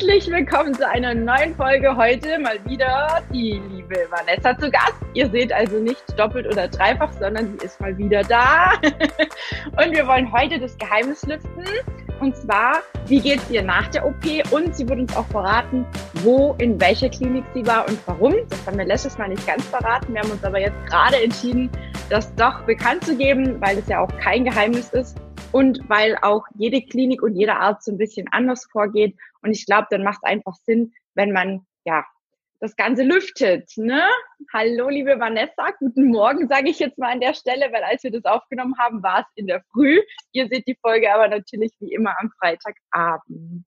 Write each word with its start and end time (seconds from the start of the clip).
Herzlich 0.00 0.30
willkommen 0.30 0.74
zu 0.74 0.86
einer 0.86 1.12
neuen 1.12 1.56
Folge. 1.56 1.96
Heute 1.96 2.38
mal 2.38 2.64
wieder 2.66 3.20
die 3.32 3.60
liebe 3.68 4.06
Vanessa 4.08 4.56
zu 4.56 4.70
Gast. 4.70 4.94
Ihr 5.14 5.28
seht 5.28 5.52
also 5.52 5.80
nicht 5.80 6.04
doppelt 6.16 6.46
oder 6.46 6.68
dreifach, 6.68 7.12
sondern 7.14 7.58
sie 7.58 7.66
ist 7.66 7.80
mal 7.80 7.98
wieder 7.98 8.22
da. 8.22 8.74
Und 9.72 9.90
wir 9.90 10.06
wollen 10.06 10.30
heute 10.30 10.60
das 10.60 10.78
Geheimnis 10.78 11.26
lüften. 11.26 11.64
Und 12.20 12.36
zwar, 12.36 12.82
wie 13.06 13.18
geht 13.18 13.40
es 13.40 13.50
ihr 13.50 13.64
nach 13.64 13.88
der 13.88 14.06
OP? 14.06 14.24
Und 14.52 14.76
sie 14.76 14.88
wird 14.88 15.00
uns 15.00 15.16
auch 15.16 15.26
verraten, 15.26 15.84
wo, 16.22 16.54
in 16.58 16.80
welcher 16.80 17.08
Klinik 17.08 17.42
sie 17.52 17.66
war 17.66 17.88
und 17.88 17.98
warum. 18.06 18.34
Das 18.50 18.66
haben 18.68 18.78
wir 18.78 18.84
letztes 18.84 19.18
Mal 19.18 19.30
nicht 19.30 19.44
ganz 19.48 19.64
verraten. 19.66 20.14
Wir 20.14 20.20
haben 20.20 20.30
uns 20.30 20.44
aber 20.44 20.60
jetzt 20.60 20.78
gerade 20.86 21.20
entschieden, 21.20 21.70
das 22.08 22.32
doch 22.36 22.60
bekannt 22.66 23.04
zu 23.04 23.16
geben, 23.16 23.60
weil 23.60 23.78
es 23.78 23.88
ja 23.88 23.98
auch 23.98 24.16
kein 24.20 24.44
Geheimnis 24.44 24.90
ist 24.90 25.18
und 25.52 25.80
weil 25.88 26.16
auch 26.22 26.44
jede 26.56 26.82
Klinik 26.82 27.22
und 27.22 27.34
jeder 27.34 27.60
Arzt 27.60 27.84
so 27.84 27.92
ein 27.92 27.98
bisschen 27.98 28.28
anders 28.30 28.66
vorgeht. 28.66 29.16
Und 29.42 29.52
ich 29.52 29.66
glaube, 29.66 29.86
dann 29.90 30.02
macht 30.02 30.20
es 30.22 30.30
einfach 30.30 30.54
Sinn, 30.64 30.92
wenn 31.14 31.32
man 31.32 31.66
ja 31.84 32.04
das 32.60 32.76
Ganze 32.76 33.04
lüftet. 33.04 33.70
Ne? 33.76 34.02
Hallo, 34.52 34.88
liebe 34.88 35.18
Vanessa, 35.18 35.70
guten 35.78 36.06
Morgen, 36.10 36.48
sage 36.48 36.70
ich 36.70 36.78
jetzt 36.78 36.98
mal 36.98 37.12
an 37.12 37.20
der 37.20 37.34
Stelle, 37.34 37.72
weil 37.72 37.84
als 37.84 38.02
wir 38.02 38.10
das 38.10 38.24
aufgenommen 38.24 38.74
haben, 38.78 39.02
war 39.02 39.20
es 39.20 39.26
in 39.36 39.46
der 39.46 39.62
Früh. 39.72 40.00
Ihr 40.32 40.48
seht 40.48 40.66
die 40.66 40.78
Folge 40.80 41.12
aber 41.12 41.28
natürlich 41.28 41.72
wie 41.78 41.92
immer 41.92 42.14
am 42.20 42.30
Freitagabend. 42.38 43.64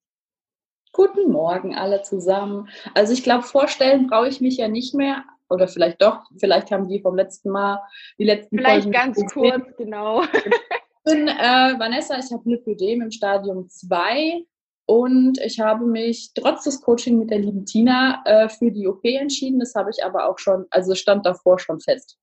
Guten 0.91 1.31
Morgen 1.31 1.73
alle 1.75 2.01
zusammen. 2.01 2.67
Also 2.93 3.13
ich 3.13 3.23
glaube, 3.23 3.43
vorstellen 3.43 4.07
brauche 4.07 4.27
ich 4.27 4.41
mich 4.41 4.57
ja 4.57 4.67
nicht 4.67 4.93
mehr. 4.93 5.23
Oder 5.49 5.67
vielleicht 5.67 6.01
doch, 6.01 6.23
vielleicht 6.37 6.71
haben 6.71 6.87
die 6.87 7.01
vom 7.01 7.15
letzten 7.15 7.49
Mal 7.49 7.81
die 8.17 8.23
letzten 8.23 8.57
Vielleicht 8.57 8.83
Folgen 8.83 8.91
ganz 8.91 9.33
kurz, 9.33 9.75
genau. 9.77 10.23
Ich 10.23 11.13
bin 11.13 11.27
äh, 11.27 11.79
Vanessa, 11.79 12.17
ich 12.19 12.31
habe 12.31 12.47
Lipödem 12.49 13.01
im 13.01 13.11
Stadium 13.11 13.67
2 13.67 14.45
und 14.91 15.39
ich 15.39 15.61
habe 15.61 15.85
mich 15.85 16.31
trotz 16.35 16.65
des 16.65 16.81
Coaching 16.81 17.17
mit 17.17 17.29
der 17.31 17.39
lieben 17.39 17.65
Tina 17.65 18.21
äh, 18.25 18.49
für 18.49 18.71
die 18.71 18.89
OP 18.89 19.05
entschieden. 19.05 19.61
Das 19.61 19.73
habe 19.73 19.89
ich 19.89 20.03
aber 20.03 20.29
auch 20.29 20.37
schon, 20.37 20.65
also 20.69 20.95
stand 20.95 21.25
davor 21.25 21.59
schon 21.59 21.79
fest. 21.79 22.17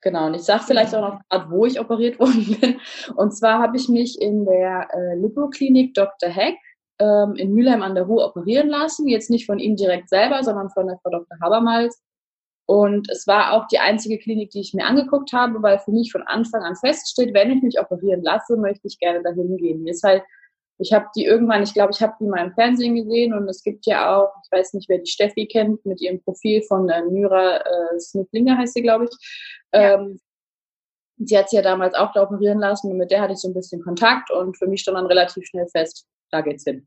Genau, 0.00 0.28
und 0.28 0.34
ich 0.34 0.44
sage 0.44 0.64
vielleicht 0.66 0.94
auch 0.94 1.02
noch 1.02 1.20
gerade, 1.28 1.50
wo 1.50 1.66
ich 1.66 1.78
operiert 1.78 2.18
worden 2.20 2.56
bin. 2.58 2.80
Und 3.16 3.36
zwar 3.36 3.60
habe 3.60 3.76
ich 3.76 3.90
mich 3.90 4.18
in 4.18 4.46
der 4.46 4.88
äh, 4.94 5.16
Lipoklinik 5.16 5.92
Dr. 5.92 6.30
Heck 6.30 6.56
ähm, 6.98 7.34
in 7.36 7.52
Mülheim 7.52 7.82
an 7.82 7.94
der 7.94 8.04
Ruhr 8.04 8.24
operieren 8.24 8.70
lassen. 8.70 9.06
Jetzt 9.06 9.28
nicht 9.28 9.44
von 9.44 9.58
ihm 9.58 9.76
direkt 9.76 10.08
selber, 10.08 10.42
sondern 10.42 10.70
von 10.70 10.86
der 10.86 10.98
Frau 11.02 11.10
Dr. 11.10 11.36
Habermals. 11.42 12.02
Und 12.66 13.10
es 13.10 13.26
war 13.26 13.52
auch 13.52 13.66
die 13.66 13.78
einzige 13.78 14.18
Klinik, 14.18 14.52
die 14.52 14.60
ich 14.60 14.72
mir 14.72 14.86
angeguckt 14.86 15.34
habe, 15.34 15.62
weil 15.62 15.78
für 15.80 15.92
mich 15.92 16.10
von 16.10 16.22
Anfang 16.22 16.62
an 16.62 16.76
feststeht, 16.76 17.34
wenn 17.34 17.50
ich 17.50 17.62
mich 17.62 17.78
operieren 17.78 18.22
lasse, 18.22 18.56
möchte 18.56 18.86
ich 18.86 18.98
gerne 18.98 19.22
dahin 19.22 19.58
gehen. 19.58 19.82
Mir 19.82 19.90
ist 19.90 20.02
halt, 20.02 20.22
ich 20.78 20.92
habe 20.92 21.06
die 21.16 21.24
irgendwann, 21.24 21.62
ich 21.62 21.74
glaube, 21.74 21.92
ich 21.92 22.02
habe 22.02 22.14
die 22.20 22.26
mal 22.26 22.44
im 22.44 22.52
Fernsehen 22.54 22.96
gesehen 22.96 23.32
und 23.32 23.48
es 23.48 23.62
gibt 23.62 23.86
ja 23.86 24.16
auch, 24.16 24.32
ich 24.44 24.50
weiß 24.50 24.74
nicht, 24.74 24.88
wer 24.88 24.98
die 24.98 25.10
Steffi 25.10 25.46
kennt, 25.46 25.84
mit 25.86 26.00
ihrem 26.00 26.20
Profil 26.22 26.62
von 26.62 26.86
der 26.86 27.04
Myra 27.04 27.58
äh, 27.58 28.00
Smith-Linger 28.00 28.58
heißt 28.58 28.74
sie, 28.74 28.82
glaube 28.82 29.04
ich. 29.04 29.10
Ja. 29.72 29.94
Ähm, 29.94 30.18
sie 31.18 31.38
hat 31.38 31.50
sie 31.50 31.56
ja 31.56 31.62
damals 31.62 31.94
auch 31.94 32.12
da 32.12 32.22
operieren 32.22 32.58
lassen 32.58 32.90
und 32.90 32.98
mit 32.98 33.10
der 33.10 33.20
hatte 33.20 33.34
ich 33.34 33.38
so 33.38 33.48
ein 33.48 33.54
bisschen 33.54 33.82
Kontakt 33.82 34.30
und 34.30 34.56
für 34.58 34.66
mich 34.66 34.80
stand 34.80 34.98
dann 34.98 35.06
relativ 35.06 35.46
schnell 35.46 35.68
fest, 35.68 36.06
da 36.30 36.40
geht's 36.40 36.64
hin. 36.64 36.86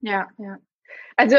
Ja, 0.00 0.28
ja. 0.38 0.56
Also 1.16 1.36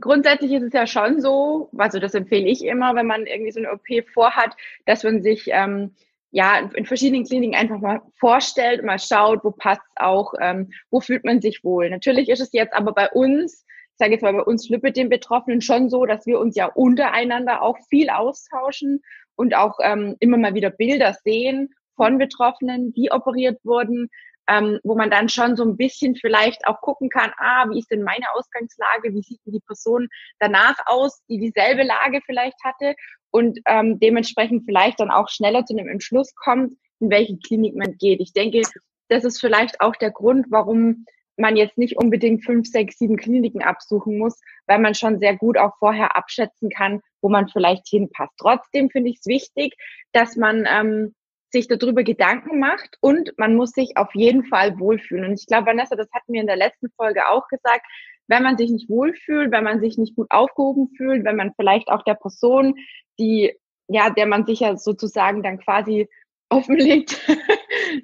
grundsätzlich 0.00 0.52
ist 0.52 0.64
es 0.64 0.72
ja 0.72 0.86
schon 0.86 1.20
so, 1.20 1.70
also 1.78 2.00
das 2.00 2.14
empfehle 2.14 2.48
ich 2.48 2.64
immer, 2.64 2.94
wenn 2.96 3.06
man 3.06 3.26
irgendwie 3.26 3.52
so 3.52 3.60
eine 3.60 3.72
OP 3.72 3.86
vorhat, 4.12 4.56
dass 4.86 5.04
man 5.04 5.22
sich 5.22 5.48
ähm, 5.48 5.94
ja 6.34 6.58
in 6.74 6.84
verschiedenen 6.84 7.24
Kliniken 7.24 7.54
einfach 7.54 7.78
mal 7.78 8.02
vorstellt, 8.18 8.82
mal 8.82 8.98
schaut, 8.98 9.44
wo 9.44 9.52
passt 9.52 9.80
auch, 9.94 10.34
ähm, 10.40 10.72
wo 10.90 11.00
fühlt 11.00 11.24
man 11.24 11.40
sich 11.40 11.62
wohl. 11.62 11.88
Natürlich 11.88 12.28
ist 12.28 12.40
es 12.40 12.52
jetzt 12.52 12.74
aber 12.74 12.92
bei 12.92 13.08
uns, 13.08 13.64
ich 13.92 13.98
sage 13.98 14.12
jetzt 14.12 14.22
mal 14.22 14.32
bei 14.32 14.42
uns 14.42 14.68
Lüppe 14.68 14.90
den 14.90 15.08
Betroffenen 15.08 15.60
schon 15.60 15.88
so, 15.88 16.06
dass 16.06 16.26
wir 16.26 16.40
uns 16.40 16.56
ja 16.56 16.66
untereinander 16.66 17.62
auch 17.62 17.78
viel 17.88 18.10
austauschen 18.10 19.00
und 19.36 19.54
auch 19.54 19.78
ähm, 19.80 20.16
immer 20.18 20.36
mal 20.36 20.54
wieder 20.54 20.70
Bilder 20.70 21.14
sehen 21.22 21.72
von 21.94 22.18
Betroffenen, 22.18 22.92
die 22.94 23.12
operiert 23.12 23.60
wurden, 23.64 24.08
ähm, 24.48 24.80
wo 24.82 24.96
man 24.96 25.12
dann 25.12 25.28
schon 25.28 25.54
so 25.54 25.62
ein 25.62 25.76
bisschen 25.76 26.16
vielleicht 26.16 26.66
auch 26.66 26.80
gucken 26.80 27.10
kann, 27.10 27.32
ah, 27.38 27.66
wie 27.70 27.78
ist 27.78 27.92
denn 27.92 28.02
meine 28.02 28.26
Ausgangslage, 28.34 29.14
wie 29.14 29.22
sieht 29.22 29.38
denn 29.46 29.52
die 29.52 29.60
Person 29.60 30.08
danach 30.40 30.78
aus, 30.86 31.22
die 31.28 31.38
dieselbe 31.38 31.84
Lage 31.84 32.20
vielleicht 32.26 32.58
hatte 32.64 32.96
und 33.34 33.58
ähm, 33.66 33.98
dementsprechend 33.98 34.64
vielleicht 34.64 35.00
dann 35.00 35.10
auch 35.10 35.28
schneller 35.28 35.64
zu 35.64 35.76
einem 35.76 35.88
Entschluss 35.88 36.36
kommt, 36.36 36.74
in 37.00 37.10
welche 37.10 37.36
Klinik 37.36 37.74
man 37.74 37.96
geht. 37.98 38.20
Ich 38.20 38.32
denke, 38.32 38.62
das 39.08 39.24
ist 39.24 39.40
vielleicht 39.40 39.80
auch 39.80 39.96
der 39.96 40.12
Grund, 40.12 40.46
warum 40.50 41.04
man 41.36 41.56
jetzt 41.56 41.76
nicht 41.76 41.96
unbedingt 41.96 42.44
fünf, 42.44 42.68
sechs, 42.68 42.96
sieben 42.96 43.16
Kliniken 43.16 43.60
absuchen 43.60 44.18
muss, 44.18 44.40
weil 44.68 44.78
man 44.78 44.94
schon 44.94 45.18
sehr 45.18 45.36
gut 45.36 45.58
auch 45.58 45.72
vorher 45.80 46.16
abschätzen 46.16 46.70
kann, 46.70 47.00
wo 47.22 47.28
man 47.28 47.48
vielleicht 47.48 47.88
hinpasst. 47.88 48.34
Trotzdem 48.38 48.88
finde 48.88 49.10
ich 49.10 49.18
es 49.18 49.26
wichtig, 49.26 49.74
dass 50.12 50.36
man 50.36 50.68
ähm, 50.70 51.12
sich 51.50 51.66
darüber 51.66 52.04
Gedanken 52.04 52.60
macht 52.60 52.98
und 53.00 53.36
man 53.36 53.56
muss 53.56 53.72
sich 53.72 53.96
auf 53.96 54.14
jeden 54.14 54.44
Fall 54.44 54.78
wohlfühlen. 54.78 55.24
Und 55.24 55.40
ich 55.40 55.46
glaube, 55.46 55.66
Vanessa, 55.66 55.96
das 55.96 56.12
hatten 56.12 56.32
wir 56.32 56.40
in 56.40 56.46
der 56.46 56.56
letzten 56.56 56.88
Folge 56.96 57.28
auch 57.28 57.48
gesagt, 57.48 57.84
wenn 58.28 58.42
man 58.42 58.56
sich 58.56 58.70
nicht 58.70 58.88
wohlfühlt, 58.88 59.50
wenn 59.52 59.64
man 59.64 59.80
sich 59.80 59.98
nicht 59.98 60.16
gut 60.16 60.30
aufgehoben 60.30 60.88
fühlt, 60.96 61.24
wenn 61.24 61.36
man 61.36 61.52
vielleicht 61.54 61.88
auch 61.88 62.02
der 62.02 62.14
Person, 62.14 62.74
die, 63.18 63.52
ja, 63.88 64.10
der 64.10 64.26
man 64.26 64.46
sich 64.46 64.60
ja 64.60 64.76
sozusagen 64.76 65.42
dann 65.42 65.58
quasi 65.58 66.08
offenlegt, 66.50 67.20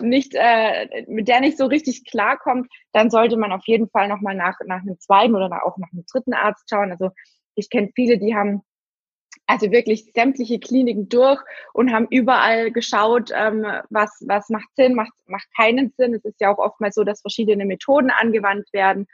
nicht, 0.00 0.32
äh, 0.34 1.04
mit 1.06 1.28
der 1.28 1.40
nicht 1.40 1.56
so 1.56 1.66
richtig 1.66 2.04
klarkommt, 2.04 2.68
dann 2.92 3.10
sollte 3.10 3.36
man 3.36 3.52
auf 3.52 3.62
jeden 3.66 3.88
Fall 3.90 4.08
nochmal 4.08 4.34
nach, 4.34 4.58
nach 4.66 4.80
einem 4.80 4.98
zweiten 4.98 5.36
oder 5.36 5.64
auch 5.64 5.76
nach 5.78 5.92
einem 5.92 6.04
dritten 6.10 6.34
Arzt 6.34 6.68
schauen. 6.68 6.90
Also 6.90 7.10
ich 7.54 7.70
kenne 7.70 7.90
viele, 7.94 8.18
die 8.18 8.34
haben 8.34 8.62
also 9.46 9.70
wirklich 9.72 10.12
sämtliche 10.14 10.60
Kliniken 10.60 11.08
durch 11.08 11.40
und 11.72 11.92
haben 11.92 12.06
überall 12.10 12.70
geschaut, 12.70 13.30
ähm, 13.34 13.66
was, 13.90 14.24
was 14.26 14.48
macht 14.48 14.68
Sinn, 14.76 14.94
macht, 14.94 15.12
macht 15.26 15.48
keinen 15.56 15.92
Sinn. 15.96 16.14
Es 16.14 16.24
ist 16.24 16.40
ja 16.40 16.52
auch 16.52 16.58
oftmals 16.58 16.94
so, 16.94 17.04
dass 17.04 17.20
verschiedene 17.20 17.66
Methoden 17.66 18.10
angewandt 18.10 18.72
werden. 18.72 19.06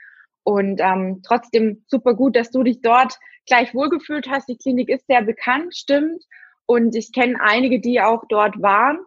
Und 0.47 0.79
ähm, 0.79 1.23
trotzdem 1.23 1.83
super 1.87 2.13
gut, 2.13 2.37
dass 2.37 2.51
du 2.51 2.63
dich 2.63 2.79
dort 2.81 3.19
gleich 3.47 3.75
wohlgefühlt 3.75 4.29
hast. 4.29 4.47
Die 4.47 4.55
Klinik 4.55 4.87
ist 4.87 5.05
sehr 5.05 5.21
bekannt, 5.21 5.75
stimmt. 5.75 6.23
Und 6.65 6.95
ich 6.95 7.11
kenne 7.11 7.37
einige, 7.41 7.81
die 7.81 7.99
auch 7.99 8.23
dort 8.29 8.61
waren 8.61 8.97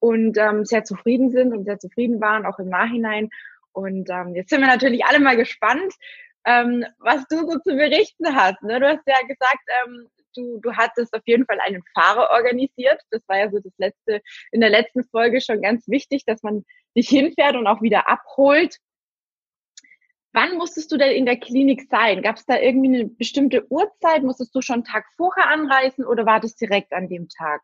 und 0.00 0.36
ähm, 0.38 0.64
sehr 0.64 0.82
zufrieden 0.82 1.30
sind 1.30 1.52
und 1.52 1.66
sehr 1.66 1.78
zufrieden 1.78 2.20
waren, 2.20 2.44
auch 2.44 2.58
im 2.58 2.68
Nachhinein. 2.68 3.28
Und 3.70 4.10
ähm, 4.10 4.34
jetzt 4.34 4.50
sind 4.50 4.60
wir 4.60 4.66
natürlich 4.66 5.04
alle 5.04 5.20
mal 5.20 5.36
gespannt, 5.36 5.94
ähm, 6.44 6.84
was 6.98 7.24
du 7.28 7.46
so 7.48 7.60
zu 7.60 7.76
berichten 7.76 8.34
hast. 8.34 8.60
Ne? 8.64 8.80
Du 8.80 8.88
hast 8.88 9.06
ja 9.06 9.20
gesagt, 9.20 9.62
ähm, 9.84 10.08
du, 10.34 10.58
du 10.58 10.72
hattest 10.72 11.14
auf 11.14 11.22
jeden 11.26 11.46
Fall 11.46 11.60
einen 11.60 11.84
Fahrer 11.94 12.28
organisiert. 12.30 13.00
Das 13.12 13.22
war 13.28 13.38
ja 13.38 13.48
so 13.52 13.60
das 13.60 13.72
letzte, 13.78 14.20
in 14.50 14.60
der 14.60 14.70
letzten 14.70 15.04
Folge 15.04 15.40
schon 15.40 15.62
ganz 15.62 15.86
wichtig, 15.86 16.24
dass 16.26 16.42
man 16.42 16.64
dich 16.96 17.08
hinfährt 17.08 17.54
und 17.54 17.68
auch 17.68 17.82
wieder 17.82 18.08
abholt. 18.08 18.78
Wann 20.32 20.56
musstest 20.58 20.92
du 20.92 20.96
denn 20.96 21.12
in 21.12 21.26
der 21.26 21.38
Klinik 21.38 21.88
sein? 21.90 22.22
Gab 22.22 22.36
es 22.36 22.46
da 22.46 22.58
irgendwie 22.58 22.94
eine 22.94 23.06
bestimmte 23.06 23.70
Uhrzeit? 23.70 24.22
Musstest 24.22 24.54
du 24.54 24.60
schon 24.60 24.74
einen 24.74 24.84
Tag 24.84 25.06
vorher 25.16 25.48
anreisen 25.48 26.04
oder 26.04 26.26
war 26.26 26.40
das 26.40 26.54
direkt 26.54 26.92
an 26.92 27.08
dem 27.08 27.28
Tag? 27.28 27.62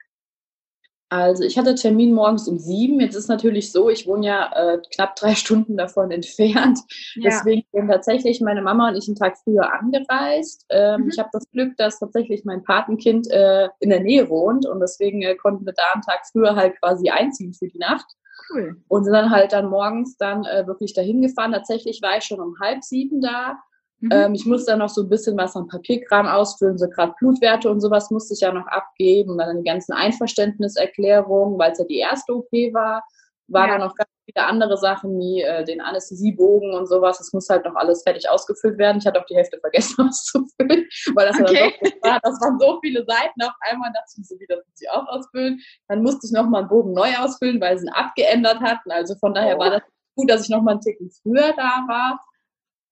Also 1.11 1.45
ich 1.45 1.57
hatte 1.57 1.77
Termin 1.77 2.13
morgens 2.13 2.49
um 2.49 2.59
sieben. 2.59 2.99
Jetzt 2.99 3.15
ist 3.15 3.29
natürlich 3.29 3.71
so, 3.71 3.89
ich 3.89 4.07
wohne 4.07 4.27
ja 4.27 4.53
äh, 4.53 4.79
knapp 4.95 5.15
drei 5.15 5.35
Stunden 5.37 5.77
davon 5.77 6.11
entfernt. 6.11 6.81
Ja. 7.15 7.31
Deswegen 7.31 7.65
sind 7.73 7.89
tatsächlich 7.89 8.41
meine 8.41 8.63
Mama 8.63 8.89
und 8.89 8.97
ich 8.97 9.07
einen 9.07 9.17
Tag 9.17 9.37
früher 9.39 9.73
angereist. 9.73 10.67
Ähm, 10.71 11.03
mhm. 11.03 11.11
Ich 11.11 11.19
habe 11.19 11.29
das 11.33 11.49
Glück, 11.51 11.77
dass 11.77 12.01
tatsächlich 12.01 12.45
mein 12.45 12.65
Patenkind 12.65 13.31
äh, 13.31 13.69
in 13.81 13.91
der 13.91 14.01
Nähe 14.01 14.29
wohnt 14.29 14.67
und 14.67 14.81
deswegen 14.81 15.23
äh, 15.23 15.37
konnten 15.37 15.67
wir 15.67 15.75
da 15.75 15.85
einen 15.93 16.03
Tag 16.03 16.23
früher 16.33 16.57
halt 16.57 16.81
quasi 16.81 17.11
einziehen 17.11 17.53
für 17.53 17.69
die 17.69 17.79
Nacht. 17.79 18.07
Cool. 18.51 18.77
Und 18.89 19.05
sind 19.05 19.13
dann 19.13 19.31
halt 19.31 19.53
dann 19.53 19.71
morgens 19.71 20.17
dann 20.17 20.45
äh, 20.45 20.67
wirklich 20.67 20.95
dahin 20.95 21.23
gefahren. 21.23 21.53
Tatsächlich 21.53 22.01
war 22.03 22.19
ich 22.19 22.25
schon 22.25 22.41
um 22.41 22.59
halb 22.61 22.85
sieben 22.85 23.21
da 23.21 23.59
Mhm. 24.05 24.11
Ähm, 24.13 24.35
ich 24.35 24.45
musste 24.45 24.73
dann 24.73 24.81
noch 24.81 24.91
so 24.91 25.03
ein 25.03 25.09
bisschen 25.09 25.37
was 25.37 25.57
am 25.57 25.67
Papierkram 25.67 26.27
ausfüllen, 26.27 26.77
so 26.77 26.89
gerade 26.89 27.15
Blutwerte 27.19 27.71
und 27.71 27.81
sowas 27.81 28.11
musste 28.11 28.35
ich 28.35 28.41
ja 28.41 28.53
noch 28.53 28.67
abgeben. 28.67 29.39
Dann 29.39 29.59
die 29.59 29.65
ganzen 29.65 29.93
Einverständniserklärungen, 29.93 31.59
weil 31.59 31.73
es 31.73 31.79
ja 31.79 31.85
die 31.87 31.99
erste 31.99 32.35
OP 32.35 32.53
war, 32.73 33.03
war 33.49 33.67
ja. 33.67 33.73
dann 33.73 33.87
noch 33.87 33.95
ganz 33.95 34.11
viele 34.25 34.47
andere 34.47 34.77
Sachen 34.77 35.19
wie 35.19 35.43
äh, 35.43 35.65
den 35.65 35.81
Anästhesiebogen 35.81 36.75
und 36.75 36.87
sowas. 36.87 37.19
Das 37.19 37.33
muss 37.33 37.49
halt 37.49 37.65
noch 37.65 37.75
alles 37.75 38.03
fertig 38.03 38.29
ausgefüllt 38.29 38.79
werden. 38.79 38.99
Ich 38.99 39.07
hatte 39.07 39.21
auch 39.21 39.27
die 39.27 39.37
Hälfte 39.37 39.59
vergessen 39.61 39.95
auszufüllen, 40.09 40.87
weil 41.15 41.29
das, 41.29 41.41
okay. 41.41 41.75
war, 42.03 42.21
das 42.23 42.41
waren 42.41 42.59
so 42.59 42.79
viele 42.83 43.05
Seiten 43.05 43.43
auf 43.43 43.55
einmal. 43.61 43.91
Dachte 43.93 44.15
ich 44.19 44.27
so, 44.27 44.39
wie 44.39 44.47
das 44.47 44.59
muss 44.67 44.81
ich 44.81 44.91
auch 44.91 45.07
ausfüllen. 45.07 45.61
Dann 45.89 46.03
musste 46.03 46.27
ich 46.27 46.33
nochmal 46.33 46.63
einen 46.63 46.69
Bogen 46.69 46.93
neu 46.93 47.15
ausfüllen, 47.19 47.61
weil 47.61 47.79
sie 47.79 47.87
ihn 47.87 47.93
abgeändert 47.93 48.61
hatten. 48.61 48.91
Also 48.91 49.15
von 49.17 49.35
daher 49.35 49.57
oh. 49.57 49.61
war 49.61 49.71
das 49.71 49.83
gut, 50.17 50.31
dass 50.31 50.45
ich 50.45 50.49
nochmal 50.49 50.75
einen 50.75 50.81
Ticken 50.81 51.11
früher 51.11 51.53
da 51.57 51.85
war. 51.89 52.21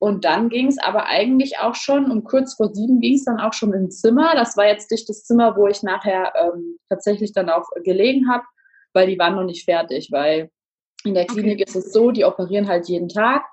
Und 0.03 0.25
dann 0.25 0.49
ging 0.49 0.67
es 0.67 0.79
aber 0.79 1.07
eigentlich 1.07 1.61
auch 1.61 1.77
schon, 1.77 2.11
um 2.11 2.25
kurz 2.25 2.55
vor 2.55 2.75
sieben 2.75 2.99
ging 2.99 3.15
es 3.15 3.25
dann 3.25 3.39
auch 3.39 3.53
schon 3.53 3.73
ins 3.73 4.01
Zimmer. 4.01 4.35
Das 4.35 4.57
war 4.57 4.67
jetzt 4.67 4.91
nicht 4.91 5.09
das 5.09 5.23
Zimmer, 5.23 5.57
wo 5.57 5.69
ich 5.69 5.85
nachher 5.85 6.33
ähm, 6.35 6.77
tatsächlich 6.89 7.33
dann 7.33 7.49
auch 7.49 7.69
gelegen 7.85 8.29
habe, 8.29 8.43
weil 8.95 9.07
die 9.07 9.19
waren 9.19 9.37
noch 9.37 9.45
nicht 9.45 9.65
fertig, 9.65 10.09
weil 10.11 10.51
in 11.05 11.15
der 11.15 11.27
Klinik 11.27 11.55
okay. 11.55 11.65
ist 11.65 11.77
es 11.77 11.93
so, 11.93 12.11
die 12.11 12.25
operieren 12.25 12.69
halt 12.69 12.89
jeden 12.89 13.09
Tag 13.09 13.45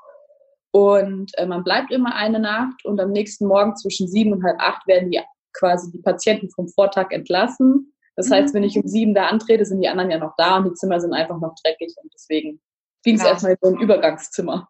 Und 0.71 1.31
äh, 1.37 1.45
man 1.45 1.63
bleibt 1.63 1.91
immer 1.91 2.15
eine 2.15 2.39
Nacht 2.39 2.85
und 2.85 2.99
am 2.99 3.11
nächsten 3.11 3.47
Morgen 3.47 3.75
zwischen 3.75 4.07
sieben 4.07 4.33
und 4.33 4.43
halb 4.43 4.59
acht 4.59 4.85
werden 4.87 5.09
die 5.09 5.19
quasi 5.53 5.91
die 5.91 6.01
Patienten 6.01 6.49
vom 6.51 6.67
Vortag 6.67 7.11
entlassen. 7.11 7.93
Das 8.15 8.29
heißt, 8.29 8.53
mhm. 8.53 8.57
wenn 8.57 8.63
ich 8.65 8.77
um 8.77 8.87
sieben 8.87 9.15
da 9.15 9.27
antrete, 9.27 9.65
sind 9.65 9.81
die 9.81 9.87
anderen 9.87 10.11
ja 10.11 10.19
noch 10.19 10.35
da 10.37 10.57
und 10.57 10.65
die 10.65 10.73
Zimmer 10.73 10.99
sind 10.99 11.13
einfach 11.13 11.39
noch 11.39 11.55
dreckig 11.63 11.95
und 12.01 12.13
deswegen 12.13 12.61
ging 13.03 13.15
es 13.15 13.23
erstmal 13.23 13.53
in 13.53 13.57
so 13.61 13.69
ein 13.69 13.81
Übergangszimmer. 13.81 14.67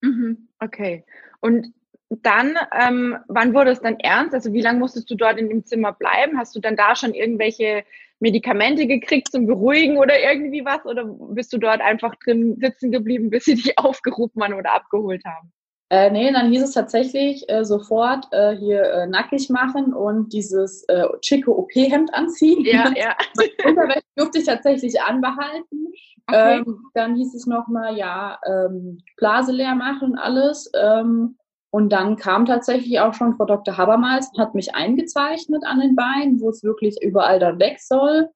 Mhm. 0.00 0.48
Okay. 0.60 1.04
Und 1.40 1.74
dann, 2.22 2.56
ähm, 2.78 3.16
wann 3.28 3.54
wurde 3.54 3.70
es 3.70 3.80
dann 3.80 3.98
ernst? 3.98 4.34
Also 4.34 4.52
wie 4.52 4.60
lange 4.60 4.78
musstest 4.78 5.10
du 5.10 5.14
dort 5.14 5.38
in 5.38 5.48
dem 5.48 5.64
Zimmer 5.64 5.92
bleiben? 5.92 6.38
Hast 6.38 6.54
du 6.54 6.60
dann 6.60 6.76
da 6.76 6.94
schon 6.94 7.14
irgendwelche 7.14 7.84
Medikamente 8.20 8.86
gekriegt 8.86 9.32
zum 9.32 9.46
Beruhigen 9.46 9.98
oder 9.98 10.20
irgendwie 10.20 10.64
was? 10.64 10.84
Oder 10.84 11.04
bist 11.04 11.52
du 11.52 11.58
dort 11.58 11.80
einfach 11.80 12.14
drin 12.16 12.56
sitzen 12.60 12.90
geblieben, 12.90 13.30
bis 13.30 13.44
sie 13.44 13.54
dich 13.56 13.78
aufgerufen 13.78 14.42
haben 14.42 14.54
oder 14.54 14.74
abgeholt 14.74 15.24
haben? 15.24 15.52
Äh, 15.90 16.10
nee, 16.10 16.32
dann 16.32 16.50
hieß 16.50 16.62
es 16.62 16.72
tatsächlich 16.72 17.46
äh, 17.50 17.66
sofort 17.66 18.26
äh, 18.32 18.56
hier 18.56 18.82
äh, 18.82 19.06
nackig 19.06 19.50
machen 19.50 19.92
und 19.92 20.32
dieses 20.32 20.84
äh, 20.88 21.04
schicke 21.20 21.54
OP-Hemd 21.54 22.14
anziehen. 22.14 22.64
Ja, 22.64 22.90
ja. 22.96 23.14
Unterwäsche 23.62 24.00
durfte 24.16 24.38
ich 24.38 24.46
tatsächlich 24.46 25.02
anbehalten. 25.02 25.92
Okay. 26.26 26.62
Ähm, 26.66 26.80
dann 26.94 27.16
hieß 27.16 27.34
es 27.34 27.46
nochmal, 27.46 27.96
ja, 27.96 28.38
ähm, 28.46 28.98
Blase 29.18 29.52
leer 29.52 29.74
machen 29.74 30.12
und 30.12 30.18
alles. 30.18 30.70
Ähm, 30.74 31.36
und 31.72 31.88
dann 31.90 32.16
kam 32.16 32.44
tatsächlich 32.44 33.00
auch 33.00 33.14
schon 33.14 33.34
Frau 33.34 33.46
Dr. 33.46 33.78
Habermals, 33.78 34.30
hat 34.36 34.54
mich 34.54 34.74
eingezeichnet 34.74 35.64
an 35.64 35.80
den 35.80 35.96
Beinen, 35.96 36.38
wo 36.38 36.50
es 36.50 36.62
wirklich 36.62 37.02
überall 37.02 37.40
dann 37.40 37.58
weg 37.58 37.80
soll. 37.80 38.28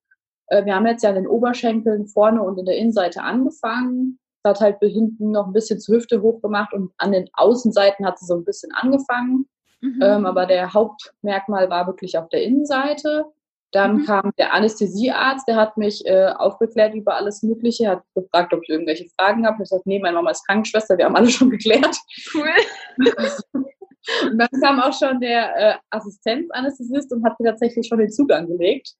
Äh, 0.47 0.65
wir 0.65 0.75
haben 0.75 0.87
jetzt 0.87 1.03
ja 1.03 1.11
an 1.11 1.17
den 1.17 1.27
Oberschenkeln 1.27 2.06
vorne 2.06 2.43
und 2.43 2.59
in 2.59 2.65
der 2.65 2.79
Innenseite 2.79 3.23
angefangen. 3.23 4.19
Hat 4.43 4.61
halt 4.61 4.79
hinten 4.81 5.33
noch 5.33 5.49
ein 5.49 5.53
bisschen 5.53 5.81
zur 5.81 5.97
Hüfte 5.97 6.23
hochgemacht 6.23 6.73
und 6.73 6.93
an 6.97 7.12
den 7.12 7.29
Außenseiten 7.35 8.06
hat 8.06 8.19
sie 8.19 8.25
so 8.25 8.37
ein 8.37 8.44
bisschen 8.44 8.73
angefangen. 8.73 9.47
Mhm. 9.83 10.00
Ähm, 10.00 10.25
aber 10.25 10.47
der 10.47 10.73
Hauptmerkmal 10.73 11.69
war 11.69 11.87
wirklich 11.87 12.17
auf 12.17 12.31
der 12.31 12.43
Innenseite. 12.43 13.27
Dann 13.76 13.99
mhm. 13.99 14.05
kam 14.06 14.32
der 14.38 14.55
Anästhesiearzt, 14.55 15.46
der 15.46 15.56
hat 15.56 15.76
mich 15.76 16.02
äh, 16.06 16.28
aufgeklärt 16.28 16.94
über 16.94 17.14
alles 17.14 17.43
Mögliche, 17.43 17.90
hat 17.90 18.02
gefragt, 18.14 18.55
ob 18.55 18.62
ich 18.62 18.70
irgendwelche 18.70 19.06
Fragen 19.19 19.44
habe. 19.44 19.56
Ich 19.56 19.70
habe 19.70 19.82
gesagt, 19.82 19.87
nee, 19.87 19.99
meine 19.99 20.14
Mama 20.14 20.31
ist 20.31 20.46
Krankenschwester, 20.46 20.96
wir 20.96 21.05
haben 21.05 21.14
alle 21.14 21.28
schon 21.28 21.50
geklärt. 21.56 21.94
Cool. 22.32 22.49
und 24.31 24.38
dann 24.38 24.49
kam 24.62 24.81
auch 24.81 24.99
schon 24.99 25.20
der 25.20 25.56
äh, 25.56 25.75
Assistenzanästhesist 25.90 27.12
und 27.12 27.23
hat 27.23 27.38
mir 27.38 27.50
tatsächlich 27.50 27.87
schon 27.87 27.99
den 27.99 28.11
Zugang 28.11 28.46
gelegt. 28.46 28.94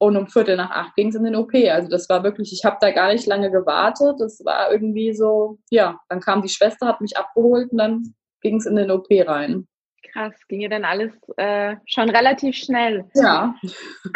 Und 0.00 0.16
um 0.16 0.26
Viertel 0.26 0.56
nach 0.56 0.72
acht 0.72 0.96
ging 0.96 1.10
es 1.10 1.14
in 1.14 1.22
den 1.22 1.36
OP. 1.36 1.54
Also 1.54 1.88
das 1.88 2.08
war 2.08 2.24
wirklich, 2.24 2.52
ich 2.52 2.64
habe 2.64 2.78
da 2.80 2.90
gar 2.90 3.12
nicht 3.12 3.26
lange 3.26 3.52
gewartet. 3.52 4.16
Das 4.18 4.44
war 4.44 4.72
irgendwie 4.72 5.14
so, 5.14 5.60
ja, 5.70 6.00
dann 6.08 6.18
kam 6.18 6.42
die 6.42 6.48
Schwester, 6.48 6.88
hat 6.88 7.00
mich 7.00 7.16
abgeholt 7.16 7.70
und 7.70 7.78
dann 7.78 8.14
ging 8.40 8.56
es 8.56 8.66
in 8.66 8.74
den 8.74 8.90
OP 8.90 9.06
rein. 9.10 9.68
Krass, 10.02 10.34
ging 10.48 10.60
ja 10.60 10.68
dann 10.68 10.84
alles 10.84 11.12
äh, 11.36 11.76
schon 11.86 12.10
relativ 12.10 12.56
schnell. 12.56 13.08
Ja. 13.14 13.54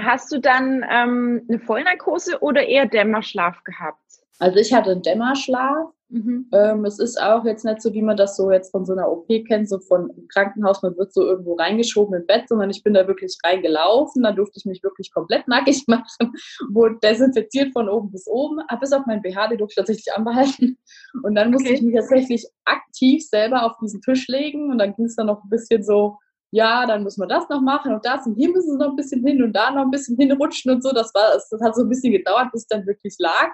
Hast 0.01 0.33
du 0.33 0.41
dann 0.41 0.85
ähm, 0.89 1.47
eine 1.49 1.59
Vollnarkose 1.61 2.41
oder 2.41 2.67
eher 2.67 2.87
Dämmerschlaf 2.87 3.63
gehabt? 3.65 4.03
Also 4.39 4.59
ich 4.59 4.73
hatte 4.73 4.91
einen 4.91 5.03
Dämmerschlaf. 5.03 5.93
Mhm. 6.09 6.49
Ähm, 6.53 6.85
es 6.85 7.01
ist 7.01 7.21
auch 7.21 7.45
jetzt 7.45 7.65
nicht 7.65 7.83
so, 7.83 7.93
wie 7.93 8.03
man 8.03 8.17
das 8.17 8.37
so 8.37 8.51
jetzt 8.53 8.71
von 8.71 8.87
so 8.87 8.93
einer 8.93 9.11
OP 9.11 9.27
kennt, 9.49 9.69
so 9.69 9.81
von 9.81 10.11
Krankenhaus, 10.33 10.83
man 10.83 10.97
wird 10.97 11.13
so 11.13 11.23
irgendwo 11.23 11.55
reingeschoben 11.55 12.21
im 12.21 12.27
Bett, 12.27 12.49
sondern 12.49 12.71
ich 12.71 12.85
bin 12.85 12.95
da 12.95 13.09
wirklich 13.09 13.37
reingelaufen, 13.45 14.23
da 14.23 14.31
durfte 14.31 14.59
ich 14.59 14.65
mich 14.67 14.83
wirklich 14.85 15.13
komplett 15.13 15.49
nackig 15.49 15.85
machen, 15.89 16.33
wurde 16.71 16.99
desinfiziert 17.03 17.73
von 17.73 17.89
oben 17.89 18.13
bis 18.13 18.29
oben, 18.29 18.61
bis 18.81 18.93
auf 18.93 19.05
mein 19.07 19.21
BH, 19.21 19.49
den 19.49 19.59
durfte 19.59 19.73
ich 19.73 19.77
tatsächlich 19.77 20.15
anbehalten. 20.15 20.79
Und 21.25 21.35
dann 21.35 21.51
musste 21.51 21.69
okay. 21.69 21.77
ich 21.77 21.83
mich 21.83 21.95
tatsächlich 21.97 22.47
aktiv 22.65 23.27
selber 23.27 23.65
auf 23.65 23.77
diesen 23.83 24.01
Tisch 24.01 24.29
legen 24.29 24.71
und 24.71 24.79
dann 24.79 24.95
ging 24.95 25.07
es 25.07 25.17
dann 25.17 25.27
noch 25.27 25.43
ein 25.43 25.51
bisschen 25.51 25.83
so, 25.83 26.19
ja, 26.53 26.87
dann 26.87 27.03
muss 27.03 27.17
man 27.17 27.29
das 27.29 27.49
noch 27.49 27.61
machen 27.61 27.93
und 27.93 28.07
das 28.07 28.27
und 28.27 28.37
hier 28.37 28.51
müssen 28.51 28.73
sie 28.73 28.79
noch 28.79 28.91
ein 28.91 28.97
bisschen 28.97 29.27
hin 29.27 29.43
und 29.43 29.53
da 29.53 29.73
noch 29.73 29.83
ein 29.83 29.91
bisschen 29.91 30.17
hinrutschen 30.17 30.71
und 30.71 30.83
so. 30.83 30.93
Das 30.93 31.13
war, 31.15 31.33
das 31.33 31.61
hat 31.61 31.75
so 31.75 31.83
ein 31.83 31.89
bisschen 31.89 32.13
gedauert, 32.13 32.53
bis 32.53 32.63
es 32.63 32.69
dann 32.69 32.87
wirklich 32.87 33.17
lag. 33.19 33.51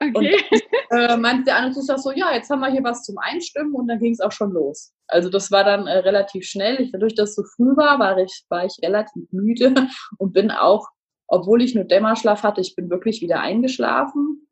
Okay. 0.00 0.12
Und 0.50 0.62
äh, 0.90 1.16
meinte 1.16 1.44
der 1.44 1.56
andere 1.56 1.82
so, 1.82 2.12
ja, 2.12 2.32
jetzt 2.32 2.50
haben 2.50 2.60
wir 2.60 2.70
hier 2.70 2.84
was 2.84 3.04
zum 3.04 3.16
Einstimmen 3.18 3.74
und 3.74 3.88
dann 3.88 3.98
ging 3.98 4.12
es 4.12 4.20
auch 4.20 4.32
schon 4.32 4.52
los. 4.52 4.92
Also 5.08 5.30
das 5.30 5.50
war 5.50 5.64
dann 5.64 5.86
äh, 5.86 5.98
relativ 5.98 6.46
schnell. 6.46 6.80
Ich, 6.80 6.92
dadurch, 6.92 7.14
dass 7.14 7.30
es 7.30 7.36
so 7.36 7.42
früh 7.44 7.76
war, 7.76 7.98
war 7.98 8.18
ich, 8.18 8.44
war 8.48 8.64
ich 8.64 8.76
relativ 8.82 9.30
müde 9.30 9.74
und 10.18 10.32
bin 10.32 10.50
auch, 10.50 10.88
obwohl 11.26 11.62
ich 11.62 11.74
nur 11.74 11.84
Dämmerschlaf 11.84 12.42
hatte, 12.42 12.60
ich 12.60 12.74
bin 12.74 12.90
wirklich 12.90 13.20
wieder 13.22 13.40
eingeschlafen. 13.40 14.46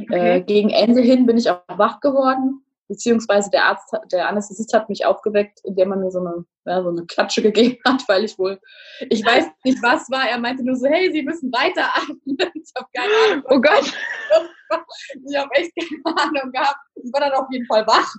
Okay. 0.00 0.38
Äh, 0.38 0.40
gegen 0.42 0.70
Ende 0.70 1.02
hin 1.02 1.26
bin 1.26 1.36
ich 1.36 1.50
auch 1.50 1.62
wach 1.68 2.00
geworden 2.00 2.64
beziehungsweise 2.88 3.50
der 3.50 3.64
Arzt, 3.64 3.92
der 4.12 4.28
Anästhesist 4.28 4.72
hat 4.74 4.88
mich 4.88 5.06
aufgeweckt, 5.06 5.60
indem 5.64 5.92
er 5.92 5.98
mir 5.98 6.10
so 6.10 6.20
eine, 6.20 6.44
ja, 6.66 6.82
so 6.82 6.90
eine 6.90 7.06
Klatsche 7.06 7.42
gegeben 7.42 7.78
hat, 7.86 8.02
weil 8.08 8.24
ich 8.24 8.38
wohl, 8.38 8.60
ich 9.10 9.24
weiß 9.24 9.46
nicht 9.64 9.82
was 9.82 10.10
war, 10.10 10.28
er 10.28 10.38
meinte 10.38 10.64
nur 10.64 10.76
so, 10.76 10.86
hey, 10.86 11.10
Sie 11.12 11.22
müssen 11.22 11.52
weiteratmen. 11.52 12.20
Ich 12.54 12.72
habe 12.76 12.88
keine 12.96 13.12
Ahnung. 13.26 13.44
Oh 13.50 13.60
Gott. 13.60 13.92
Ich 15.28 15.36
habe 15.36 15.50
echt 15.52 15.72
keine 15.76 16.16
Ahnung 16.18 16.50
gehabt. 16.50 16.78
Ich 16.96 17.12
war 17.12 17.20
dann 17.20 17.32
auf 17.32 17.46
jeden 17.50 17.66
Fall 17.66 17.86
wach. 17.86 18.12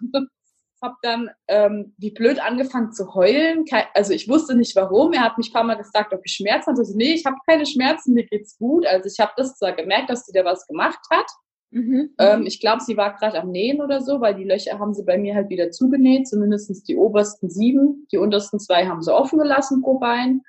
Habe 0.82 0.96
dann 1.02 1.30
ähm, 1.48 1.94
wie 1.98 2.12
blöd 2.12 2.40
angefangen 2.40 2.94
zu 2.94 3.16
heulen. 3.16 3.66
Also 3.94 4.14
ich 4.14 4.30
wusste 4.30 4.56
nicht 4.56 4.76
warum. 4.76 5.14
Er 5.14 5.24
hat 5.24 5.38
mich 5.38 5.50
ein 5.50 5.54
paar 5.54 5.64
Mal 5.64 5.76
gefragt, 5.76 6.14
ob 6.14 6.22
ich 6.24 6.34
Schmerzen 6.34 6.72
hatte. 6.72 6.82
Also, 6.82 6.96
nee, 6.96 7.14
ich 7.14 7.26
habe 7.26 7.38
keine 7.50 7.66
Schmerzen, 7.66 8.14
mir 8.14 8.26
geht's 8.26 8.58
gut. 8.58 8.86
Also 8.86 9.10
ich 9.12 9.20
habe 9.20 9.34
das 9.36 9.58
zwar 9.58 9.74
gemerkt, 9.74 10.10
dass 10.10 10.26
sie 10.26 10.32
da 10.32 10.46
was 10.46 10.68
gemacht 10.68 11.00
hat. 11.12 11.26
Mhm. 11.76 12.12
Ähm, 12.20 12.46
ich 12.46 12.62
glaube, 12.62 12.82
sie 12.82 12.96
war 12.96 13.14
gerade 13.16 13.38
am 13.42 13.52
Nähen 13.52 13.82
oder 13.82 14.00
so, 14.00 14.22
weil 14.22 14.34
die 14.34 14.46
Löcher 14.46 14.80
haben 14.80 14.94
sie 14.94 15.04
bei 15.04 15.18
mir 15.18 15.36
halt 15.36 15.50
wieder 15.50 15.72
zugenäht, 15.72 16.26
zumindest 16.26 16.88
die 16.88 16.96
obersten 16.96 17.50
sieben. 17.50 18.08
Die 18.14 18.18
untersten 18.18 18.62
zwei 18.62 18.88
haben 18.88 19.02
sie 19.02 19.14
offen 19.14 19.38
gelassen 19.38 19.82
pro 19.82 20.00
Bein. 20.00 20.42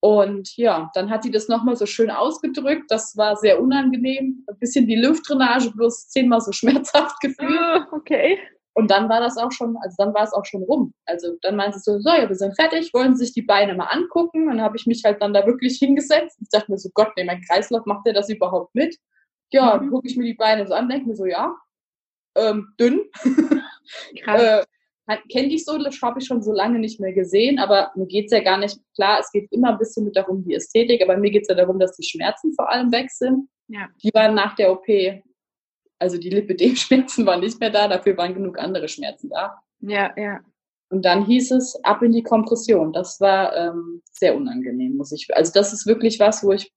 Und 0.00 0.56
ja, 0.56 0.90
dann 0.94 1.10
hat 1.10 1.22
sie 1.22 1.30
das 1.30 1.48
nochmal 1.48 1.76
so 1.76 1.84
schön 1.84 2.10
ausgedrückt. 2.10 2.84
Das 2.88 3.14
war 3.18 3.36
sehr 3.36 3.60
unangenehm. 3.60 4.42
Ein 4.48 4.58
bisschen 4.58 4.86
die 4.86 4.96
Luftdrainage, 4.96 5.70
bloß 5.76 6.08
zehnmal 6.08 6.40
so 6.40 6.50
schmerzhaft 6.52 7.20
gefühlt. 7.20 7.86
Oh, 7.92 7.96
okay. 7.96 8.38
Und 8.74 8.90
dann 8.90 9.10
war 9.10 9.20
das 9.20 9.36
auch 9.36 9.52
schon, 9.52 9.76
also 9.82 9.94
dann 9.98 10.14
war 10.14 10.22
es 10.22 10.32
auch 10.32 10.46
schon 10.46 10.62
rum. 10.62 10.94
Also 11.04 11.36
dann 11.42 11.56
meinte 11.56 11.78
sie 11.78 11.92
so, 11.92 11.98
so, 11.98 12.08
ja, 12.08 12.26
wir 12.26 12.34
sind 12.34 12.56
fertig, 12.56 12.94
wollen 12.94 13.14
Sie 13.14 13.26
sich 13.26 13.34
die 13.34 13.42
Beine 13.42 13.74
mal 13.74 13.88
angucken. 13.90 14.44
Und 14.44 14.56
dann 14.56 14.62
habe 14.62 14.78
ich 14.78 14.86
mich 14.86 15.02
halt 15.04 15.20
dann 15.20 15.34
da 15.34 15.46
wirklich 15.46 15.76
hingesetzt. 15.76 16.38
Ich 16.40 16.48
dachte 16.48 16.70
mir 16.70 16.78
so, 16.78 16.88
Gott, 16.94 17.10
nee, 17.18 17.24
mein 17.24 17.42
Kreislauf, 17.42 17.84
macht 17.84 18.06
der 18.06 18.14
das 18.14 18.30
überhaupt 18.30 18.74
mit? 18.74 18.96
Ja, 19.52 19.78
mhm. 19.78 19.90
gucke 19.90 20.08
ich 20.08 20.16
mir 20.16 20.24
die 20.24 20.34
Beine 20.34 20.66
so 20.66 20.74
an, 20.74 20.88
denke 20.88 21.08
mir 21.08 21.16
so, 21.16 21.26
ja, 21.26 21.54
ähm, 22.36 22.74
dünn. 22.78 23.04
äh, 24.26 24.64
Kenne 25.30 25.48
ich 25.48 25.64
so, 25.64 25.76
das 25.76 26.00
habe 26.00 26.20
ich 26.20 26.26
schon 26.26 26.42
so 26.42 26.52
lange 26.52 26.78
nicht 26.78 27.00
mehr 27.00 27.12
gesehen, 27.12 27.58
aber 27.58 27.92
mir 27.96 28.06
geht 28.06 28.26
es 28.26 28.32
ja 28.32 28.40
gar 28.40 28.56
nicht, 28.56 28.78
klar, 28.94 29.20
es 29.20 29.30
geht 29.30 29.50
immer 29.52 29.72
ein 29.72 29.78
bisschen 29.78 30.04
mit 30.04 30.16
darum, 30.16 30.42
die 30.44 30.54
Ästhetik, 30.54 31.02
aber 31.02 31.16
mir 31.18 31.30
geht 31.30 31.42
es 31.42 31.48
ja 31.48 31.54
darum, 31.54 31.78
dass 31.78 31.96
die 31.96 32.06
Schmerzen 32.06 32.54
vor 32.54 32.70
allem 32.70 32.90
weg 32.92 33.10
sind. 33.10 33.48
Ja. 33.68 33.88
Die 34.02 34.10
waren 34.14 34.34
nach 34.34 34.54
der 34.54 34.72
OP, 34.72 34.86
also 35.98 36.18
die 36.18 36.30
Lipidem-Schmerzen 36.30 37.26
waren 37.26 37.40
nicht 37.40 37.60
mehr 37.60 37.70
da, 37.70 37.88
dafür 37.88 38.16
waren 38.16 38.34
genug 38.34 38.58
andere 38.58 38.88
Schmerzen 38.88 39.28
da. 39.28 39.60
Ja, 39.80 40.14
ja. 40.16 40.40
Und 40.88 41.04
dann 41.04 41.24
hieß 41.24 41.52
es 41.52 41.82
ab 41.84 42.02
in 42.02 42.12
die 42.12 42.22
Kompression. 42.22 42.92
Das 42.92 43.20
war 43.20 43.56
ähm, 43.56 44.02
sehr 44.10 44.36
unangenehm, 44.36 44.96
muss 44.96 45.10
ich. 45.12 45.34
Also 45.34 45.50
das 45.52 45.72
ist 45.72 45.86
wirklich 45.86 46.20
was, 46.20 46.44
wo 46.44 46.52
ich 46.52 46.70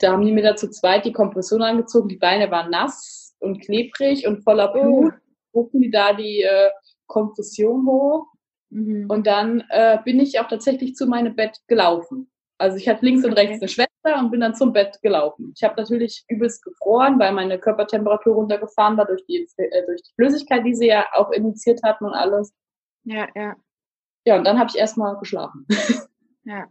da 0.00 0.12
haben 0.12 0.24
die 0.24 0.32
mir 0.32 0.42
da 0.42 0.56
zu 0.56 0.70
zweit 0.70 1.04
die 1.04 1.12
Kompression 1.12 1.62
angezogen. 1.62 2.08
Die 2.08 2.16
Beine 2.16 2.50
waren 2.50 2.70
nass 2.70 3.36
und 3.38 3.60
klebrig 3.60 4.26
und 4.26 4.42
voller 4.42 4.72
Blut. 4.72 5.12
Gucken 5.52 5.80
die 5.80 5.90
da 5.90 6.12
die 6.12 6.42
äh, 6.42 6.70
Kompression 7.06 7.86
hoch. 7.86 8.26
Mhm. 8.70 9.06
Und 9.08 9.26
dann 9.26 9.64
äh, 9.68 9.98
bin 10.04 10.18
ich 10.20 10.40
auch 10.40 10.48
tatsächlich 10.48 10.94
zu 10.94 11.06
meinem 11.06 11.36
Bett 11.36 11.58
gelaufen. 11.66 12.30
Also 12.58 12.76
ich 12.76 12.88
hatte 12.88 13.04
links 13.04 13.24
und 13.24 13.32
rechts 13.32 13.60
eine 13.60 13.68
Schwester 13.68 14.18
und 14.18 14.30
bin 14.30 14.40
dann 14.40 14.54
zum 14.54 14.72
Bett 14.72 14.98
gelaufen. 15.02 15.52
Ich 15.56 15.62
habe 15.62 15.80
natürlich 15.80 16.24
übelst 16.28 16.62
gefroren, 16.62 17.18
weil 17.18 17.32
meine 17.32 17.58
Körpertemperatur 17.58 18.34
runtergefahren 18.34 18.96
war 18.96 19.06
durch 19.06 19.24
die, 19.26 19.48
äh, 19.56 19.86
durch 19.86 20.02
die 20.02 20.12
Flüssigkeit, 20.14 20.64
die 20.64 20.74
sie 20.74 20.88
ja 20.88 21.06
auch 21.12 21.30
initiiert 21.30 21.82
hatten 21.82 22.04
und 22.04 22.12
alles. 22.12 22.52
Ja, 23.04 23.28
ja. 23.34 23.56
Ja, 24.26 24.36
und 24.36 24.44
dann 24.44 24.58
habe 24.58 24.70
ich 24.70 24.78
erstmal 24.78 25.18
geschlafen. 25.18 25.66
Ja. 26.44 26.66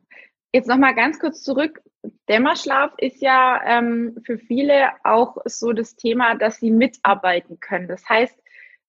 Jetzt 0.51 0.67
nochmal 0.67 0.95
ganz 0.95 1.19
kurz 1.19 1.43
zurück. 1.43 1.81
Dämmerschlaf 2.27 2.93
ist 2.97 3.21
ja 3.21 3.61
ähm, 3.65 4.17
für 4.25 4.37
viele 4.37 4.89
auch 5.03 5.37
so 5.45 5.73
das 5.73 5.95
Thema, 5.95 6.35
dass 6.35 6.57
sie 6.57 6.71
mitarbeiten 6.71 7.59
können. 7.59 7.87
Das 7.87 8.07
heißt, 8.07 8.35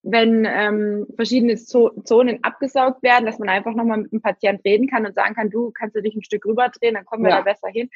wenn 0.02 0.46
ähm, 0.46 1.06
verschiedene 1.16 1.56
Zonen 1.56 2.42
abgesaugt 2.42 3.02
werden, 3.02 3.26
dass 3.26 3.38
man 3.38 3.50
einfach 3.50 3.74
nochmal 3.74 3.98
mit 3.98 4.12
dem 4.12 4.22
Patienten 4.22 4.62
reden 4.62 4.88
kann 4.88 5.04
und 5.04 5.14
sagen 5.14 5.34
kann, 5.34 5.50
du 5.50 5.70
kannst 5.72 5.94
du 5.94 6.00
dich 6.00 6.14
ein 6.14 6.24
Stück 6.24 6.46
rüberdrehen, 6.46 6.94
dann 6.94 7.04
kommen 7.04 7.24
wir 7.24 7.30
ja. 7.30 7.38
da 7.38 7.42
besser 7.42 7.68
hin. 7.68 7.90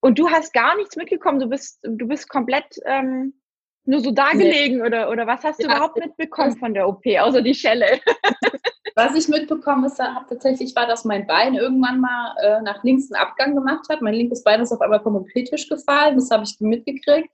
Und 0.00 0.18
du 0.18 0.30
hast 0.30 0.54
gar 0.54 0.76
nichts 0.76 0.96
mitgekommen, 0.96 1.40
du 1.40 1.48
bist, 1.48 1.80
du 1.82 2.06
bist 2.06 2.28
komplett 2.30 2.80
ähm, 2.86 3.34
nur 3.86 4.00
so 4.00 4.10
dagelegen 4.10 4.78
nee. 4.78 4.82
oder, 4.82 5.10
oder 5.10 5.26
was 5.26 5.42
hast 5.44 5.60
du 5.60 5.66
ja. 5.66 5.74
überhaupt 5.74 5.96
mitbekommen 5.96 6.56
von 6.56 6.74
der 6.74 6.88
OP, 6.88 7.04
außer 7.06 7.42
die 7.42 7.54
Schelle? 7.54 7.86
Was 8.98 9.14
ich 9.14 9.28
mitbekommen 9.28 9.92
habe 9.98 10.24
tatsächlich 10.26 10.74
war, 10.74 10.86
dass 10.86 11.04
mein 11.04 11.26
Bein 11.26 11.54
irgendwann 11.54 12.00
mal 12.00 12.34
äh, 12.42 12.62
nach 12.62 12.82
links 12.82 13.12
einen 13.12 13.22
Abgang 13.22 13.54
gemacht 13.54 13.86
hat. 13.90 14.00
Mein 14.00 14.14
linkes 14.14 14.42
Bein 14.42 14.62
ist 14.62 14.72
auf 14.72 14.80
einmal 14.80 15.02
vom 15.02 15.16
OP-Tisch 15.16 15.68
gefallen. 15.68 16.14
Das 16.14 16.30
habe 16.30 16.44
ich 16.44 16.56
mitgekriegt. 16.60 17.28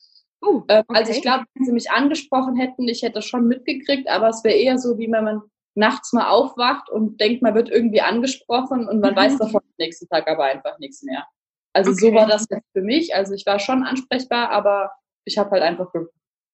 Uh, 0.45 0.57
okay. 0.67 0.85
Also 0.89 1.13
ich 1.13 1.23
glaube, 1.23 1.45
wenn 1.55 1.65
sie 1.65 1.73
mich 1.73 1.89
angesprochen 1.89 2.57
hätten, 2.57 2.89
ich 2.89 3.03
hätte 3.03 3.15
das 3.15 3.27
schon 3.27 3.47
mitgekriegt, 3.47 4.09
aber 4.11 4.31
es 4.31 4.43
wäre 4.43 4.57
eher 4.57 4.77
so, 4.77 4.99
wie 4.99 5.11
wenn 5.13 5.23
man 5.23 5.43
nachts 5.77 6.13
mal 6.13 6.31
aufwacht 6.31 6.91
und 6.91 7.21
denkt, 7.21 7.43
man 7.43 7.55
wird 7.55 7.71
irgendwie 7.71 8.01
angesprochen 8.01 8.89
und 8.89 9.01
man 9.01 9.13
mhm. 9.13 9.17
weiß 9.17 9.39
davon 9.39 9.61
am 9.61 9.75
nächsten 9.79 10.09
Tag 10.09 10.29
aber 10.29 10.45
einfach 10.45 10.81
nichts 10.81 11.05
mehr. 11.05 11.25
Also 11.73 11.93
okay. 11.93 12.01
so 12.01 12.15
war 12.15 12.27
das 12.27 12.47
jetzt 12.51 12.73
für 12.73 12.83
mich. 12.83 13.15
Also 13.15 13.35
ich 13.35 13.47
war 13.47 13.61
schon 13.61 13.85
ansprechbar, 13.85 14.51
aber 14.51 14.91
ich 15.25 15.39
habe 15.39 15.53
halt 15.53 15.63
einfach 15.63 15.93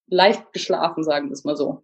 leicht 0.09 0.53
geschlafen, 0.53 1.05
sagen 1.05 1.29
wir 1.29 1.33
es 1.33 1.45
mal 1.45 1.57
so. 1.57 1.83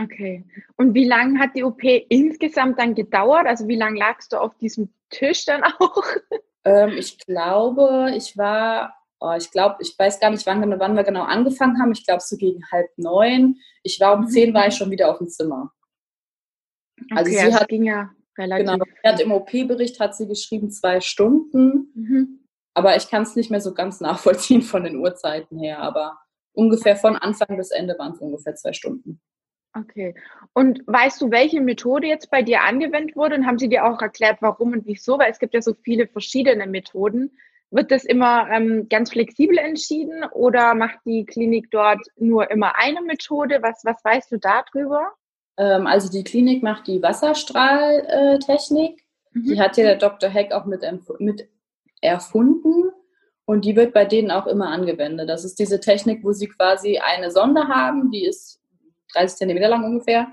Okay. 0.00 0.44
Und 0.76 0.94
wie 0.94 1.06
lange 1.06 1.38
hat 1.38 1.50
die 1.54 1.64
OP 1.64 1.82
insgesamt 1.82 2.78
dann 2.78 2.94
gedauert? 2.94 3.46
Also 3.46 3.68
wie 3.68 3.76
lange 3.76 3.98
lagst 3.98 4.32
du 4.32 4.38
auf 4.38 4.56
diesem 4.58 4.92
Tisch 5.10 5.44
dann 5.44 5.62
auch? 5.64 6.04
Ähm, 6.64 6.90
ich 6.90 7.18
glaube, 7.18 8.12
ich 8.16 8.36
war, 8.36 8.94
oh, 9.18 9.34
ich 9.36 9.50
glaube, 9.50 9.78
ich 9.80 9.98
weiß 9.98 10.20
gar 10.20 10.30
nicht, 10.30 10.46
wann, 10.46 10.78
wann 10.78 10.94
wir 10.94 11.02
genau 11.02 11.24
angefangen 11.24 11.80
haben. 11.80 11.90
Ich 11.90 12.06
glaube 12.06 12.22
so 12.24 12.36
gegen 12.36 12.62
halb 12.70 12.88
neun. 12.96 13.56
Ich 13.82 13.98
war 13.98 14.14
um 14.14 14.20
mhm. 14.20 14.28
zehn, 14.28 14.54
war 14.54 14.68
ich 14.68 14.74
schon 14.74 14.92
wieder 14.92 15.10
auf 15.10 15.18
dem 15.18 15.28
Zimmer. 15.28 15.72
Also 17.10 17.30
okay, 17.30 17.40
sie 17.40 17.46
also 17.46 17.58
hat, 17.58 17.68
ging 17.68 17.82
ja 17.82 18.10
relativ. 18.38 18.66
Genau, 18.66 18.84
sie 18.84 19.08
hat 19.08 19.20
im 19.20 19.32
OP-Bericht 19.32 19.98
hat 19.98 20.14
sie 20.14 20.28
geschrieben 20.28 20.70
zwei 20.70 21.00
Stunden. 21.00 21.90
Mhm. 21.94 22.46
Aber 22.74 22.96
ich 22.96 23.08
kann 23.08 23.22
es 23.22 23.34
nicht 23.34 23.50
mehr 23.50 23.60
so 23.60 23.74
ganz 23.74 24.00
nachvollziehen 24.00 24.62
von 24.62 24.84
den 24.84 24.96
Uhrzeiten 24.96 25.58
her. 25.58 25.80
Aber 25.80 26.18
ungefähr 26.52 26.96
von 26.96 27.16
Anfang 27.16 27.56
bis 27.56 27.70
Ende 27.70 27.98
waren 27.98 28.12
es 28.12 28.20
ungefähr 28.20 28.54
zwei 28.54 28.72
Stunden. 28.72 29.20
Okay. 29.74 30.14
Und 30.52 30.82
weißt 30.86 31.22
du, 31.22 31.30
welche 31.30 31.60
Methode 31.60 32.06
jetzt 32.06 32.30
bei 32.30 32.42
dir 32.42 32.62
angewendet 32.62 33.16
wurde? 33.16 33.36
Und 33.36 33.46
haben 33.46 33.58
sie 33.58 33.70
dir 33.70 33.86
auch 33.86 34.02
erklärt, 34.02 34.38
warum 34.40 34.72
und 34.72 34.86
wieso? 34.86 35.18
Weil 35.18 35.30
es 35.30 35.38
gibt 35.38 35.54
ja 35.54 35.62
so 35.62 35.74
viele 35.82 36.06
verschiedene 36.06 36.66
Methoden. 36.66 37.30
Wird 37.70 37.90
das 37.90 38.04
immer 38.04 38.50
ähm, 38.50 38.88
ganz 38.90 39.12
flexibel 39.12 39.56
entschieden 39.56 40.24
oder 40.32 40.74
macht 40.74 40.98
die 41.06 41.24
Klinik 41.24 41.70
dort 41.70 42.06
nur 42.16 42.50
immer 42.50 42.76
eine 42.76 43.00
Methode? 43.00 43.60
Was, 43.62 43.80
was 43.84 44.04
weißt 44.04 44.32
du 44.32 44.38
darüber? 44.38 45.12
Ähm, 45.56 45.86
also 45.86 46.10
die 46.10 46.24
Klinik 46.24 46.62
macht 46.62 46.86
die 46.86 47.02
Wasserstrahltechnik. 47.02 49.02
Mhm. 49.32 49.44
Die 49.44 49.58
hat 49.58 49.78
ja 49.78 49.84
der 49.84 49.96
Dr. 49.96 50.28
Heck 50.28 50.52
auch 50.52 50.66
mit, 50.66 50.82
mit 51.18 51.48
erfunden 52.02 52.92
und 53.44 53.64
die 53.64 53.76
wird 53.76 53.92
bei 53.92 54.04
denen 54.04 54.30
auch 54.30 54.46
immer 54.46 54.68
angewendet. 54.68 55.28
Das 55.28 55.44
ist 55.44 55.58
diese 55.58 55.80
Technik, 55.80 56.22
wo 56.24 56.32
sie 56.32 56.48
quasi 56.48 56.98
eine 56.98 57.30
Sonde 57.30 57.68
haben, 57.68 58.10
die 58.10 58.24
ist 58.24 58.60
30 59.14 59.38
Zentimeter 59.38 59.68
lang 59.68 59.84
ungefähr, 59.84 60.28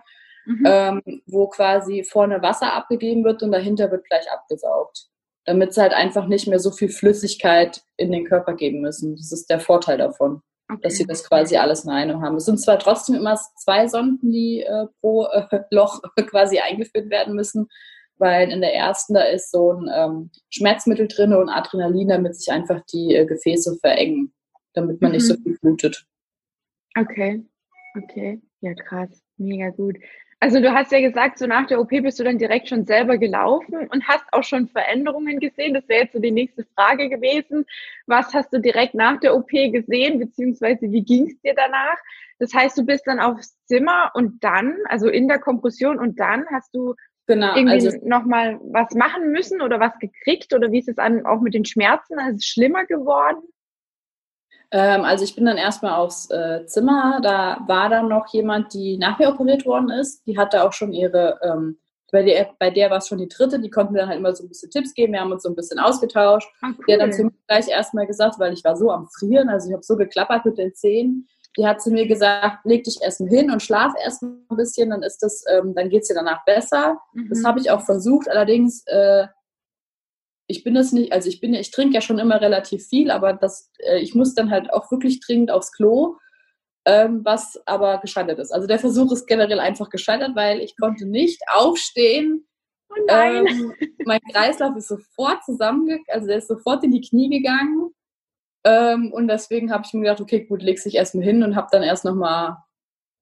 mhm. 0.46 0.64
ähm, 0.66 1.22
wo 1.26 1.48
quasi 1.48 2.04
vorne 2.04 2.42
Wasser 2.42 2.74
abgegeben 2.74 3.24
wird 3.24 3.44
und 3.44 3.52
dahinter 3.52 3.92
wird 3.92 4.06
gleich 4.06 4.32
abgesaugt. 4.32 5.08
Damit 5.46 5.74
sie 5.74 5.82
halt 5.82 5.94
einfach 5.94 6.28
nicht 6.28 6.48
mehr 6.48 6.60
so 6.60 6.72
viel 6.72 6.90
Flüssigkeit 6.90 7.82
in 7.98 8.12
den 8.12 8.26
Körper 8.26 8.54
geben 8.54 8.82
müssen. 8.82 9.16
Das 9.16 9.32
ist 9.32 9.50
der 9.50 9.60
Vorteil 9.60 9.98
davon, 9.98 10.42
okay. 10.70 10.80
dass 10.84 10.96
sie 10.96 11.08
das 11.08 11.28
quasi 11.28 11.58
alles 11.58 11.86
in 11.86 11.90
einem 11.90 12.22
haben. 12.22 12.36
Es 12.36 12.46
sind 12.46 12.60
zwar 12.60 12.78
trotzdem 12.78 13.16
immer 13.16 13.40
zwei 13.58 13.88
Sonden, 13.88 14.32
die 14.32 14.62
äh, 14.62 14.86
pro 15.02 15.26
äh, 15.26 15.62
Loch 15.72 16.02
quasi 16.30 16.60
eingeführt 16.60 17.10
werden 17.10 17.34
müssen, 17.34 17.68
weil 18.20 18.52
in 18.52 18.62
der 18.62 18.76
ersten 18.76 19.14
da 19.14 19.24
ist 19.24 19.52
so 19.52 19.74
ein 19.74 19.90
ähm, 19.94 20.30
Schmerzmittel 20.50 21.08
drin 21.08 21.34
und 21.34 21.50
Adrenalin, 21.50 22.10
damit 22.10 22.36
sich 22.36 22.52
einfach 22.52 22.82
die 22.92 23.16
äh, 23.16 23.26
Gefäße 23.26 23.78
verengen, 23.80 24.34
damit 24.74 25.02
man 25.02 25.12
mhm. 25.12 25.16
nicht 25.16 25.28
so 25.28 25.34
mhm. 25.36 25.44
viel 25.44 25.58
blutet. 25.60 26.06
Okay, 26.98 27.44
okay. 27.96 28.42
Ja, 28.62 28.74
krass, 28.74 29.22
mega 29.38 29.70
gut. 29.70 29.96
Also 30.42 30.62
du 30.62 30.74
hast 30.74 30.92
ja 30.94 31.02
gesagt, 31.02 31.38
so 31.38 31.48
nach 31.48 31.68
der 31.68 31.82
OP 31.82 31.90
bist 31.90 32.18
du 32.18 32.24
dann 32.24 32.38
direkt 32.38 32.70
schon 32.70 32.86
selber 32.86 33.18
gelaufen 33.18 33.90
und 33.90 34.08
hast 34.08 34.24
auch 34.32 34.44
schon 34.44 34.70
Veränderungen 34.70 35.40
gesehen. 35.40 35.74
Das 35.74 35.88
wäre 35.90 36.04
jetzt 36.04 36.14
so 36.14 36.20
die 36.20 36.32
nächste 36.32 36.66
Frage 36.76 37.10
gewesen. 37.10 37.66
Was 38.08 38.34
hast 38.34 38.54
du 38.54 38.60
direkt 38.60 38.94
nach 38.94 39.20
der 39.20 39.36
OP 39.36 39.50
gesehen, 39.50 40.18
beziehungsweise 40.18 40.92
wie 40.92 41.04
ging 41.04 41.28
es 41.28 41.42
dir 41.42 41.54
danach? 41.56 41.98
Das 42.40 42.54
heißt, 42.54 42.78
du 42.78 42.86
bist 42.86 43.06
dann 43.06 43.20
aufs 43.20 43.58
Zimmer 43.66 44.12
und 44.14 44.42
dann, 44.42 44.78
also 44.86 45.10
in 45.10 45.28
der 45.28 45.40
Kompression 45.40 46.00
und 46.00 46.18
dann 46.22 46.46
hast 46.54 46.74
du 46.74 46.96
genau, 47.36 47.56
irgendwie 47.56 47.88
also, 47.88 47.98
nochmal 48.04 48.60
was 48.64 48.94
machen 48.96 49.32
müssen 49.32 49.62
oder 49.62 49.80
was 49.80 49.98
gekriegt 50.00 50.54
oder 50.54 50.72
wie 50.72 50.80
ist 50.80 50.90
es 50.90 50.96
dann 50.96 51.26
auch 51.26 51.40
mit 51.40 51.54
den 51.54 51.66
Schmerzen? 51.66 52.20
Also 52.20 52.32
ist 52.32 52.44
es 52.44 52.46
schlimmer 52.46 52.86
geworden? 52.86 53.42
Ähm, 54.72 55.04
also 55.04 55.24
ich 55.24 55.36
bin 55.36 55.46
dann 55.46 55.58
erstmal 55.58 55.94
aufs 55.94 56.30
äh, 56.30 56.66
Zimmer. 56.66 57.20
Da 57.22 57.64
war 57.68 57.90
dann 57.90 58.08
noch 58.08 58.28
jemand, 58.34 58.74
die 58.74 58.98
nach 58.98 59.18
mir 59.18 59.30
operiert 59.30 59.66
worden 59.66 59.90
ist. 59.90 60.26
Die 60.28 60.38
hatte 60.38 60.64
auch 60.64 60.74
schon 60.74 60.94
ihre, 60.94 61.40
ähm, 61.42 61.80
bei 62.12 62.24
der, 62.24 62.50
bei 62.60 62.70
der 62.70 62.90
war 62.90 62.98
es 62.98 63.08
schon 63.08 63.18
die 63.18 63.28
dritte, 63.28 63.60
die 63.60 63.70
konnten 63.70 63.94
mir 63.94 64.00
dann 64.00 64.10
halt 64.10 64.20
immer 64.20 64.36
so 64.36 64.44
ein 64.44 64.50
bisschen 64.50 64.72
Tipps 64.72 64.94
geben. 64.94 65.14
Wir 65.14 65.22
haben 65.22 65.32
uns 65.32 65.44
so 65.44 65.50
ein 65.50 65.56
bisschen 65.56 65.80
ausgetauscht. 65.80 66.50
Ah, 66.62 66.70
cool. 66.70 66.86
Die 66.88 66.94
hat 66.94 67.02
dann 67.02 67.14
zu 67.14 67.24
mir 67.24 67.32
gleich 67.48 67.68
erstmal 67.68 68.08
gesagt, 68.08 68.40
weil 68.40 68.54
ich 68.54 68.64
war 68.64 68.76
so 68.76 68.92
am 68.92 69.08
Frieren, 69.08 69.50
also 69.50 69.70
ich 69.70 69.74
habe 69.74 69.84
so 69.84 69.96
geklappert 69.96 70.46
mit 70.46 70.58
den 70.58 70.74
Zähnen. 70.74 71.28
Die 71.58 71.66
hat 71.66 71.82
zu 71.82 71.92
mir 71.92 72.08
gesagt, 72.08 72.66
leg 72.66 72.84
dich 72.84 73.02
erstmal 73.02 73.30
hin 73.30 73.52
und 73.52 73.62
schlaf 73.62 73.94
erstmal 74.02 74.34
ein 74.50 74.58
bisschen, 74.58 74.92
dann 74.92 75.04
ist 75.04 75.20
das, 75.20 75.44
ähm, 75.52 75.74
dann 75.76 75.90
geht 75.90 76.04
es 76.04 76.08
dir 76.08 76.14
danach 76.14 76.46
besser. 76.46 77.00
Mhm. 77.14 77.30
Das 77.30 77.44
habe 77.44 77.60
ich 77.60 77.72
auch 77.72 77.82
versucht, 77.82 78.30
allerdings 78.30 78.84
äh, 78.86 79.28
ich 80.50 80.64
bin 80.64 80.74
das 80.74 80.92
nicht, 80.92 81.14
also 81.14 81.30
ich 81.30 81.40
bin, 81.40 81.54
ich 81.54 81.70
trinke 81.70 81.94
ja 81.94 82.02
schon 82.02 82.18
immer 82.18 82.42
relativ 82.42 82.88
viel, 82.88 83.12
aber 83.12 83.34
das, 83.34 83.72
äh, 83.78 84.00
ich 84.00 84.16
muss 84.16 84.34
dann 84.34 84.50
halt 84.50 84.74
auch 84.74 84.90
wirklich 84.92 85.20
dringend 85.20 85.52
aufs 85.52 85.72
Klo, 85.72 86.18
ähm, 86.86 87.22
was 87.24 87.62
aber 87.68 88.00
gescheitert 88.00 88.40
ist. 88.40 88.52
Also 88.52 88.66
der 88.66 88.80
Versuch 88.80 89.12
ist 89.12 89.28
generell 89.28 89.60
einfach 89.60 89.92
gescheitert, 89.92 90.36
weil 90.36 90.60
ich 90.60 90.76
konnte 90.76 91.06
nicht 91.06 91.40
aufstehen. 91.54 92.48
Oh 92.90 92.96
nein. 93.06 93.46
Ähm, 93.46 93.74
mein 94.06 94.20
Kreislauf 94.34 94.76
ist 94.76 94.88
sofort 94.88 95.44
zusammengegangen, 95.46 96.06
also 96.10 96.26
der 96.26 96.38
ist 96.38 96.48
sofort 96.48 96.84
in 96.84 96.92
die 96.92 97.08
Knie 97.08 97.30
gegangen. 97.30 97.92
Ähm, 98.64 99.12
und 99.14 99.28
deswegen 99.28 99.72
habe 99.72 99.84
ich 99.86 99.94
mir 99.94 100.02
gedacht, 100.02 100.22
okay, 100.22 100.46
gut, 100.46 100.62
legst 100.62 100.86
dich 100.86 100.96
erstmal 100.96 101.24
hin 101.24 101.44
und 101.44 101.56
habe 101.56 101.70
dann 101.72 101.84
erst 101.84 102.06
nochmal 102.06 102.58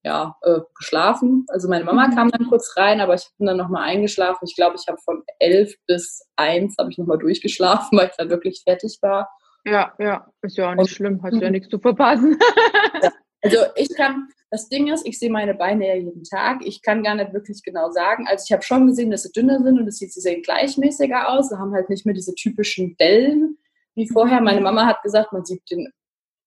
ja, 0.04 0.36
äh, 0.44 0.60
geschlafen. 0.76 1.46
Also 1.50 1.68
meine 1.68 1.84
Mama 1.84 2.08
mhm. 2.08 2.16
kam 2.16 2.32
dann 2.32 2.48
kurz 2.48 2.76
rein, 2.78 3.02
aber 3.02 3.16
ich 3.16 3.28
bin 3.38 3.48
dann 3.48 3.58
nochmal 3.58 3.84
eingeschlafen. 3.84 4.46
Ich 4.48 4.56
glaube, 4.56 4.78
ich 4.80 4.88
habe 4.88 4.98
von 5.04 5.24
elf 5.40 5.74
bis 5.86 6.26
eins 6.36 6.76
habe 6.80 6.90
ich 6.90 6.98
nochmal 6.98 7.18
durchgeschlafen, 7.18 7.98
weil 7.98 8.08
ich 8.08 8.16
dann 8.18 8.30
wirklich 8.30 8.62
fertig 8.64 8.98
war. 9.02 9.30
Ja, 9.66 9.94
ja, 10.00 10.32
ist 10.42 10.58
ja 10.58 10.70
auch 10.70 10.76
nicht 10.76 10.80
Und, 10.80 10.90
schlimm, 10.90 11.22
hast 11.24 11.42
ja 11.42 11.50
nichts 11.50 11.70
zu 11.70 11.80
verpassen. 11.80 12.40
ja. 13.04 13.12
Also 13.42 13.58
ich 13.76 13.94
kann, 13.96 14.30
das 14.50 14.70
Ding 14.70 14.92
ist, 14.92 15.06
ich 15.06 15.20
sehe 15.20 15.30
meine 15.30 15.54
Beine 15.54 15.88
ja 15.88 15.96
jeden 15.96 16.24
Tag. 16.24 16.66
Ich 16.66 16.82
kann 16.82 17.04
gar 17.04 17.16
nicht 17.16 17.34
wirklich 17.34 17.62
genau 17.64 17.92
sagen. 17.92 18.28
Also 18.28 18.46
ich 18.48 18.54
habe 18.54 18.64
schon 18.64 18.88
gesehen, 18.88 19.12
dass 19.12 19.24
sie 19.24 19.32
dünner 19.32 19.62
sind 19.62 19.78
und 19.78 19.88
es 19.88 19.98
sieht, 19.98 20.14
sie 20.14 20.22
sehen 20.22 20.42
gleichmäßiger 20.42 21.30
aus. 21.30 21.50
Sie 21.50 21.58
haben 21.58 21.74
halt 21.74 21.90
nicht 21.90 22.06
mehr 22.06 22.16
diese 22.16 22.34
typischen 22.34 22.96
Dellen 22.98 23.58
wie 23.98 24.08
vorher. 24.08 24.40
Meine 24.40 24.62
Mama 24.62 24.86
hat 24.86 25.02
gesagt, 25.02 25.34
man 25.34 25.44
sieht 25.44 25.70
den, 25.70 25.92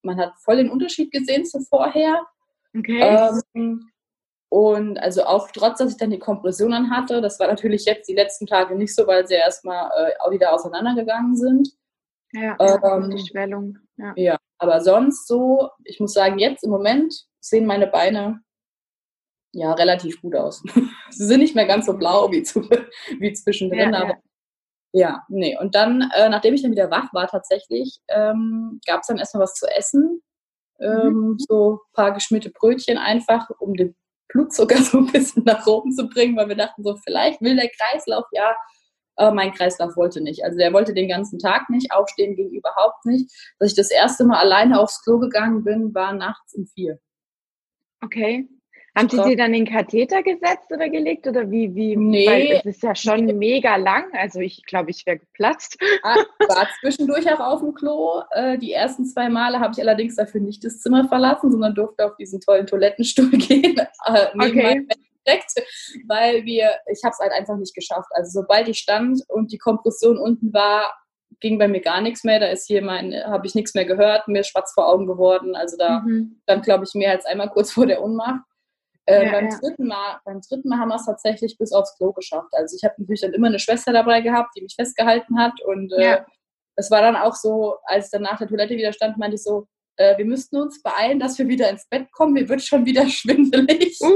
man 0.03 0.19
hat 0.19 0.33
voll 0.39 0.57
den 0.57 0.71
Unterschied 0.71 1.11
gesehen 1.11 1.45
zu 1.45 1.61
vorher. 1.61 2.25
Okay. 2.77 3.01
Ähm, 3.55 3.91
und 4.49 4.99
also 4.99 5.25
auch 5.25 5.51
trotz, 5.51 5.79
dass 5.79 5.93
ich 5.93 5.97
dann 5.97 6.11
die 6.11 6.19
Kompressionen 6.19 6.91
hatte, 6.91 7.21
das 7.21 7.39
war 7.39 7.49
natürlich 7.49 7.85
jetzt 7.85 8.09
die 8.09 8.15
letzten 8.15 8.47
Tage 8.47 8.75
nicht 8.77 8.95
so, 8.95 9.07
weil 9.07 9.27
sie 9.27 9.35
erstmal 9.35 9.91
äh, 9.91 10.13
auch 10.21 10.31
wieder 10.31 10.53
auseinandergegangen 10.53 11.37
sind. 11.37 11.69
Ja, 12.33 12.57
ähm, 12.61 13.11
die 13.11 13.27
Schwellung. 13.27 13.79
Ja. 13.97 14.13
ja, 14.17 14.37
aber 14.59 14.81
sonst 14.81 15.27
so, 15.27 15.71
ich 15.85 15.99
muss 16.01 16.15
sagen, 16.15 16.39
jetzt 16.39 16.63
im 16.65 16.71
Moment 16.71 17.27
sehen 17.41 17.67
meine 17.67 17.89
Beine 17.89 18.43
ja 19.53 19.73
relativ 19.73 20.21
gut 20.23 20.37
aus. 20.37 20.63
sie 21.11 21.27
sind 21.27 21.41
nicht 21.41 21.57
mehr 21.57 21.67
ganz 21.67 21.87
so 21.87 21.97
blau 21.97 22.31
wie, 22.31 22.45
zu, 22.45 22.61
wie 23.19 23.33
zwischendrin, 23.33 23.93
ja, 23.93 24.01
aber 24.01 24.15
ja, 24.15 24.19
nee. 25.29 25.57
Und 25.59 25.75
dann, 25.75 26.11
äh, 26.15 26.29
nachdem 26.29 26.55
ich 26.55 26.63
dann 26.63 26.73
wieder 26.73 26.91
wach 26.91 27.13
war 27.13 27.29
tatsächlich, 27.29 28.01
ähm, 28.09 28.81
gab 28.87 29.01
es 29.01 29.07
dann 29.07 29.19
erstmal 29.19 29.45
was 29.45 29.55
zu 29.55 29.67
essen. 29.67 30.23
Mhm. 30.79 30.87
ähm, 30.87 31.37
so 31.39 31.75
ein 31.75 31.93
paar 31.93 32.13
geschmierte 32.13 32.51
Brötchen 32.51 32.99
einfach, 32.99 33.51
um 33.59 33.75
den 33.75 33.95
Blutzucker 34.29 34.77
so 34.83 34.99
ein 34.99 35.07
bisschen 35.07 35.45
nach 35.45 35.67
oben 35.67 35.93
zu 35.93 36.09
bringen, 36.09 36.37
weil 36.37 36.49
wir 36.49 36.57
dachten 36.57 36.83
so, 36.83 36.97
vielleicht 36.97 37.41
will 37.41 37.57
der 37.57 37.71
Kreislauf 37.71 38.25
ja, 38.33 38.57
aber 39.17 39.35
mein 39.35 39.53
Kreislauf 39.53 39.97
wollte 39.97 40.23
nicht. 40.23 40.45
Also 40.45 40.57
der 40.57 40.73
wollte 40.73 40.95
den 40.95 41.09
ganzen 41.09 41.39
Tag 41.39 41.69
nicht, 41.69 41.93
aufstehen 41.93 42.37
ging 42.37 42.51
überhaupt 42.51 43.05
nicht. 43.05 43.31
Dass 43.59 43.71
ich 43.71 43.77
das 43.77 43.91
erste 43.91 44.25
Mal 44.25 44.39
alleine 44.39 44.81
aufs 44.81 45.03
Klo 45.03 45.19
gegangen 45.19 45.63
bin, 45.63 45.95
war 45.95 46.15
nachts 46.15 46.55
um 46.55 46.67
vier. 46.67 46.99
Okay. 48.03 48.49
Haben 48.97 49.09
Sie 49.09 49.23
dir 49.23 49.37
dann 49.37 49.53
den 49.53 49.67
Katheter 49.67 50.23
gesetzt 50.23 50.71
oder 50.73 50.89
gelegt 50.89 51.27
oder 51.27 51.51
wie? 51.51 51.75
wie 51.75 51.97
nee. 51.97 52.27
Weil 52.27 52.51
es 52.53 52.67
ist 52.67 52.83
ja 52.83 52.95
schon 52.95 53.25
nee. 53.25 53.33
mega 53.33 53.77
lang. 53.77 54.05
Also 54.13 54.41
ich 54.41 54.65
glaube, 54.65 54.91
ich 54.91 55.07
wäre 55.07 55.19
geplatzt. 55.19 55.77
Ah, 56.03 56.17
war 56.49 56.69
zwischendurch 56.81 57.31
auch 57.33 57.41
auf 57.41 57.61
dem 57.61 57.75
Klo. 57.75 58.23
Äh, 58.33 58.59
die 58.59 58.73
ersten 58.73 59.07
zwei 59.07 59.29
Male 59.29 59.61
habe 59.61 59.73
ich 59.73 59.81
allerdings 59.81 60.17
dafür 60.17 60.41
nicht 60.41 60.65
das 60.65 60.81
Zimmer 60.81 61.09
verlassen, 61.09 61.51
sondern 61.51 61.75
durfte 61.75 62.05
auf 62.07 62.17
diesen 62.17 62.41
tollen 62.41 62.67
Toilettenstuhl 62.67 63.31
gehen. 63.31 63.77
Äh, 64.07 64.27
okay. 64.35 64.87
Direkt, 65.27 65.53
weil 66.09 66.45
wir, 66.45 66.71
ich 66.91 67.05
habe 67.05 67.13
es 67.13 67.19
halt 67.19 67.33
einfach 67.33 67.57
nicht 67.57 67.75
geschafft. 67.75 68.09
Also 68.13 68.41
sobald 68.41 68.69
ich 68.69 68.79
stand 68.79 69.21
und 69.29 69.53
die 69.53 69.59
Kompression 69.59 70.19
unten 70.19 70.53
war, 70.53 70.93
ging 71.41 71.59
bei 71.59 71.69
mir 71.69 71.81
gar 71.81 72.01
nichts 72.01 72.25
mehr. 72.25 72.41
Da 72.41 72.47
ist 72.47 72.67
hier 72.67 72.83
mein, 72.83 73.15
habe 73.25 73.47
ich 73.47 73.55
nichts 73.55 73.75
mehr 73.75 73.85
gehört, 73.85 74.29
mir 74.29 74.45
schwarz 74.45 74.73
vor 74.73 74.89
Augen 74.89 75.07
geworden. 75.07 75.55
Also 75.55 75.77
da 75.77 76.01
mhm. 76.01 76.41
dann 76.47 76.63
glaube 76.63 76.85
ich 76.85 76.95
mehr 76.95 77.13
als 77.13 77.27
einmal 77.27 77.51
kurz 77.51 77.73
vor 77.73 77.87
der 77.87 78.03
Unmacht. 78.03 78.41
Äh, 79.07 79.27
ja, 79.27 79.33
beim, 79.33 79.49
ja. 79.49 79.59
Dritten 79.59 79.87
Mal, 79.87 80.21
beim 80.25 80.41
dritten 80.41 80.69
Mal 80.69 80.79
haben 80.79 80.89
wir 80.89 80.97
es 80.97 81.07
tatsächlich 81.07 81.57
bis 81.59 81.73
aufs 81.73 81.97
Klo 81.97 82.13
geschafft. 82.13 82.53
Also 82.53 82.77
ich 82.77 82.85
habe 82.85 82.95
natürlich 82.99 83.23
dann 83.23 83.33
immer 83.33 83.49
eine 83.49 83.59
Schwester 83.59 83.93
dabei 83.93 84.21
gehabt, 84.21 84.51
die 84.57 84.63
mich 84.63 84.75
festgehalten 84.75 85.39
hat. 85.39 85.61
Und 85.63 85.93
äh, 85.93 86.23
es 86.77 86.91
war 86.91 87.03
dann 87.03 87.17
auch 87.17 87.35
so, 87.35 87.77
als 87.85 88.07
ich 88.07 88.11
dann 88.13 88.23
nach 88.23 88.39
der 88.39 88.49
Toilette 88.49 88.77
wieder 88.77 88.93
stand, 88.93 89.17
meinte 89.19 89.37
ich 89.37 89.43
so, 89.43 89.67
äh, 89.97 90.17
wir 90.17 90.25
müssten 90.25 90.57
uns 90.57 90.83
beeilen, 90.83 91.19
dass 91.19 91.39
wir 91.39 91.49
wieder 91.49 91.69
ins 91.69 91.87
Bett 91.89 92.11
kommen, 92.13 92.33
mir 92.33 92.49
wird 92.49 92.63
schon 92.63 92.87
wieder 92.87 93.07
schwindelig. 93.09 93.99
Uh, 94.01 94.09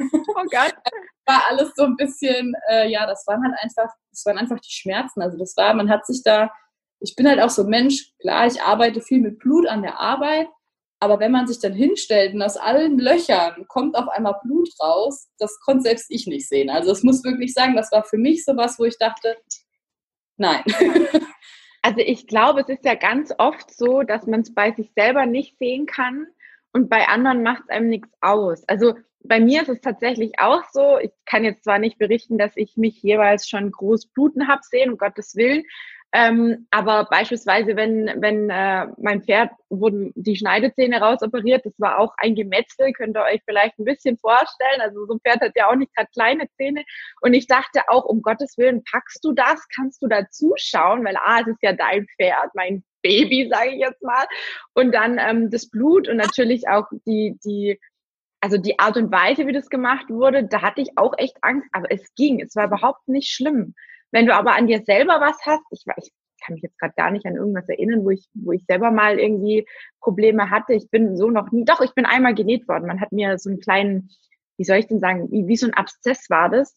oh 0.00 0.44
Gott. 0.50 0.74
war 1.26 1.42
alles 1.48 1.72
so 1.74 1.84
ein 1.84 1.96
bisschen, 1.96 2.54
äh, 2.68 2.90
ja, 2.90 3.06
das 3.06 3.26
waren 3.26 3.42
halt 3.42 3.54
einfach, 3.62 3.92
das 4.10 4.24
waren 4.26 4.38
einfach 4.38 4.60
die 4.60 4.72
Schmerzen. 4.72 5.22
Also 5.22 5.38
das 5.38 5.56
war, 5.56 5.74
man 5.74 5.88
hat 5.88 6.06
sich 6.06 6.22
da, 6.22 6.50
ich 7.00 7.16
bin 7.16 7.28
halt 7.28 7.40
auch 7.40 7.50
so 7.50 7.62
ein 7.62 7.68
Mensch, 7.68 8.12
klar, 8.20 8.46
ich 8.46 8.60
arbeite 8.60 9.00
viel 9.00 9.20
mit 9.20 9.38
Blut 9.38 9.66
an 9.66 9.82
der 9.82 9.98
Arbeit, 9.98 10.48
aber 11.04 11.20
wenn 11.20 11.32
man 11.32 11.46
sich 11.46 11.60
dann 11.60 11.74
hinstellt 11.74 12.34
und 12.34 12.42
aus 12.42 12.56
allen 12.56 12.98
Löchern 12.98 13.66
kommt 13.68 13.96
auf 13.96 14.08
einmal 14.08 14.38
Blut 14.42 14.68
raus, 14.80 15.28
das 15.38 15.60
konnte 15.60 15.82
selbst 15.82 16.06
ich 16.08 16.26
nicht 16.26 16.48
sehen. 16.48 16.70
Also 16.70 16.90
es 16.90 17.02
muss 17.02 17.22
wirklich 17.22 17.52
sagen, 17.52 17.76
das 17.76 17.92
war 17.92 18.04
für 18.04 18.18
mich 18.18 18.44
sowas, 18.44 18.78
wo 18.78 18.84
ich 18.84 18.98
dachte, 18.98 19.36
nein. 20.36 20.64
Also 21.86 22.00
ich 22.00 22.26
glaube, 22.26 22.62
es 22.62 22.70
ist 22.70 22.86
ja 22.86 22.94
ganz 22.94 23.30
oft 23.36 23.70
so, 23.70 24.04
dass 24.04 24.26
man 24.26 24.40
es 24.40 24.54
bei 24.54 24.72
sich 24.72 24.90
selber 24.96 25.26
nicht 25.26 25.58
sehen 25.58 25.84
kann 25.84 26.26
und 26.72 26.88
bei 26.88 27.08
anderen 27.08 27.42
macht 27.42 27.64
es 27.64 27.68
einem 27.68 27.90
nichts 27.90 28.08
aus. 28.22 28.66
Also 28.66 28.94
bei 29.22 29.38
mir 29.38 29.60
ist 29.60 29.68
es 29.68 29.82
tatsächlich 29.82 30.38
auch 30.38 30.62
so, 30.72 30.98
ich 30.98 31.10
kann 31.26 31.44
jetzt 31.44 31.64
zwar 31.64 31.78
nicht 31.78 31.98
berichten, 31.98 32.38
dass 32.38 32.56
ich 32.56 32.78
mich 32.78 33.02
jeweils 33.02 33.50
schon 33.50 33.70
groß 33.70 34.06
bluten 34.14 34.48
habe 34.48 34.62
sehen, 34.62 34.92
um 34.92 34.96
Gottes 34.96 35.36
Willen, 35.36 35.62
ähm, 36.16 36.68
aber 36.70 37.06
beispielsweise, 37.10 37.74
wenn, 37.74 38.08
wenn 38.18 38.48
äh, 38.48 38.86
mein 38.98 39.24
Pferd 39.24 39.50
wurden 39.68 40.12
die 40.14 40.36
Schneidezähne 40.36 41.00
rausoperiert, 41.00 41.66
das 41.66 41.74
war 41.78 41.98
auch 41.98 42.14
ein 42.18 42.36
Gemetzel, 42.36 42.92
könnt 42.92 43.16
ihr 43.16 43.24
euch 43.24 43.42
vielleicht 43.44 43.76
ein 43.80 43.84
bisschen 43.84 44.16
vorstellen. 44.18 44.80
Also 44.80 45.06
so 45.06 45.14
ein 45.14 45.20
Pferd 45.20 45.40
hat 45.40 45.56
ja 45.56 45.68
auch 45.68 45.74
nicht 45.74 45.92
gerade 45.92 46.08
kleine 46.12 46.48
Zähne. 46.56 46.84
Und 47.20 47.34
ich 47.34 47.48
dachte 47.48 47.80
auch, 47.88 48.04
um 48.04 48.22
Gottes 48.22 48.56
Willen, 48.56 48.84
packst 48.84 49.24
du 49.24 49.32
das? 49.32 49.66
Kannst 49.74 50.02
du 50.02 50.06
da 50.06 50.30
zuschauen? 50.30 51.04
Weil 51.04 51.16
ah, 51.16 51.40
es 51.40 51.48
ist 51.48 51.62
ja 51.62 51.72
dein 51.72 52.06
Pferd, 52.06 52.50
mein 52.54 52.84
Baby, 53.02 53.48
sage 53.52 53.70
ich 53.70 53.80
jetzt 53.80 54.02
mal. 54.04 54.24
Und 54.72 54.94
dann 54.94 55.18
ähm, 55.18 55.50
das 55.50 55.68
Blut 55.68 56.08
und 56.08 56.18
natürlich 56.18 56.68
auch 56.68 56.86
die, 57.06 57.40
die 57.44 57.80
also 58.40 58.56
die 58.56 58.78
Art 58.78 58.96
und 58.96 59.10
Weise, 59.10 59.48
wie 59.48 59.52
das 59.52 59.68
gemacht 59.68 60.10
wurde, 60.10 60.46
da 60.46 60.62
hatte 60.62 60.80
ich 60.80 60.90
auch 60.96 61.14
echt 61.16 61.38
Angst, 61.40 61.66
aber 61.72 61.90
es 61.90 62.14
ging, 62.14 62.40
es 62.40 62.54
war 62.54 62.66
überhaupt 62.66 63.08
nicht 63.08 63.32
schlimm. 63.32 63.74
Wenn 64.14 64.26
du 64.26 64.34
aber 64.36 64.54
an 64.54 64.68
dir 64.68 64.80
selber 64.84 65.20
was 65.20 65.36
hast, 65.44 65.64
ich, 65.72 65.82
ich 65.96 66.12
kann 66.40 66.54
mich 66.54 66.62
jetzt 66.62 66.78
gerade 66.78 66.94
gar 66.96 67.10
nicht 67.10 67.26
an 67.26 67.34
irgendwas 67.34 67.68
erinnern, 67.68 68.04
wo 68.04 68.10
ich, 68.10 68.28
wo 68.32 68.52
ich 68.52 68.64
selber 68.64 68.92
mal 68.92 69.18
irgendwie 69.18 69.66
Probleme 70.00 70.50
hatte. 70.50 70.72
Ich 70.72 70.88
bin 70.88 71.16
so 71.16 71.30
noch 71.30 71.50
nie, 71.50 71.64
doch, 71.64 71.80
ich 71.80 71.94
bin 71.94 72.06
einmal 72.06 72.32
genäht 72.32 72.68
worden. 72.68 72.86
Man 72.86 73.00
hat 73.00 73.10
mir 73.10 73.38
so 73.38 73.50
einen 73.50 73.58
kleinen, 73.58 74.10
wie 74.56 74.62
soll 74.62 74.76
ich 74.76 74.86
denn 74.86 75.00
sagen, 75.00 75.32
wie, 75.32 75.48
wie 75.48 75.56
so 75.56 75.66
ein 75.66 75.74
Abszess 75.74 76.30
war 76.30 76.48
das. 76.48 76.76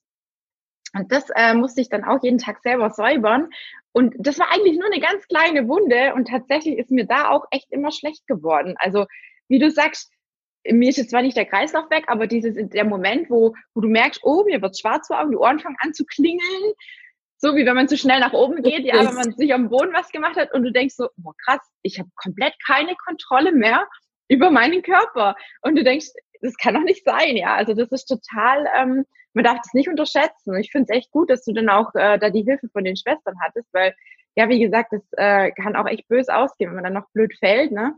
Und 0.95 1.11
das 1.11 1.29
äh, 1.35 1.53
musste 1.53 1.79
ich 1.79 1.89
dann 1.89 2.05
auch 2.05 2.23
jeden 2.23 2.39
Tag 2.39 2.63
selber 2.63 2.89
säubern. 2.89 3.49
Und 3.91 4.15
das 4.17 4.39
war 4.39 4.51
eigentlich 4.51 4.79
nur 4.79 4.91
eine 4.91 4.99
ganz 4.99 5.27
kleine 5.27 5.67
Wunde. 5.67 6.15
Und 6.15 6.29
tatsächlich 6.29 6.79
ist 6.79 6.89
mir 6.89 7.05
da 7.05 7.29
auch 7.29 7.45
echt 7.51 7.71
immer 7.71 7.91
schlecht 7.91 8.25
geworden. 8.25 8.73
Also, 8.79 9.05
wie 9.47 9.59
du 9.59 9.69
sagst, 9.69 10.11
mir 10.67 10.89
ist 10.89 10.97
jetzt 10.97 11.11
zwar 11.11 11.21
nicht 11.21 11.37
der 11.37 11.45
Kreislauf 11.45 11.87
weg, 11.91 12.05
aber 12.07 12.25
dieses 12.25 12.55
der 12.57 12.83
Moment, 12.83 13.29
wo, 13.29 13.53
wo 13.75 13.81
du 13.81 13.89
merkst, 13.89 14.21
oh, 14.23 14.43
mir 14.43 14.59
wird 14.59 14.79
schwarz 14.79 15.05
vor 15.05 15.19
Augen, 15.19 15.31
die 15.31 15.37
Ohren 15.37 15.59
fangen 15.59 15.77
an 15.81 15.93
zu 15.93 16.03
klingeln, 16.03 16.73
so 17.39 17.55
wie 17.55 17.65
wenn 17.65 17.75
man 17.75 17.87
zu 17.87 17.97
schnell 17.97 18.19
nach 18.19 18.33
oben 18.33 18.63
geht, 18.63 18.83
ja, 18.85 18.95
wenn 19.05 19.13
man 19.13 19.31
sich 19.33 19.53
am 19.53 19.69
Boden 19.69 19.93
was 19.93 20.09
gemacht 20.09 20.35
hat 20.37 20.53
und 20.53 20.63
du 20.63 20.71
denkst 20.71 20.95
so, 20.95 21.09
boah, 21.17 21.33
krass, 21.45 21.61
ich 21.83 21.99
habe 21.99 22.09
komplett 22.15 22.53
keine 22.65 22.95
Kontrolle 22.95 23.51
mehr 23.51 23.87
über 24.27 24.51
meinen 24.51 24.81
Körper. 24.81 25.35
Und 25.61 25.75
du 25.75 25.83
denkst, 25.83 26.07
das 26.41 26.57
kann 26.57 26.73
doch 26.73 26.83
nicht 26.83 27.05
sein, 27.05 27.35
ja. 27.35 27.55
Also 27.55 27.73
das 27.73 27.91
ist 27.91 28.05
total, 28.05 28.67
ähm, 28.75 29.05
man 29.33 29.43
darf 29.43 29.57
das 29.57 29.73
nicht 29.73 29.87
unterschätzen. 29.87 30.55
Ich 30.57 30.71
finde 30.71 30.87
es 30.89 30.97
echt 30.97 31.11
gut, 31.11 31.29
dass 31.29 31.43
du 31.43 31.53
dann 31.53 31.69
auch 31.69 31.93
äh, 31.95 32.17
da 32.17 32.29
die 32.29 32.43
Hilfe 32.43 32.69
von 32.69 32.83
den 32.83 32.97
Schwestern 32.97 33.35
hattest, 33.41 33.67
weil, 33.71 33.95
ja, 34.35 34.49
wie 34.49 34.59
gesagt, 34.59 34.93
das 34.93 35.03
äh, 35.17 35.51
kann 35.51 35.75
auch 35.75 35.87
echt 35.87 36.07
böse 36.07 36.35
ausgehen, 36.35 36.69
wenn 36.69 36.75
man 36.75 36.83
dann 36.83 36.93
noch 36.93 37.09
blöd 37.11 37.35
fällt, 37.39 37.71
ne? 37.71 37.93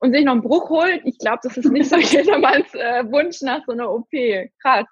Und 0.00 0.12
sich 0.12 0.24
noch 0.24 0.32
einen 0.32 0.42
Bruch 0.42 0.68
holt. 0.68 1.00
Ich 1.04 1.18
glaube, 1.18 1.38
das 1.42 1.56
ist 1.56 1.70
nicht 1.70 1.88
so 1.88 1.96
jedermanns 2.16 2.74
äh, 2.74 3.04
Wunsch 3.10 3.40
nach 3.40 3.64
so 3.64 3.72
einer 3.72 3.90
OP. 3.90 4.10
Krass. 4.60 4.86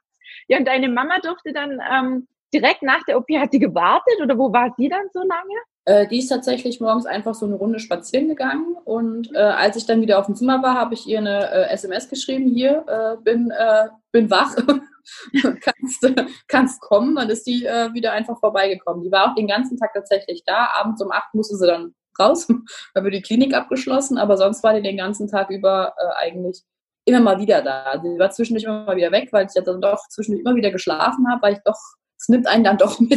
Ja, 0.48 0.58
und 0.58 0.66
deine 0.66 0.88
Mama 0.88 1.18
durfte 1.20 1.52
dann 1.52 1.80
ähm, 1.92 2.28
direkt 2.52 2.82
nach 2.82 3.02
der 3.04 3.18
OP, 3.18 3.28
hat 3.38 3.52
die 3.52 3.58
gewartet 3.58 4.20
oder 4.22 4.36
wo 4.38 4.52
war 4.52 4.72
sie 4.76 4.88
dann 4.88 5.06
so 5.12 5.20
lange? 5.20 5.54
Äh, 5.84 6.06
die 6.06 6.18
ist 6.18 6.28
tatsächlich 6.28 6.80
morgens 6.80 7.06
einfach 7.06 7.34
so 7.34 7.44
eine 7.44 7.56
Runde 7.56 7.80
spazieren 7.80 8.28
gegangen 8.28 8.76
und 8.84 9.34
äh, 9.34 9.38
als 9.38 9.76
ich 9.76 9.84
dann 9.84 10.00
wieder 10.00 10.18
auf 10.18 10.26
dem 10.26 10.36
Zimmer 10.36 10.62
war, 10.62 10.74
habe 10.74 10.94
ich 10.94 11.08
ihr 11.08 11.18
eine 11.18 11.50
äh, 11.50 11.70
SMS 11.72 12.08
geschrieben, 12.08 12.48
hier, 12.48 12.84
äh, 12.86 13.20
bin, 13.22 13.50
äh, 13.50 13.88
bin 14.12 14.30
wach, 14.30 14.54
kannst, 15.60 16.14
kannst 16.46 16.80
kommen. 16.80 17.16
Dann 17.16 17.30
ist 17.30 17.46
die 17.48 17.66
äh, 17.66 17.92
wieder 17.92 18.12
einfach 18.12 18.38
vorbeigekommen. 18.38 19.02
Die 19.02 19.10
war 19.10 19.30
auch 19.30 19.34
den 19.34 19.48
ganzen 19.48 19.76
Tag 19.76 19.92
tatsächlich 19.92 20.44
da. 20.46 20.68
Abends 20.78 21.02
um 21.02 21.10
acht 21.10 21.34
musste 21.34 21.56
sie 21.56 21.66
dann 21.66 21.94
raus, 22.16 22.46
weil 22.94 23.04
wir 23.04 23.10
die 23.10 23.22
Klinik 23.22 23.52
abgeschlossen, 23.52 24.18
aber 24.18 24.36
sonst 24.36 24.62
war 24.62 24.74
die 24.74 24.82
den 24.82 24.98
ganzen 24.98 25.26
Tag 25.26 25.50
über 25.50 25.94
eigentlich 26.20 26.62
immer 27.04 27.20
mal 27.20 27.40
wieder 27.40 27.62
da. 27.62 28.00
Sie 28.00 28.18
war 28.20 28.30
zwischendurch 28.30 28.64
immer 28.64 28.84
mal 28.84 28.96
wieder 28.96 29.10
weg, 29.10 29.30
weil 29.32 29.46
ich 29.46 29.54
ja 29.54 29.62
dann 29.62 29.80
doch 29.80 30.06
zwischendurch 30.08 30.44
immer 30.44 30.54
wieder 30.54 30.70
geschlafen 30.70 31.28
habe, 31.28 31.42
weil 31.42 31.54
ich 31.54 31.60
doch 31.64 31.78
es 32.22 32.28
nimmt 32.28 32.46
einen 32.46 32.64
dann 32.64 32.78
doch 32.78 33.00
mit. 33.00 33.12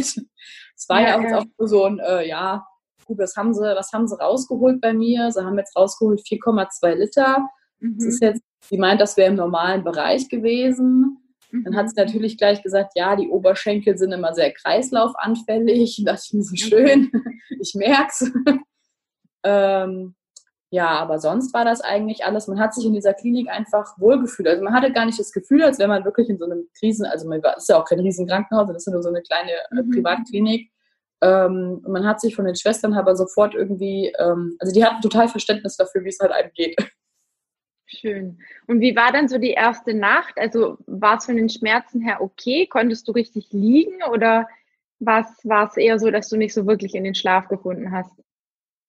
Es 0.76 0.88
war 0.88 1.00
ja, 1.00 1.08
ja 1.08 1.18
auch 1.18 1.30
ja. 1.30 1.38
auch 1.38 1.66
so 1.66 1.84
ein, 1.84 1.98
äh, 2.00 2.28
ja, 2.28 2.66
gut, 3.06 3.18
was 3.18 3.36
haben 3.36 3.54
sie, 3.54 3.62
was 3.62 3.92
haben 3.92 4.08
sie 4.08 4.18
rausgeholt 4.18 4.80
bei 4.80 4.92
mir? 4.92 5.30
Sie 5.30 5.42
haben 5.42 5.56
jetzt 5.56 5.76
rausgeholt 5.76 6.20
4,2 6.20 6.94
Liter. 6.94 7.48
Mhm. 7.78 7.98
Das 7.98 8.06
ist 8.06 8.20
jetzt, 8.22 8.42
sie 8.64 8.78
meint, 8.78 9.00
das 9.00 9.16
wäre 9.16 9.30
im 9.30 9.36
normalen 9.36 9.84
Bereich 9.84 10.28
gewesen. 10.28 11.18
Mhm. 11.52 11.64
Dann 11.64 11.76
hat 11.76 11.88
sie 11.88 11.96
natürlich 11.96 12.36
gleich 12.36 12.62
gesagt, 12.62 12.92
ja, 12.96 13.14
die 13.14 13.28
Oberschenkel 13.28 13.96
sind 13.96 14.12
immer 14.12 14.34
sehr 14.34 14.52
kreislaufanfällig. 14.52 16.02
Das 16.04 16.32
ist 16.32 16.48
so 16.48 16.56
schön. 16.56 17.12
Ich 17.60 17.74
merk's. 17.74 18.30
ähm, 19.44 20.15
ja, 20.70 20.88
aber 20.88 21.20
sonst 21.20 21.54
war 21.54 21.64
das 21.64 21.80
eigentlich 21.80 22.24
alles, 22.24 22.48
man 22.48 22.58
hat 22.58 22.74
sich 22.74 22.84
in 22.84 22.92
dieser 22.92 23.14
Klinik 23.14 23.48
einfach 23.48 23.98
wohlgefühlt. 23.98 24.48
Also 24.48 24.64
man 24.64 24.74
hatte 24.74 24.92
gar 24.92 25.06
nicht 25.06 25.18
das 25.18 25.32
Gefühl, 25.32 25.62
als 25.62 25.78
wäre 25.78 25.88
man 25.88 26.04
wirklich 26.04 26.28
in 26.28 26.38
so 26.38 26.44
einem 26.44 26.68
Krisen, 26.78 27.06
also 27.06 27.28
man 27.28 27.40
ist 27.56 27.68
ja 27.68 27.80
auch 27.80 27.84
kein 27.84 28.00
Riesenkrankenhaus, 28.00 28.66
das 28.68 28.86
ist 28.86 28.92
nur 28.92 29.02
so 29.02 29.08
eine 29.08 29.22
kleine 29.22 29.52
äh, 29.52 29.82
mhm. 29.82 29.90
Privatklinik. 29.90 30.70
Ähm, 31.22 31.82
man 31.86 32.04
hat 32.04 32.20
sich 32.20 32.34
von 32.34 32.44
den 32.44 32.56
Schwestern 32.56 32.94
aber 32.94 33.14
sofort 33.14 33.54
irgendwie, 33.54 34.12
ähm, 34.18 34.56
also 34.58 34.74
die 34.74 34.84
hatten 34.84 35.00
total 35.00 35.28
Verständnis 35.28 35.76
dafür, 35.76 36.04
wie 36.04 36.08
es 36.08 36.18
halt 36.20 36.32
einem 36.32 36.50
geht. 36.54 36.76
Schön. 37.86 38.38
Und 38.66 38.80
wie 38.80 38.96
war 38.96 39.12
dann 39.12 39.28
so 39.28 39.38
die 39.38 39.52
erste 39.52 39.94
Nacht? 39.94 40.34
Also 40.36 40.78
war 40.86 41.18
es 41.18 41.26
von 41.26 41.36
den 41.36 41.48
Schmerzen 41.48 42.00
her 42.00 42.20
okay? 42.20 42.66
Konntest 42.66 43.06
du 43.06 43.12
richtig 43.12 43.52
liegen 43.52 44.02
oder 44.10 44.48
war 44.98 45.24
es 45.46 45.76
eher 45.76 45.98
so, 46.00 46.10
dass 46.10 46.28
du 46.28 46.36
nicht 46.36 46.52
so 46.52 46.66
wirklich 46.66 46.96
in 46.96 47.04
den 47.04 47.14
Schlaf 47.14 47.46
gefunden 47.46 47.92
hast? 47.92 48.10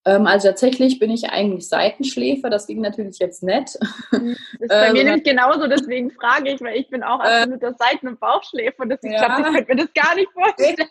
Ähm, 0.08 0.26
also 0.26 0.48
tatsächlich 0.48 1.00
bin 1.00 1.12
ich 1.12 1.30
eigentlich 1.30 1.68
Seitenschläfer, 1.68 2.50
das 2.50 2.66
ging 2.66 2.80
natürlich 2.80 3.20
jetzt 3.20 3.44
nett. 3.44 3.78
Mhm. 4.12 4.38
Das 4.60 4.62
ist 4.62 4.70
bei 4.70 4.88
ähm, 4.88 4.94
mir 4.94 5.04
nämlich 5.04 5.24
genauso, 5.24 5.68
deswegen 5.68 6.12
frage 6.12 6.52
ich, 6.52 6.62
weil 6.62 6.78
ich 6.78 6.90
bin 6.90 7.04
auch 7.04 7.20
äh, 7.20 7.42
absoluter 7.42 7.74
Seiten- 7.74 8.08
und 8.08 8.20
Bauchschläfer. 8.20 8.86
Deswegen 8.86 9.14
ja. 9.14 9.26
glaube, 9.26 9.42
ich 9.42 9.56
könnte 9.56 9.76
mir 9.76 9.86
das 9.86 10.04
gar 10.06 10.16
nicht 10.16 10.32
vorstellen. 10.32 10.76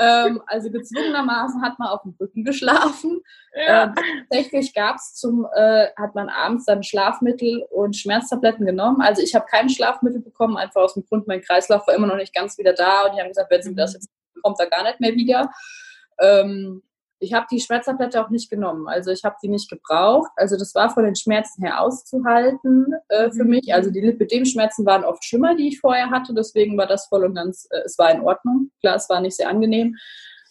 Ähm, 0.00 0.40
also 0.46 0.70
gezwungenermaßen 0.70 1.60
hat 1.60 1.80
man 1.80 1.88
auf 1.88 2.02
dem 2.02 2.14
Rücken 2.20 2.44
geschlafen. 2.44 3.20
Ja. 3.52 3.82
Ähm, 3.82 3.94
tatsächlich 4.30 4.72
gab 4.72 4.94
es 4.94 5.14
zum, 5.14 5.44
äh, 5.56 5.88
hat 5.96 6.14
man 6.14 6.28
abends 6.28 6.66
dann 6.66 6.84
Schlafmittel 6.84 7.66
und 7.70 7.96
Schmerztabletten 7.96 8.64
genommen. 8.64 9.00
Also 9.00 9.22
ich 9.22 9.34
habe 9.34 9.46
kein 9.46 9.68
Schlafmittel 9.68 10.20
bekommen, 10.20 10.56
einfach 10.56 10.82
aus 10.82 10.94
dem 10.94 11.04
Grund, 11.04 11.26
mein 11.26 11.42
Kreislauf 11.42 11.84
war 11.88 11.96
immer 11.96 12.06
noch 12.06 12.14
nicht 12.14 12.32
ganz 12.32 12.56
wieder 12.58 12.74
da 12.74 13.06
und 13.06 13.16
die 13.16 13.20
haben 13.20 13.26
gesagt, 13.26 13.50
wenn 13.50 13.60
sie 13.60 13.74
das 13.74 13.90
mhm. 13.90 13.94
jetzt 13.96 14.08
kommt, 14.40 14.60
da 14.60 14.66
gar 14.66 14.84
nicht 14.84 15.00
mehr 15.00 15.16
wieder. 15.16 15.50
Ähm, 16.20 16.84
ich 17.20 17.32
habe 17.32 17.46
die 17.50 17.60
Schmerztablette 17.60 18.24
auch 18.24 18.30
nicht 18.30 18.50
genommen. 18.50 18.86
Also 18.88 19.10
ich 19.10 19.24
habe 19.24 19.36
die 19.42 19.48
nicht 19.48 19.68
gebraucht. 19.68 20.30
Also 20.36 20.56
das 20.56 20.74
war 20.74 20.90
von 20.90 21.04
den 21.04 21.16
Schmerzen 21.16 21.62
her 21.62 21.80
auszuhalten 21.80 22.94
äh, 23.08 23.30
für 23.30 23.44
mhm. 23.44 23.50
mich. 23.50 23.74
Also 23.74 23.90
die 23.90 24.00
Lipidem-Schmerzen 24.00 24.86
waren 24.86 25.04
oft 25.04 25.24
schlimmer, 25.24 25.56
die 25.56 25.68
ich 25.68 25.80
vorher 25.80 26.10
hatte. 26.10 26.32
Deswegen 26.34 26.78
war 26.78 26.86
das 26.86 27.06
voll 27.06 27.24
und 27.24 27.34
ganz, 27.34 27.66
äh, 27.70 27.80
es 27.84 27.98
war 27.98 28.10
in 28.10 28.20
Ordnung. 28.20 28.70
Klar, 28.80 28.96
es 28.96 29.08
war 29.08 29.20
nicht 29.20 29.36
sehr 29.36 29.48
angenehm. 29.48 29.96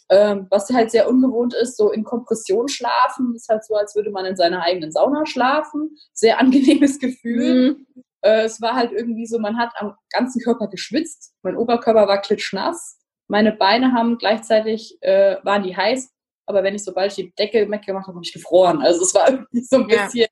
Ähm, 0.09 0.47
was 0.49 0.69
halt 0.69 0.91
sehr 0.91 1.09
ungewohnt 1.09 1.53
ist, 1.53 1.75
so 1.75 1.91
in 1.91 2.05
Kompression 2.05 2.69
schlafen, 2.69 3.33
ist 3.35 3.49
halt 3.49 3.65
so, 3.65 3.75
als 3.75 3.93
würde 3.93 4.09
man 4.09 4.25
in 4.25 4.37
seiner 4.37 4.63
eigenen 4.63 4.91
Sauna 4.91 5.25
schlafen. 5.25 5.97
Sehr 6.13 6.39
angenehmes 6.39 6.99
Gefühl. 6.99 7.71
Mhm. 7.71 8.03
Äh, 8.21 8.43
es 8.43 8.61
war 8.61 8.75
halt 8.75 8.91
irgendwie 8.91 9.25
so, 9.25 9.39
man 9.39 9.57
hat 9.57 9.71
am 9.77 9.95
ganzen 10.11 10.41
Körper 10.41 10.67
geschwitzt. 10.67 11.33
Mein 11.43 11.55
Oberkörper 11.55 12.07
war 12.07 12.21
klitschnass. 12.21 12.97
Meine 13.29 13.51
Beine 13.51 13.91
haben 13.93 14.17
gleichzeitig, 14.17 14.97
äh, 15.01 15.37
waren 15.43 15.63
die 15.63 15.75
heiß, 15.75 16.09
aber 16.47 16.63
wenn 16.63 16.75
ich 16.75 16.83
sobald 16.83 17.11
ich 17.11 17.15
die 17.15 17.33
Decke 17.35 17.69
weggemacht 17.69 18.07
habe, 18.07 18.15
habe 18.15 18.25
ich 18.25 18.33
gefroren. 18.33 18.81
Also 18.81 19.03
es 19.03 19.13
war 19.13 19.29
irgendwie 19.29 19.61
so 19.61 19.77
ein 19.77 19.87
bisschen. 19.87 20.21
Ja. 20.21 20.27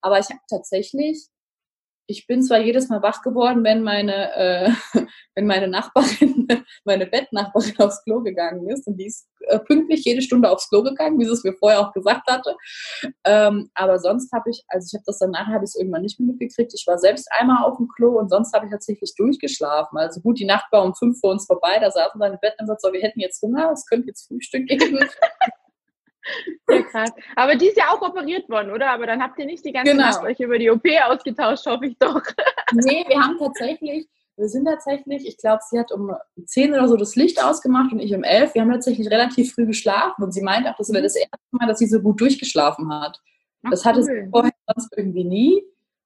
Aber 0.00 0.18
ich 0.18 0.30
habe 0.30 0.40
tatsächlich, 0.48 1.26
ich 2.10 2.26
bin 2.26 2.42
zwar 2.42 2.58
jedes 2.58 2.88
Mal 2.88 3.02
wach 3.02 3.22
geworden, 3.22 3.62
wenn 3.62 3.82
meine, 3.82 4.34
äh, 4.34 4.70
wenn 5.36 5.46
meine 5.46 5.68
Nachbarin, 5.68 6.48
meine 6.84 7.06
Bettnachbarin 7.06 7.78
aufs 7.78 8.02
Klo 8.02 8.20
gegangen 8.20 8.68
ist 8.68 8.86
und 8.88 8.96
die 8.96 9.06
ist 9.06 9.28
äh, 9.46 9.60
pünktlich 9.60 10.04
jede 10.04 10.20
Stunde 10.20 10.50
aufs 10.50 10.68
Klo 10.68 10.82
gegangen, 10.82 11.18
wie 11.20 11.24
sie 11.24 11.32
es 11.32 11.44
mir 11.44 11.54
vorher 11.54 11.80
auch 11.80 11.92
gesagt 11.92 12.28
hatte. 12.28 12.56
Ähm, 13.24 13.70
aber 13.74 13.98
sonst 14.00 14.32
habe 14.32 14.50
ich, 14.50 14.64
also 14.68 14.86
ich 14.90 14.98
habe 14.98 15.04
das 15.06 15.18
dann 15.18 15.30
nachher 15.30 15.54
habe 15.54 15.64
ich 15.64 15.70
es 15.70 15.76
irgendwann 15.76 16.02
nicht 16.02 16.18
mehr 16.18 16.26
mitgekriegt. 16.26 16.72
Ich 16.74 16.84
war 16.86 16.98
selbst 16.98 17.28
einmal 17.38 17.64
auf 17.64 17.76
dem 17.76 17.88
Klo 17.88 18.18
und 18.18 18.28
sonst 18.28 18.52
habe 18.52 18.66
ich 18.66 18.72
tatsächlich 18.72 19.14
durchgeschlafen. 19.16 19.96
Also 19.96 20.20
gut, 20.20 20.40
die 20.40 20.46
Nacht 20.46 20.66
war 20.72 20.84
um 20.84 20.94
fünf 20.94 21.20
vor 21.20 21.30
uns 21.30 21.46
vorbei, 21.46 21.78
da 21.80 21.90
saßen 21.90 22.20
wir 22.20 22.26
im 22.26 22.32
und 22.32 22.66
sagten 22.66 22.76
so, 22.78 22.92
wir 22.92 23.02
hätten 23.02 23.20
jetzt 23.20 23.40
Hunger, 23.40 23.70
es 23.72 23.86
könnte 23.86 24.08
jetzt 24.08 24.26
Frühstück 24.26 24.66
geben. 24.66 24.98
Ja, 26.68 26.82
krass. 26.82 27.10
Aber 27.36 27.56
die 27.56 27.66
ist 27.66 27.76
ja 27.76 27.90
auch 27.90 28.02
operiert 28.02 28.48
worden, 28.48 28.70
oder? 28.70 28.90
Aber 28.90 29.06
dann 29.06 29.22
habt 29.22 29.38
ihr 29.38 29.46
nicht 29.46 29.64
die 29.64 29.72
ganze 29.72 29.92
genau. 29.92 30.04
Nacht 30.04 30.22
euch 30.22 30.40
über 30.40 30.58
die 30.58 30.70
OP 30.70 30.84
ausgetauscht, 31.08 31.66
hoffe 31.66 31.86
ich 31.86 31.98
doch. 31.98 32.22
Nee, 32.72 33.04
wir 33.08 33.20
haben 33.20 33.36
tatsächlich, 33.36 34.06
wir 34.36 34.48
sind 34.48 34.64
tatsächlich, 34.64 35.26
ich 35.26 35.36
glaube, 35.38 35.60
sie 35.68 35.76
hat 35.76 35.90
um 35.90 36.14
10 36.44 36.72
oder 36.72 36.86
so 36.86 36.96
das 36.96 37.16
Licht 37.16 37.42
ausgemacht 37.42 37.92
und 37.92 37.98
ich 37.98 38.14
um 38.14 38.22
11. 38.22 38.54
Wir 38.54 38.62
haben 38.62 38.70
tatsächlich 38.70 39.10
relativ 39.10 39.54
früh 39.54 39.66
geschlafen 39.66 40.22
und 40.22 40.30
sie 40.30 40.42
meint 40.42 40.68
auch, 40.68 40.76
das 40.76 40.92
wäre 40.92 41.02
das 41.02 41.16
erste 41.16 41.36
Mal, 41.50 41.66
dass 41.66 41.80
sie 41.80 41.88
so 41.88 42.00
gut 42.00 42.20
durchgeschlafen 42.20 42.92
hat. 42.94 43.18
Ach, 43.64 43.70
das 43.70 43.84
hatte 43.84 44.00
cool. 44.00 44.04
sie 44.04 44.30
vorher 44.30 44.52
sonst 44.68 44.96
irgendwie 44.96 45.24
nie. 45.24 45.64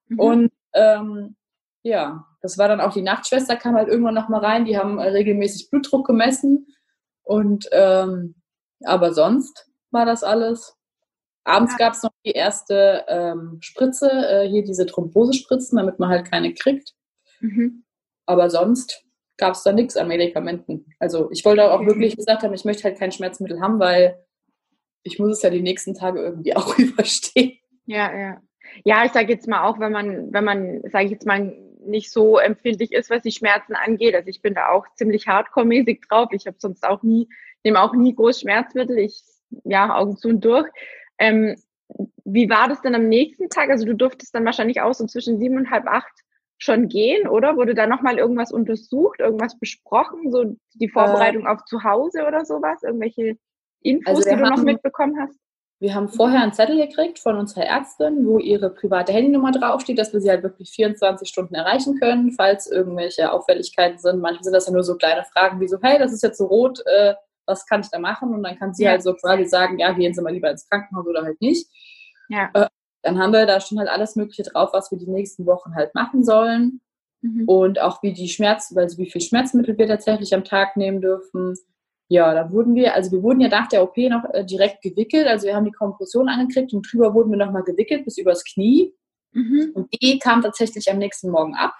Mhm. 0.08 0.18
Und 0.18 0.52
ähm, 0.72 1.36
ja, 1.82 2.24
das 2.40 2.56
war 2.56 2.68
dann 2.68 2.80
auch 2.80 2.94
die 2.94 3.02
Nachtschwester, 3.02 3.56
kam 3.56 3.74
halt 3.74 3.88
irgendwann 3.88 4.14
nochmal 4.14 4.40
rein, 4.40 4.64
die 4.64 4.78
haben 4.78 4.98
regelmäßig 4.98 5.68
Blutdruck 5.68 6.06
gemessen. 6.06 6.66
Und 7.22 7.68
ähm, 7.72 8.36
aber 8.84 9.12
sonst 9.12 9.68
war 9.94 10.04
das 10.04 10.22
alles. 10.22 10.76
Abends 11.44 11.74
ja. 11.78 11.86
gab 11.86 11.94
es 11.94 12.02
noch 12.02 12.10
die 12.24 12.32
erste 12.32 13.04
ähm, 13.08 13.58
Spritze, 13.60 14.10
äh, 14.10 14.48
hier 14.48 14.64
diese 14.64 14.86
Thrombosespritzen, 14.86 15.76
damit 15.78 15.98
man 15.98 16.08
halt 16.08 16.30
keine 16.30 16.54
kriegt. 16.54 16.94
Mhm. 17.40 17.84
Aber 18.26 18.50
sonst 18.50 19.04
gab 19.36 19.54
es 19.54 19.62
da 19.62 19.72
nichts 19.72 19.96
an 19.96 20.08
Medikamenten. 20.08 20.86
Also 20.98 21.30
ich 21.30 21.44
wollte 21.44 21.70
auch 21.70 21.84
wirklich 21.86 22.16
gesagt 22.16 22.42
haben, 22.42 22.54
ich 22.54 22.64
möchte 22.64 22.84
halt 22.84 22.98
kein 22.98 23.12
Schmerzmittel 23.12 23.60
haben, 23.60 23.78
weil 23.78 24.24
ich 25.02 25.18
muss 25.18 25.32
es 25.32 25.42
ja 25.42 25.50
die 25.50 25.62
nächsten 25.62 25.94
Tage 25.94 26.20
irgendwie 26.22 26.56
auch 26.56 26.78
überstehen. 26.78 27.58
Ja, 27.86 28.16
ja. 28.16 28.42
Ja, 28.84 29.04
ich 29.04 29.12
sage 29.12 29.32
jetzt 29.32 29.46
mal 29.46 29.68
auch, 29.68 29.78
wenn 29.78 29.92
man, 29.92 30.32
wenn 30.32 30.44
man, 30.44 30.82
sage 30.90 31.04
ich 31.04 31.10
jetzt 31.10 31.26
mal, 31.26 31.54
nicht 31.86 32.10
so 32.10 32.38
empfindlich 32.38 32.92
ist, 32.92 33.10
was 33.10 33.22
die 33.22 33.30
Schmerzen 33.30 33.74
angeht. 33.74 34.14
Also 34.14 34.28
ich 34.28 34.40
bin 34.40 34.54
da 34.54 34.70
auch 34.70 34.86
ziemlich 34.94 35.26
hardcore-mäßig 35.28 36.00
drauf. 36.08 36.30
Ich 36.32 36.46
habe 36.46 36.56
sonst 36.58 36.82
auch 36.82 37.02
nie, 37.02 37.28
nehme 37.62 37.80
auch 37.80 37.92
nie 37.92 38.14
groß 38.14 38.40
Schmerzmittel. 38.40 38.98
Ich, 38.98 39.22
ja, 39.64 39.94
Augen 39.94 40.16
zu 40.16 40.28
und 40.28 40.44
durch. 40.44 40.68
Ähm, 41.18 41.56
wie 42.24 42.48
war 42.48 42.68
das 42.68 42.80
denn 42.82 42.94
am 42.94 43.08
nächsten 43.08 43.48
Tag? 43.48 43.70
Also 43.70 43.84
du 43.84 43.94
durftest 43.94 44.34
dann 44.34 44.44
wahrscheinlich 44.44 44.80
auch 44.80 44.94
so 44.94 45.06
zwischen 45.06 45.38
sieben 45.38 45.56
und 45.56 45.70
halb 45.70 45.86
acht 45.86 46.12
schon 46.58 46.88
gehen, 46.88 47.28
oder? 47.28 47.56
Wurde 47.56 47.74
da 47.74 47.86
nochmal 47.86 48.18
irgendwas 48.18 48.52
untersucht, 48.52 49.20
irgendwas 49.20 49.58
besprochen, 49.58 50.30
so 50.30 50.56
die 50.74 50.88
Vorbereitung 50.88 51.44
äh, 51.44 51.48
auf 51.48 51.64
zu 51.64 51.84
Hause 51.84 52.26
oder 52.26 52.44
sowas? 52.44 52.82
Irgendwelche 52.82 53.36
Infos, 53.80 54.16
also 54.16 54.30
die 54.30 54.36
du 54.36 54.50
noch 54.50 54.62
mitbekommen 54.62 55.16
hast? 55.20 55.38
Wir 55.80 55.94
haben 55.94 56.08
vorher 56.08 56.42
einen 56.42 56.52
Zettel 56.52 56.78
gekriegt 56.86 57.18
von 57.18 57.36
unserer 57.36 57.64
Ärztin, 57.64 58.26
wo 58.26 58.38
ihre 58.38 58.70
private 58.70 59.12
Handynummer 59.12 59.50
draufsteht, 59.50 59.98
dass 59.98 60.12
wir 60.12 60.20
sie 60.20 60.30
halt 60.30 60.42
wirklich 60.42 60.70
24 60.70 61.28
Stunden 61.28 61.54
erreichen 61.54 61.98
können, 62.00 62.32
falls 62.32 62.70
irgendwelche 62.70 63.30
Auffälligkeiten 63.30 63.98
sind. 63.98 64.20
Manchmal 64.20 64.44
sind 64.44 64.54
das 64.54 64.66
ja 64.66 64.72
nur 64.72 64.84
so 64.84 64.96
kleine 64.96 65.24
Fragen 65.24 65.60
wie 65.60 65.68
so, 65.68 65.76
hey, 65.82 65.98
das 65.98 66.12
ist 66.12 66.22
jetzt 66.22 66.38
so 66.38 66.46
rot, 66.46 66.80
äh, 66.86 67.14
was 67.46 67.66
kann 67.66 67.80
ich 67.80 67.88
da 67.90 67.98
machen? 67.98 68.34
Und 68.34 68.42
dann 68.42 68.58
kann 68.58 68.74
sie 68.74 68.84
ja. 68.84 68.90
halt 68.90 69.02
so 69.02 69.14
quasi 69.14 69.44
sagen, 69.46 69.78
ja, 69.78 69.92
gehen 69.92 70.14
Sie 70.14 70.22
mal 70.22 70.32
lieber 70.32 70.50
ins 70.50 70.68
Krankenhaus 70.68 71.06
oder 71.06 71.22
halt 71.22 71.40
nicht. 71.40 71.68
Ja. 72.28 72.50
Äh, 72.54 72.68
dann 73.02 73.18
haben 73.18 73.32
wir 73.32 73.46
da 73.46 73.60
schon 73.60 73.78
halt 73.78 73.88
alles 73.88 74.16
Mögliche 74.16 74.44
drauf, 74.44 74.70
was 74.72 74.90
wir 74.90 74.98
die 74.98 75.10
nächsten 75.10 75.46
Wochen 75.46 75.74
halt 75.74 75.94
machen 75.94 76.24
sollen. 76.24 76.80
Mhm. 77.20 77.44
Und 77.46 77.80
auch 77.80 78.02
wie 78.02 78.12
die 78.12 78.28
Schmerz, 78.28 78.72
also 78.76 78.98
wie 78.98 79.10
viel 79.10 79.20
Schmerzmittel 79.20 79.76
wir 79.76 79.86
tatsächlich 79.86 80.34
am 80.34 80.44
Tag 80.44 80.76
nehmen 80.76 81.00
dürfen 81.00 81.54
ja, 82.08 82.34
dann 82.34 82.52
wurden 82.52 82.74
wir, 82.74 82.94
also 82.94 83.10
wir 83.12 83.22
wurden 83.22 83.40
ja 83.40 83.48
nach 83.48 83.68
der 83.68 83.82
OP 83.82 83.96
noch 83.96 84.24
äh, 84.32 84.44
direkt 84.44 84.82
gewickelt. 84.82 85.26
Also 85.26 85.46
wir 85.46 85.56
haben 85.56 85.64
die 85.64 85.72
Kompression 85.72 86.28
angekriegt 86.28 86.72
und 86.74 86.90
drüber 86.90 87.14
wurden 87.14 87.30
wir 87.30 87.38
nochmal 87.38 87.62
gewickelt 87.62 88.04
bis 88.04 88.18
übers 88.18 88.44
Knie. 88.44 88.94
Mhm. 89.32 89.72
Und 89.74 89.88
die 90.00 90.18
kam 90.18 90.42
tatsächlich 90.42 90.90
am 90.90 90.98
nächsten 90.98 91.30
Morgen 91.30 91.54
ab. 91.54 91.74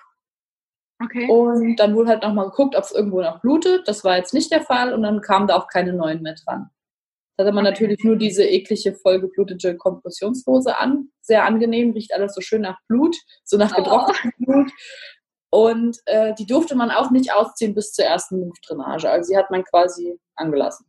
Okay. 1.02 1.28
Und 1.28 1.76
dann 1.76 1.94
wurde 1.94 2.11
halt 2.11 2.22
nochmal 2.22 2.50
geguckt, 2.50 2.76
ob 2.76 2.85
es 2.85 2.92
irgendwo 2.92 3.20
noch 3.20 3.40
blutet. 3.40 3.88
Das 3.88 4.04
war 4.04 4.16
jetzt 4.16 4.35
nicht 4.35 4.50
der 4.52 4.62
Fall 4.62 4.92
und 4.92 5.02
dann 5.02 5.20
kamen 5.20 5.48
da 5.48 5.57
auch 5.57 5.68
keine 5.68 5.92
neuen 5.92 6.22
mehr 6.22 6.35
dran. 6.35 6.70
Da 7.37 7.44
hatte 7.44 7.54
man 7.54 7.66
okay. 7.66 7.72
natürlich 7.72 8.04
nur 8.04 8.16
diese 8.16 8.44
eklige, 8.44 8.94
vollgeblutete 8.94 9.76
Kompressionshose 9.76 10.78
an. 10.78 11.09
Sehr 11.20 11.44
angenehm, 11.44 11.92
riecht 11.92 12.14
alles 12.14 12.35
so 12.35 12.40
schön 12.40 12.62
nach 12.62 12.78
Blut, 12.87 13.16
so 13.42 13.57
nach 13.57 13.74
getrocknetem 13.74 14.33
oh. 14.40 14.44
Blut. 14.44 14.72
Und 15.50 15.98
äh, 16.07 16.35
die 16.35 16.46
durfte 16.46 16.74
man 16.74 16.90
auch 16.90 17.11
nicht 17.11 17.33
ausziehen 17.33 17.74
bis 17.74 17.92
zur 17.92 18.04
ersten 18.04 18.40
Lymphdrainage. 18.40 19.09
Also 19.09 19.28
sie 19.28 19.37
hat 19.37 19.50
man 19.50 19.64
quasi 19.64 20.18
angelassen. 20.37 20.87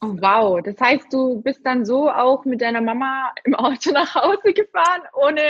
Oh, 0.00 0.14
wow, 0.20 0.62
das 0.62 0.80
heißt, 0.80 1.12
du 1.12 1.42
bist 1.42 1.60
dann 1.64 1.84
so 1.84 2.08
auch 2.08 2.44
mit 2.44 2.60
deiner 2.60 2.80
Mama 2.80 3.32
im 3.42 3.56
Auto 3.56 3.90
nach 3.92 4.14
Hause 4.14 4.52
gefahren, 4.52 5.02
ohne 5.12 5.40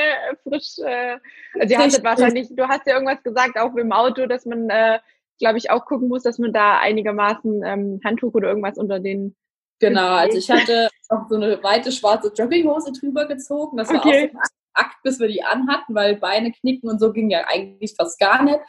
frisch. 0.43 0.79
Äh, 0.79 1.19
also 1.61 1.75
ihr 1.75 1.79
hattet 1.79 2.03
wahrscheinlich, 2.03 2.49
du 2.51 2.67
hast 2.67 2.87
ja 2.87 2.95
irgendwas 2.95 3.23
gesagt, 3.23 3.59
auch 3.59 3.75
im 3.77 3.93
Auto, 3.93 4.27
dass 4.27 4.47
man, 4.47 4.71
äh, 4.71 5.01
glaube 5.39 5.59
ich, 5.59 5.71
auch 5.71 5.85
gucken 5.85 6.09
muss, 6.09 6.23
dass 6.23 6.39
man 6.39 6.53
da 6.53 6.79
einigermaßen 6.79 7.63
ähm, 7.63 8.01
Handtuch 8.03 8.33
oder 8.33 8.49
irgendwas 8.49 8.79
unter 8.79 9.01
den. 9.01 9.37
Genau, 9.81 10.15
also 10.15 10.39
ich 10.39 10.51
hatte 10.51 10.89
auch 11.11 11.29
so 11.29 11.37
eine 11.37 11.63
weite 11.63 11.93
schwarze 11.93 12.33
Jogginghose 12.35 12.93
drüber 12.93 13.27
gezogen. 13.27 13.77
Das 13.77 13.91
war 13.91 13.99
okay. 13.99 14.33
auch 14.35 14.45
so 14.45 14.51
Akt, 14.73 14.97
bis 15.03 15.21
wir 15.21 15.29
die 15.29 15.43
anhatten, 15.43 15.95
weil 15.95 16.17
Beine 16.17 16.53
knicken 16.53 16.89
und 16.89 17.01
so 17.01 17.13
ging 17.13 17.31
ja 17.31 17.45
eigentlich 17.47 17.95
fast 17.97 18.19
gar 18.19 18.43
nicht. 18.43 18.61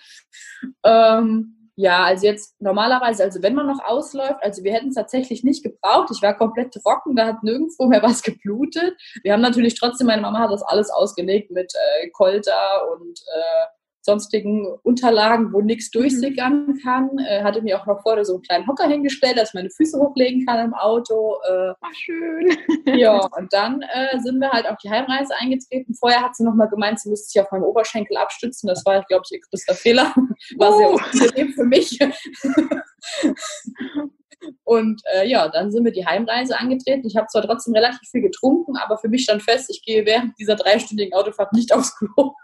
Ähm, 0.84 1.59
ja, 1.80 2.04
also 2.04 2.26
jetzt 2.26 2.62
normalerweise, 2.62 3.24
also 3.24 3.42
wenn 3.42 3.56
man 3.56 3.66
noch 3.66 3.80
ausläuft, 3.82 4.44
also 4.44 4.66
wir 4.66 4.74
hätten 4.74 4.90
es 4.90 4.96
tatsächlich 4.96 5.46
nicht 5.46 5.64
gebraucht. 5.64 6.10
Ich 6.14 6.22
war 6.22 6.38
komplett 6.38 6.74
trocken, 6.74 7.16
da 7.16 7.28
hat 7.28 7.42
nirgendwo 7.42 7.86
mehr 7.86 8.04
was 8.04 8.22
geblutet. 8.22 8.98
Wir 9.24 9.32
haben 9.32 9.40
natürlich 9.40 9.80
trotzdem, 9.80 10.08
meine 10.08 10.22
Mama 10.22 10.40
hat 10.40 10.52
das 10.52 10.62
alles 10.62 10.90
ausgelegt 10.90 11.52
mit 11.52 11.74
äh, 11.74 12.10
Kolter 12.10 12.92
und 12.92 13.18
äh, 13.18 13.66
sonstigen 14.02 14.66
Unterlagen, 14.84 15.54
wo 15.54 15.62
nichts 15.62 15.94
mhm. 15.94 16.00
durchsickern 16.00 16.80
kann. 16.82 17.18
Äh, 17.20 17.44
hatte 17.44 17.62
mir 17.62 17.80
auch 17.80 17.86
noch 17.86 18.02
vorne 18.02 18.26
so 18.26 18.34
einen 18.34 18.42
kleinen 18.44 18.68
Hocker 18.68 18.88
hingestellt, 18.88 19.38
dass 19.38 19.50
ich 19.50 19.54
meine 19.54 19.70
Füße 19.70 20.00
hochlegen 20.00 20.46
kann 20.46 20.66
im 20.66 20.74
Auto. 20.74 21.38
Äh, 21.48 21.74
Ach, 21.80 21.94
schön. 21.94 22.58
ja, 22.98 23.20
und 23.38 23.54
dann 23.54 23.82
äh, 23.82 24.20
sind 24.20 24.40
wir 24.40 24.52
halt 24.52 24.68
auf 24.68 24.78
die 24.78 24.90
Heimreise 24.90 25.34
eingetreten. 25.40 25.94
Vorher 25.96 26.22
hat 26.22 26.36
sie 26.36 26.44
noch 26.44 26.56
mal 26.56 26.68
gemeint, 26.68 27.00
sie 27.00 27.10
müsste 27.10 27.30
sich 27.30 27.42
auf 27.42 27.52
meinem 27.52 27.64
Oberschenkel 27.64 28.18
abstützen. 28.18 28.68
Das 28.68 28.86
war, 28.86 29.04
glaube 29.04 29.24
ich, 29.26 29.38
ihr 29.38 29.42
größter 29.50 29.76
Fehler. 29.76 30.14
War 30.58 30.74
uh. 30.74 30.78
sehr 30.78 30.90
unangenehm 30.90 31.54
für 31.54 31.66
mich. 31.66 32.00
Und 34.64 35.02
äh, 35.14 35.28
ja, 35.28 35.48
dann 35.50 35.72
sind 35.72 35.84
wir 35.86 35.92
die 35.92 36.06
Heimreise 36.06 36.58
angetreten. 36.58 37.06
Ich 37.06 37.16
habe 37.16 37.28
zwar 37.28 37.42
trotzdem 37.42 37.74
relativ 37.74 38.08
viel 38.10 38.22
getrunken, 38.22 38.78
aber 38.78 38.98
für 38.98 39.10
mich 39.10 39.24
stand 39.24 39.44
fest, 39.44 39.70
ich 39.70 39.84
gehe 39.84 40.06
während 40.06 40.38
dieser 40.40 40.56
dreistündigen 40.56 41.14
Autofahrt 41.14 41.54
nicht 41.54 41.74
aufs 41.74 41.98
Klo. 41.98 42.10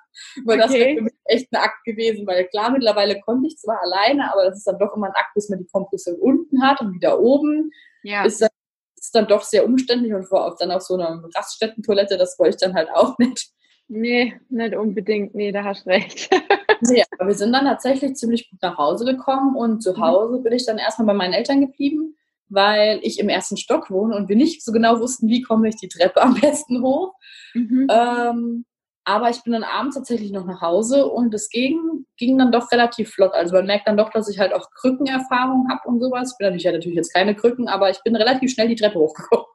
Weil 0.45 0.59
okay. 0.59 0.67
das 0.67 0.71
wäre 0.73 0.95
für 0.95 1.01
mich 1.03 1.13
echt 1.25 1.51
ein 1.51 1.61
Akt 1.61 1.83
gewesen. 1.83 2.25
Weil 2.25 2.47
klar, 2.47 2.71
mittlerweile 2.71 3.19
konnte 3.21 3.47
ich 3.47 3.57
zwar 3.57 3.81
alleine, 3.81 4.31
aber 4.31 4.45
das 4.45 4.57
ist 4.57 4.67
dann 4.67 4.79
doch 4.79 4.95
immer 4.95 5.07
ein 5.07 5.15
Akt, 5.15 5.33
bis 5.35 5.49
man 5.49 5.59
die 5.59 5.67
Kompression 5.67 6.15
unten 6.15 6.63
hat 6.63 6.81
und 6.81 6.93
wieder 6.93 7.19
oben. 7.19 7.71
Ja. 8.03 8.23
Ist 8.23 8.41
dann, 8.41 8.49
ist 8.95 9.15
dann 9.15 9.27
doch 9.27 9.43
sehr 9.43 9.65
umständlich 9.65 10.13
und 10.13 10.25
vor 10.25 10.45
allem 10.45 10.55
dann 10.59 10.71
auf 10.71 10.83
so 10.83 10.95
einer 10.95 11.23
Raststättentoilette, 11.35 12.17
das 12.17 12.39
wollte 12.39 12.55
ich 12.55 12.61
dann 12.61 12.75
halt 12.75 12.89
auch 12.93 13.17
nicht. 13.17 13.49
Nee, 13.87 14.39
nicht 14.49 14.75
unbedingt. 14.75 15.35
Nee, 15.35 15.51
da 15.51 15.63
hast 15.63 15.85
recht. 15.85 16.29
nee, 16.81 17.03
aber 17.17 17.27
wir 17.29 17.35
sind 17.35 17.53
dann 17.53 17.65
tatsächlich 17.65 18.15
ziemlich 18.15 18.49
gut 18.49 18.61
nach 18.61 18.77
Hause 18.77 19.05
gekommen 19.05 19.55
und 19.55 19.81
zu 19.81 19.93
mhm. 19.93 20.01
Hause 20.01 20.39
bin 20.39 20.53
ich 20.53 20.65
dann 20.65 20.77
erstmal 20.77 21.07
bei 21.07 21.13
meinen 21.13 21.33
Eltern 21.33 21.61
geblieben, 21.61 22.15
weil 22.49 22.99
ich 23.01 23.19
im 23.19 23.29
ersten 23.29 23.57
Stock 23.57 23.89
wohne 23.89 24.15
und 24.15 24.29
wir 24.29 24.35
nicht 24.35 24.63
so 24.63 24.71
genau 24.71 24.99
wussten, 24.99 25.27
wie 25.27 25.41
komme 25.41 25.69
ich 25.69 25.75
die 25.75 25.87
Treppe 25.87 26.21
am 26.21 26.35
besten 26.39 26.81
hoch. 26.81 27.13
Mhm. 27.53 27.87
Ähm, 27.89 28.65
aber 29.07 29.29
ich 29.29 29.43
bin 29.43 29.53
dann 29.53 29.63
abends 29.63 29.95
tatsächlich 29.95 30.31
noch 30.31 30.45
nach 30.45 30.61
Hause 30.61 31.05
und 31.05 31.31
es 31.35 31.49
ging, 31.49 32.05
ging 32.17 32.39
dann 32.39 32.51
doch 32.51 32.71
relativ 32.71 33.11
flott. 33.11 33.33
Also 33.33 33.53
man 33.53 33.67
merkt 33.67 33.87
dann 33.87 33.97
doch, 33.97 34.09
dass 34.09 34.27
ich 34.27 34.39
halt 34.39 34.51
auch 34.51 34.71
Krückenerfahrung 34.71 35.67
habe 35.69 35.87
und 35.87 36.01
sowas. 36.01 36.31
Ich 36.31 36.37
bin 36.39 36.45
natürlich, 36.45 36.63
ja, 36.63 36.71
natürlich 36.71 36.95
jetzt 36.95 37.13
keine 37.13 37.35
Krücken, 37.35 37.67
aber 37.67 37.91
ich 37.91 38.01
bin 38.03 38.15
relativ 38.15 38.51
schnell 38.51 38.67
die 38.67 38.75
Treppe 38.75 38.97
hochgekommen. 38.97 39.45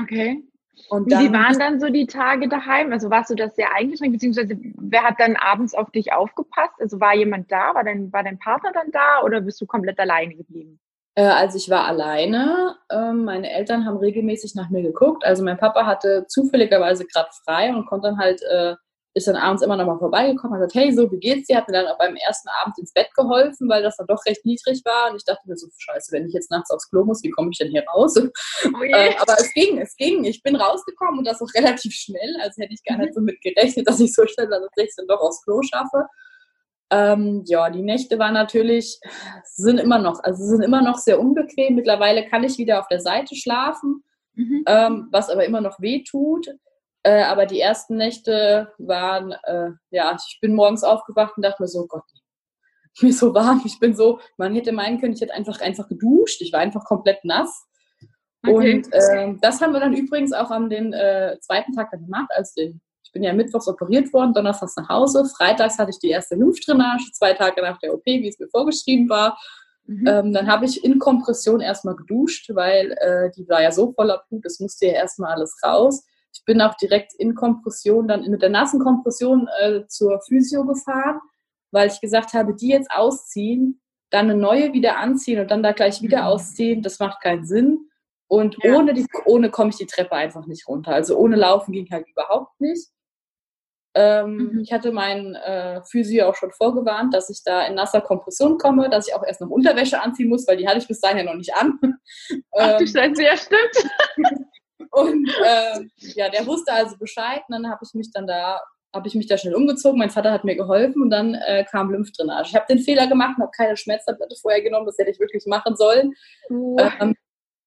Okay. 0.00 0.44
Und 0.88 1.10
dann, 1.10 1.24
Wie 1.24 1.32
waren 1.32 1.58
dann 1.58 1.80
so 1.80 1.88
die 1.88 2.06
Tage 2.06 2.48
daheim? 2.48 2.92
Also 2.92 3.10
warst 3.10 3.30
du 3.30 3.34
das 3.34 3.54
sehr 3.56 3.74
eingeschränkt, 3.74 4.14
beziehungsweise 4.14 4.56
wer 4.78 5.02
hat 5.02 5.16
dann 5.18 5.36
abends 5.36 5.74
auf 5.74 5.90
dich 5.90 6.12
aufgepasst? 6.12 6.74
Also 6.80 7.00
war 7.00 7.14
jemand 7.14 7.50
da? 7.52 7.74
War 7.74 7.84
dein, 7.84 8.12
war 8.12 8.22
dein 8.22 8.38
Partner 8.38 8.72
dann 8.72 8.90
da 8.90 9.22
oder 9.24 9.40
bist 9.40 9.60
du 9.60 9.66
komplett 9.66 9.98
alleine 9.98 10.34
geblieben? 10.34 10.80
Äh, 11.14 11.24
also 11.24 11.58
ich 11.58 11.68
war 11.68 11.84
alleine. 11.86 12.76
Ähm, 12.90 13.24
meine 13.24 13.50
Eltern 13.50 13.84
haben 13.84 13.98
regelmäßig 13.98 14.54
nach 14.54 14.70
mir 14.70 14.82
geguckt. 14.82 15.24
Also 15.24 15.44
mein 15.44 15.58
Papa 15.58 15.84
hatte 15.84 16.26
zufälligerweise 16.28 17.06
gerade 17.06 17.30
frei 17.44 17.74
und 17.74 17.86
konnte 17.86 18.08
dann 18.08 18.18
halt 18.18 18.40
äh, 18.42 18.76
ist 19.18 19.28
dann 19.28 19.36
abends 19.36 19.62
immer 19.62 19.76
noch 19.76 19.86
mal 19.86 19.98
vorbeigekommen 19.98 20.56
und 20.56 20.62
hat 20.62 20.72
gesagt, 20.72 20.86
hey, 20.86 20.94
so, 20.94 21.10
wie 21.12 21.18
geht's 21.18 21.46
dir? 21.46 21.56
Hat 21.56 21.68
mir 21.68 21.74
dann 21.74 21.86
auch 21.86 21.98
beim 21.98 22.16
ersten 22.16 22.48
Abend 22.62 22.78
ins 22.78 22.92
Bett 22.92 23.08
geholfen, 23.14 23.68
weil 23.68 23.82
das 23.82 23.96
dann 23.96 24.06
doch 24.06 24.24
recht 24.26 24.44
niedrig 24.46 24.82
war. 24.84 25.10
Und 25.10 25.16
ich 25.16 25.24
dachte 25.24 25.42
mir 25.46 25.56
so, 25.56 25.68
scheiße, 25.76 26.12
wenn 26.12 26.26
ich 26.26 26.32
jetzt 26.32 26.50
nachts 26.50 26.70
aufs 26.70 26.88
Klo 26.88 27.04
muss, 27.04 27.22
wie 27.22 27.30
komme 27.30 27.50
ich 27.52 27.58
denn 27.58 27.70
hier 27.70 27.84
raus? 27.94 28.16
Oh 28.16 28.82
äh, 28.82 29.14
aber 29.18 29.34
es 29.34 29.52
ging, 29.52 29.78
es 29.78 29.94
ging. 29.96 30.24
Ich 30.24 30.42
bin 30.42 30.56
rausgekommen 30.56 31.18
und 31.18 31.26
das 31.26 31.42
auch 31.42 31.52
relativ 31.54 31.92
schnell. 31.92 32.36
Also 32.40 32.62
hätte 32.62 32.72
ich 32.72 32.82
gar 32.84 32.98
nicht 32.98 33.14
so 33.14 33.20
mit 33.20 33.40
gerechnet, 33.42 33.86
dass 33.86 34.00
ich 34.00 34.14
so 34.14 34.26
schnell 34.26 34.48
dann 34.48 34.62
tatsächlich 34.62 34.94
dann 34.96 35.06
doch 35.06 35.20
aufs 35.20 35.42
Klo 35.42 35.60
schaffe. 35.62 36.06
Ähm, 36.90 37.42
ja, 37.46 37.68
die 37.68 37.82
Nächte 37.82 38.18
waren 38.18 38.32
natürlich, 38.32 38.98
sind 39.44 39.78
immer 39.78 39.98
noch, 39.98 40.22
also 40.22 40.42
sind 40.42 40.62
immer 40.62 40.80
noch 40.80 40.96
sehr 40.96 41.20
unbequem. 41.20 41.74
Mittlerweile 41.74 42.26
kann 42.26 42.44
ich 42.44 42.56
wieder 42.56 42.80
auf 42.80 42.88
der 42.88 43.00
Seite 43.00 43.36
schlafen, 43.36 44.02
mhm. 44.34 44.64
ähm, 44.66 45.08
was 45.10 45.28
aber 45.28 45.44
immer 45.44 45.60
noch 45.60 45.80
weh 45.80 46.02
tut. 46.02 46.48
Äh, 47.08 47.22
aber 47.22 47.46
die 47.46 47.58
ersten 47.58 47.96
Nächte 47.96 48.70
waren, 48.76 49.32
äh, 49.44 49.70
ja, 49.90 50.14
ich 50.14 50.38
bin 50.42 50.54
morgens 50.54 50.84
aufgewacht 50.84 51.32
und 51.36 51.42
dachte 51.42 51.62
mir 51.62 51.68
so, 51.68 51.86
Gott, 51.86 52.02
mir 53.00 53.08
ist 53.08 53.18
so 53.18 53.32
warm. 53.32 53.62
Ich 53.64 53.78
bin 53.80 53.96
so, 53.96 54.20
man 54.36 54.54
hätte 54.54 54.72
meinen 54.72 55.00
können, 55.00 55.14
ich 55.14 55.20
hätte 55.22 55.32
einfach, 55.32 55.60
einfach 55.62 55.88
geduscht. 55.88 56.42
Ich 56.42 56.52
war 56.52 56.60
einfach 56.60 56.84
komplett 56.84 57.24
nass. 57.24 57.66
Okay. 58.46 58.74
Und 58.74 58.92
äh, 58.92 59.34
das 59.40 59.62
haben 59.62 59.72
wir 59.72 59.80
dann 59.80 59.94
übrigens 59.94 60.34
auch 60.34 60.50
am 60.50 60.68
den 60.68 60.92
äh, 60.92 61.38
zweiten 61.40 61.72
Tag 61.72 61.90
dann 61.92 62.04
gemacht, 62.04 62.30
als 62.30 62.52
den, 62.52 62.82
ich 63.02 63.10
bin 63.12 63.22
ja 63.22 63.32
mittwochs 63.32 63.68
operiert 63.68 64.12
worden, 64.12 64.34
donnerstags 64.34 64.76
nach 64.76 64.90
Hause, 64.90 65.24
freitags 65.24 65.78
hatte 65.78 65.90
ich 65.90 65.98
die 65.98 66.10
erste 66.10 66.34
Lymphdrainage, 66.34 67.10
zwei 67.14 67.32
Tage 67.32 67.62
nach 67.62 67.78
der 67.78 67.94
OP, 67.94 68.04
wie 68.04 68.28
es 68.28 68.38
mir 68.38 68.48
vorgeschrieben 68.48 69.08
war. 69.08 69.38
Mhm. 69.86 70.06
Ähm, 70.06 70.32
dann 70.34 70.46
habe 70.46 70.66
ich 70.66 70.84
in 70.84 70.98
Kompression 70.98 71.60
erstmal 71.60 71.96
geduscht, 71.96 72.50
weil 72.54 72.92
äh, 73.00 73.30
die 73.36 73.48
war 73.48 73.62
ja 73.62 73.72
so 73.72 73.92
voller 73.92 74.22
Blut, 74.28 74.44
es 74.44 74.60
musste 74.60 74.86
ja 74.86 74.92
erstmal 74.92 75.32
alles 75.32 75.56
raus. 75.64 76.04
Ich 76.32 76.44
bin 76.44 76.60
auch 76.60 76.74
direkt 76.76 77.14
in 77.14 77.34
Kompression, 77.34 78.08
dann 78.08 78.28
mit 78.28 78.42
der 78.42 78.50
nassen 78.50 78.80
Kompression 78.80 79.48
äh, 79.60 79.86
zur 79.86 80.20
Physio 80.20 80.64
gefahren, 80.64 81.20
weil 81.70 81.88
ich 81.88 82.00
gesagt 82.00 82.34
habe, 82.34 82.54
die 82.54 82.68
jetzt 82.68 82.90
ausziehen, 82.90 83.80
dann 84.10 84.30
eine 84.30 84.38
neue 84.38 84.72
wieder 84.72 84.98
anziehen 84.98 85.40
und 85.40 85.50
dann 85.50 85.62
da 85.62 85.72
gleich 85.72 86.02
wieder 86.02 86.22
mhm. 86.22 86.28
ausziehen, 86.28 86.82
das 86.82 86.98
macht 86.98 87.20
keinen 87.20 87.46
Sinn. 87.46 87.88
Und 88.26 88.56
ja. 88.62 88.74
ohne, 88.74 88.94
die, 88.94 89.06
ohne 89.24 89.50
komme 89.50 89.70
ich 89.70 89.76
die 89.76 89.86
Treppe 89.86 90.12
einfach 90.12 90.46
nicht 90.46 90.68
runter. 90.68 90.92
Also 90.92 91.16
ohne 91.16 91.36
Laufen 91.36 91.72
ging 91.72 91.88
halt 91.90 92.08
überhaupt 92.08 92.60
nicht. 92.60 92.88
Ähm, 93.94 94.36
mhm. 94.52 94.60
Ich 94.60 94.72
hatte 94.72 94.92
meinen 94.92 95.34
äh, 95.34 95.82
Physio 95.82 96.28
auch 96.28 96.34
schon 96.34 96.52
vorgewarnt, 96.52 97.14
dass 97.14 97.30
ich 97.30 97.42
da 97.42 97.66
in 97.66 97.74
nasser 97.74 98.02
Kompression 98.02 98.58
komme, 98.58 98.90
dass 98.90 99.08
ich 99.08 99.14
auch 99.14 99.24
erst 99.24 99.40
noch 99.40 99.48
Unterwäsche 99.48 100.00
anziehen 100.02 100.28
muss, 100.28 100.46
weil 100.46 100.58
die 100.58 100.68
hatte 100.68 100.78
ich 100.78 100.86
bis 100.86 101.00
dahin 101.00 101.18
ja 101.18 101.24
noch 101.24 101.34
nicht 101.34 101.54
an. 101.54 101.78
Ach 102.52 102.76
du 102.76 102.84
ähm, 102.84 102.86
Scheiße, 102.86 103.22
ja 103.22 103.36
stimmt. 103.36 103.90
und 104.90 105.28
äh, 105.44 105.80
ja, 105.96 106.28
der 106.28 106.46
wusste 106.46 106.72
also 106.72 106.96
Bescheid. 106.96 107.42
Und 107.48 107.52
dann 107.52 107.70
habe 107.70 107.84
ich 107.84 107.94
mich 107.94 108.10
dann 108.12 108.26
da 108.26 108.60
habe 108.94 109.06
ich 109.06 109.14
mich 109.14 109.26
da 109.26 109.36
schnell 109.36 109.54
umgezogen. 109.54 109.98
Mein 109.98 110.10
Vater 110.10 110.32
hat 110.32 110.44
mir 110.44 110.56
geholfen 110.56 111.02
und 111.02 111.10
dann 111.10 111.34
äh, 111.34 111.64
kam 111.70 111.90
Lymphdrainage. 111.90 112.48
Ich 112.48 112.54
habe 112.54 112.66
den 112.68 112.78
Fehler 112.78 113.06
gemacht 113.06 113.36
und 113.36 113.42
habe 113.42 113.52
keine 113.54 113.76
Schmerztablette 113.76 114.36
vorher 114.40 114.62
genommen. 114.62 114.86
Das 114.86 114.96
hätte 114.98 115.10
ich 115.10 115.20
wirklich 115.20 115.44
machen 115.46 115.76
sollen. 115.76 116.14
Ähm, 116.50 117.14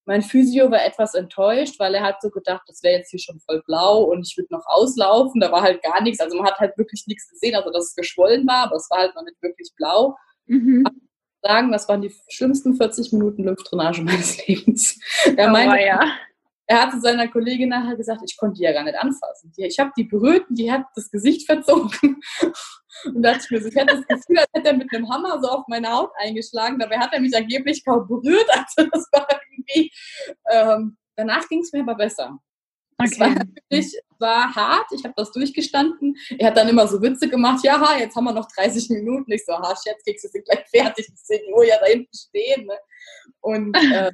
mein 0.05 0.23
Physio 0.23 0.71
war 0.71 0.83
etwas 0.83 1.13
enttäuscht, 1.13 1.79
weil 1.79 1.93
er 1.93 2.01
hat 2.01 2.21
so 2.21 2.31
gedacht, 2.31 2.63
das 2.67 2.81
wäre 2.81 2.97
jetzt 2.97 3.11
hier 3.11 3.19
schon 3.19 3.39
voll 3.39 3.61
blau 3.67 4.03
und 4.05 4.27
ich 4.27 4.35
würde 4.35 4.51
noch 4.51 4.65
auslaufen. 4.65 5.39
Da 5.39 5.51
war 5.51 5.61
halt 5.61 5.83
gar 5.83 6.01
nichts. 6.01 6.19
Also 6.19 6.35
man 6.37 6.47
hat 6.47 6.59
halt 6.59 6.75
wirklich 6.77 7.03
nichts 7.05 7.29
gesehen, 7.29 7.55
also 7.55 7.71
dass 7.71 7.89
es 7.89 7.95
geschwollen 7.95 8.47
war, 8.47 8.65
aber 8.65 8.77
es 8.77 8.89
war 8.89 8.99
halt 8.99 9.15
noch 9.15 9.23
nicht 9.23 9.41
wirklich 9.41 9.71
blau. 9.75 10.17
Mhm. 10.47 10.85
sagen, 11.43 11.71
das 11.71 11.87
waren 11.87 12.01
die 12.01 12.13
schlimmsten 12.29 12.75
40 12.75 13.13
Minuten 13.13 13.43
Lymphdrainage 13.43 14.01
meines 14.01 14.45
Lebens. 14.47 14.99
Er 15.37 15.47
oh, 15.47 15.51
meinte, 15.51 15.85
ja 15.85 16.11
er 16.71 16.83
hatte 16.83 17.01
seiner 17.01 17.27
Kollegin 17.27 17.67
nachher 17.67 17.97
gesagt, 17.97 18.21
ich 18.25 18.37
konnte 18.37 18.59
die 18.59 18.63
ja 18.63 18.71
gar 18.71 18.85
nicht 18.85 18.97
anfassen. 18.97 19.51
Ich 19.57 19.77
habe 19.77 19.91
die 19.97 20.05
berührt 20.05 20.49
und 20.49 20.57
die 20.57 20.71
hat 20.71 20.85
das 20.95 21.11
Gesicht 21.11 21.45
verzogen. 21.45 22.21
Und 23.05 23.23
da 23.23 23.31
dachte 23.31 23.45
ich 23.45 23.51
mir 23.51 23.61
so, 23.61 23.69
ich 23.69 23.75
hatte 23.75 23.95
das 23.95 24.05
Gefühl, 24.05 24.37
als 24.37 24.49
hätte 24.53 24.67
er 24.67 24.77
mit 24.77 24.93
einem 24.93 25.09
Hammer 25.09 25.39
so 25.41 25.49
auf 25.49 25.65
meine 25.67 25.89
Haut 25.89 26.11
eingeschlagen. 26.19 26.77
Dabei 26.77 26.99
hat 26.99 27.13
er 27.13 27.19
mich 27.19 27.35
angeblich 27.35 27.83
kaum 27.83 28.07
berührt. 28.07 28.45
Also 28.53 28.89
das 28.91 29.07
war 29.11 29.27
irgendwie, 29.49 29.91
ähm, 30.51 30.97
danach 31.15 31.47
ging 31.49 31.61
es 31.61 31.71
mir 31.71 31.81
aber 31.81 31.95
besser. 31.95 32.37
Okay. 32.97 33.09
Es 33.11 33.19
war 33.19 33.29
natürlich 33.29 34.01
war 34.19 34.53
hart, 34.53 34.85
ich 34.93 35.03
habe 35.03 35.15
das 35.17 35.31
durchgestanden. 35.31 36.15
Er 36.37 36.47
hat 36.47 36.57
dann 36.57 36.69
immer 36.69 36.87
so 36.87 37.01
Witze 37.01 37.27
gemacht, 37.27 37.63
ja, 37.63 37.97
jetzt 37.97 38.15
haben 38.15 38.25
wir 38.25 38.33
noch 38.33 38.47
30 38.55 38.89
Minuten. 38.91 39.31
Ich 39.31 39.45
so, 39.45 39.53
ha, 39.53 39.75
jetzt 39.85 40.05
kriegst 40.05 40.23
du 40.23 40.29
sind 40.29 40.45
gleich 40.45 40.67
fertig. 40.69 41.07
Ich 41.11 41.21
sehe 41.21 41.41
die 41.45 41.53
Uhr 41.53 41.65
ja 41.65 41.77
da 41.79 41.87
hinten 41.87 42.15
stehen. 42.15 42.65
Ne? 42.65 42.77
Und 43.39 43.75
äh, 43.75 44.11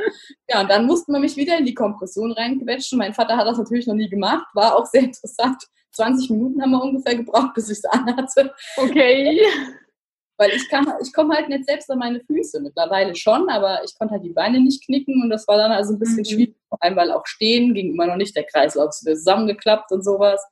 ja, 0.50 0.62
und 0.62 0.70
dann 0.70 0.86
mussten 0.86 1.14
wir 1.14 1.20
mich 1.20 1.36
wieder 1.38 1.58
in 1.58 1.66
die 1.66 1.74
Kompression 1.74 2.32
reinquetschen. 2.32 2.98
Mein 2.98 3.14
Vater 3.14 3.38
hat 3.38 3.48
das 3.48 3.58
natürlich 3.58 3.88
noch 3.88 3.96
nie 3.96 4.10
gemacht, 4.10 4.46
war 4.54 4.76
auch 4.76 4.86
sehr 4.86 5.02
interessant. 5.04 5.64
20 5.92 6.30
Minuten 6.32 6.62
haben 6.62 6.72
wir 6.72 6.82
ungefähr 6.82 7.16
gebraucht, 7.16 7.54
bis 7.54 7.70
ich 7.70 7.78
es 7.78 7.86
anhatte. 7.86 8.54
Okay. 8.78 9.42
Weil 10.38 10.50
ich 10.50 10.68
kann, 10.68 10.92
ich 11.02 11.14
komme 11.14 11.36
halt 11.36 11.48
nicht 11.48 11.66
selbst 11.66 11.90
an 11.92 12.00
meine 12.00 12.20
Füße. 12.20 12.60
Mittlerweile 12.60 13.16
schon, 13.16 13.50
aber 13.50 13.84
ich 13.84 13.96
konnte 13.98 14.16
halt 14.16 14.24
die 14.24 14.34
Beine 14.34 14.60
nicht 14.60 14.84
knicken 14.84 15.22
und 15.22 15.30
das 15.30 15.48
war 15.48 15.58
dann 15.58 15.72
also 15.72 15.94
ein 15.94 16.00
bisschen 16.00 16.20
mhm. 16.20 16.26
schwierig. 16.26 16.56
Vor 16.70 16.82
allem, 16.82 16.96
weil 16.96 17.12
auch 17.12 17.28
stehen 17.28 17.76
ging 17.76 17.94
immer 17.94 18.08
noch 18.08 18.16
nicht 18.16 18.36
der 18.36 18.44
Kreislauf 18.44 18.90
ist 18.90 19.06
wieder 19.06 19.16
zusammengeklappt 19.16 19.92
und 19.92 20.04
sowas. 20.04 20.44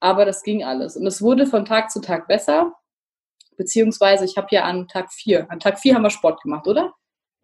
Aber 0.00 0.26
das 0.26 0.42
ging 0.42 0.62
alles. 0.62 0.96
Und 0.96 1.06
es 1.06 1.22
wurde 1.22 1.46
von 1.46 1.64
Tag 1.64 1.90
zu 1.90 2.00
Tag 2.00 2.28
besser. 2.28 2.74
Beziehungsweise 3.56 4.26
ich 4.26 4.36
habe 4.36 4.48
ja 4.50 4.64
an 4.64 4.86
Tag 4.86 5.10
4, 5.10 5.50
an 5.50 5.60
Tag 5.60 5.80
4 5.80 5.94
haben 5.94 6.02
wir 6.02 6.10
Sport 6.10 6.42
gemacht, 6.42 6.66
oder? 6.66 6.92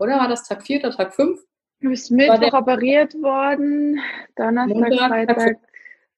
Oder 0.02 0.18
war 0.18 0.26
das 0.26 0.42
Tag 0.42 0.64
4 0.64 0.80
oder 0.80 0.90
Tag 0.90 1.14
5? 1.14 1.40
Du 1.80 1.88
bist 1.88 2.10
Mittwoch 2.10 2.52
operiert 2.54 3.14
worden, 3.14 4.00
Donnerstag, 4.34 4.76
Montag, 4.76 5.08
Freitag, 5.08 5.56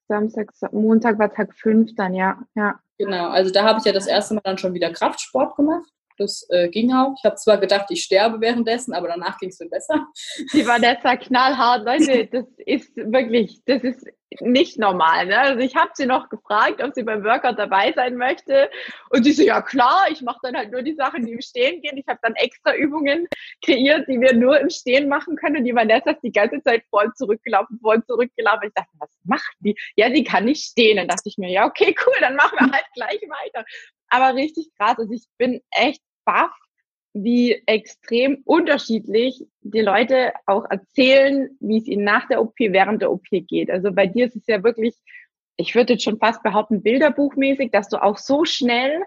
Samstag, 0.07 0.51
Montag 0.71 1.19
war 1.19 1.31
Tag 1.31 1.53
5 1.53 1.93
dann, 1.95 2.15
ja. 2.15 2.39
ja. 2.55 2.79
Genau, 2.97 3.27
also 3.27 3.51
da 3.51 3.63
habe 3.63 3.77
ich 3.77 3.85
ja 3.85 3.91
das 3.91 4.07
erste 4.07 4.33
Mal 4.33 4.41
dann 4.43 4.57
schon 4.57 4.73
wieder 4.73 4.91
Kraftsport 4.91 5.55
gemacht. 5.55 5.87
Das 6.17 6.45
äh, 6.49 6.69
ging 6.69 6.93
auch. 6.93 7.15
Ich 7.17 7.25
habe 7.25 7.35
zwar 7.35 7.57
gedacht, 7.57 7.87
ich 7.89 8.03
sterbe 8.03 8.39
währenddessen, 8.41 8.93
aber 8.93 9.07
danach 9.07 9.37
ging 9.37 9.49
es 9.49 9.59
mir 9.59 9.69
besser. 9.69 10.07
Die 10.53 10.65
war 10.65 10.75
Vanessa 10.75 11.15
knallhart, 11.15 11.85
Leute, 11.85 12.25
das 12.31 12.45
ist 12.65 12.95
wirklich, 12.95 13.61
das 13.65 13.83
ist 13.83 14.05
nicht 14.41 14.77
normal. 14.77 15.27
Ne? 15.27 15.37
Also 15.37 15.59
ich 15.59 15.75
habe 15.75 15.91
sie 15.93 16.05
noch 16.05 16.29
gefragt, 16.29 16.81
ob 16.83 16.93
sie 16.93 17.03
beim 17.03 17.23
Workout 17.23 17.57
dabei 17.57 17.93
sein 17.93 18.15
möchte. 18.15 18.69
Und 19.09 19.23
sie 19.23 19.31
so, 19.31 19.43
ja 19.43 19.61
klar, 19.61 20.05
ich 20.11 20.21
mache 20.21 20.39
dann 20.43 20.57
halt 20.57 20.71
nur 20.71 20.81
die 20.81 20.95
Sachen, 20.95 21.25
die 21.25 21.33
im 21.33 21.41
Stehen 21.41 21.81
gehen. 21.81 21.97
Ich 21.97 22.07
habe 22.07 22.19
dann 22.21 22.35
extra 22.35 22.75
Übungen 22.75 23.27
kreiert, 23.63 24.07
die 24.07 24.19
wir 24.19 24.33
nur 24.33 24.59
im 24.59 24.69
Stehen 24.69 25.07
machen 25.07 25.35
können. 25.35 25.57
Und 25.57 25.63
die 25.63 25.75
Vanessa 25.75 26.11
ist 26.11 26.23
die 26.23 26.31
ganze 26.31 26.61
Zeit 26.63 26.83
voll 26.89 27.11
zurückgelaufen, 27.15 27.79
voll 27.81 28.03
zurückgelaufen. 28.05 28.67
Ich 28.67 28.73
dachte, 28.73 28.91
was 28.99 29.09
macht 29.23 29.55
die? 29.59 29.75
Ja, 29.95 30.11
sie 30.11 30.23
kann 30.23 30.45
nicht 30.45 30.65
stehen. 30.65 30.97
Dann 30.97 31.07
dachte 31.07 31.29
ich 31.29 31.37
mir, 31.37 31.49
ja, 31.49 31.65
okay, 31.65 31.95
cool, 32.05 32.15
dann 32.19 32.35
machen 32.35 32.57
wir 32.59 32.71
halt 32.71 32.85
gleich 32.93 33.21
weiter. 33.21 33.65
Aber 34.09 34.35
richtig 34.35 34.69
krass. 34.77 34.97
Also 34.97 35.13
ich 35.13 35.25
bin 35.37 35.61
echt 35.71 36.01
baff, 36.25 36.51
wie 37.13 37.63
extrem 37.65 38.41
unterschiedlich 38.43 39.45
die 39.61 39.81
Leute 39.81 40.33
auch 40.45 40.65
erzählen, 40.69 41.49
wie 41.61 41.77
es 41.77 41.87
ihnen 41.87 42.03
nach 42.03 42.27
der 42.27 42.41
OP, 42.41 42.55
während 42.59 43.01
der 43.01 43.11
OP 43.11 43.25
geht. 43.29 43.71
Also 43.71 43.93
bei 43.93 44.05
dir 44.05 44.25
ist 44.25 44.35
es 44.35 44.47
ja 44.47 44.63
wirklich, 44.63 44.95
ich 45.55 45.75
würde 45.75 45.93
jetzt 45.93 46.03
schon 46.03 46.19
fast 46.19 46.43
behaupten, 46.43 46.83
bilderbuchmäßig, 46.83 47.71
dass 47.71 47.87
du 47.87 48.03
auch 48.03 48.17
so 48.17 48.43
schnell 48.43 49.01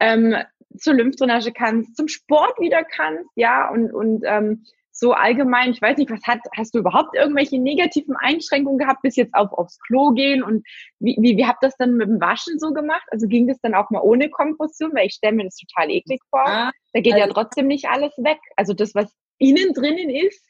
ähm, 0.00 0.36
zur 0.78 0.94
Lymphdrainage 0.94 1.52
kannst, 1.52 1.96
zum 1.96 2.08
Sport 2.08 2.58
wieder 2.60 2.82
kannst, 2.82 3.28
ja, 3.34 3.68
und, 3.68 3.92
und 3.92 4.22
ähm, 4.24 4.64
so 5.00 5.12
allgemein, 5.12 5.70
ich 5.70 5.80
weiß 5.80 5.96
nicht, 5.96 6.10
was 6.10 6.22
hat, 6.26 6.40
hast 6.56 6.74
du 6.74 6.78
überhaupt 6.78 7.16
irgendwelche 7.16 7.58
negativen 7.58 8.14
Einschränkungen 8.16 8.78
gehabt, 8.78 9.00
bis 9.00 9.16
jetzt 9.16 9.34
auf, 9.34 9.50
aufs 9.52 9.78
Klo 9.80 10.10
gehen 10.10 10.42
und 10.42 10.64
wie, 10.98 11.16
wie, 11.18 11.38
wie 11.38 11.46
habt 11.46 11.64
ihr 11.64 11.68
das 11.68 11.76
dann 11.78 11.96
mit 11.96 12.06
dem 12.06 12.20
Waschen 12.20 12.58
so 12.58 12.72
gemacht? 12.72 13.06
Also 13.10 13.26
ging 13.26 13.48
das 13.48 13.58
dann 13.62 13.74
auch 13.74 13.88
mal 13.88 14.02
ohne 14.02 14.28
Kompression, 14.28 14.94
weil 14.94 15.06
ich 15.06 15.14
stelle 15.14 15.34
mir 15.34 15.44
das 15.44 15.56
total 15.56 15.90
eklig 15.90 16.20
vor. 16.28 16.46
Ah, 16.46 16.70
da 16.92 17.00
geht 17.00 17.14
also, 17.14 17.26
ja 17.26 17.32
trotzdem 17.32 17.66
nicht 17.66 17.88
alles 17.88 18.12
weg. 18.18 18.38
Also 18.56 18.74
das, 18.74 18.94
was 18.94 19.10
innen 19.38 19.72
drinnen 19.72 20.10
ist, 20.10 20.46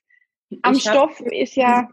am 0.63 0.75
Stoff 0.75 1.21
ist 1.21 1.55
ja. 1.55 1.89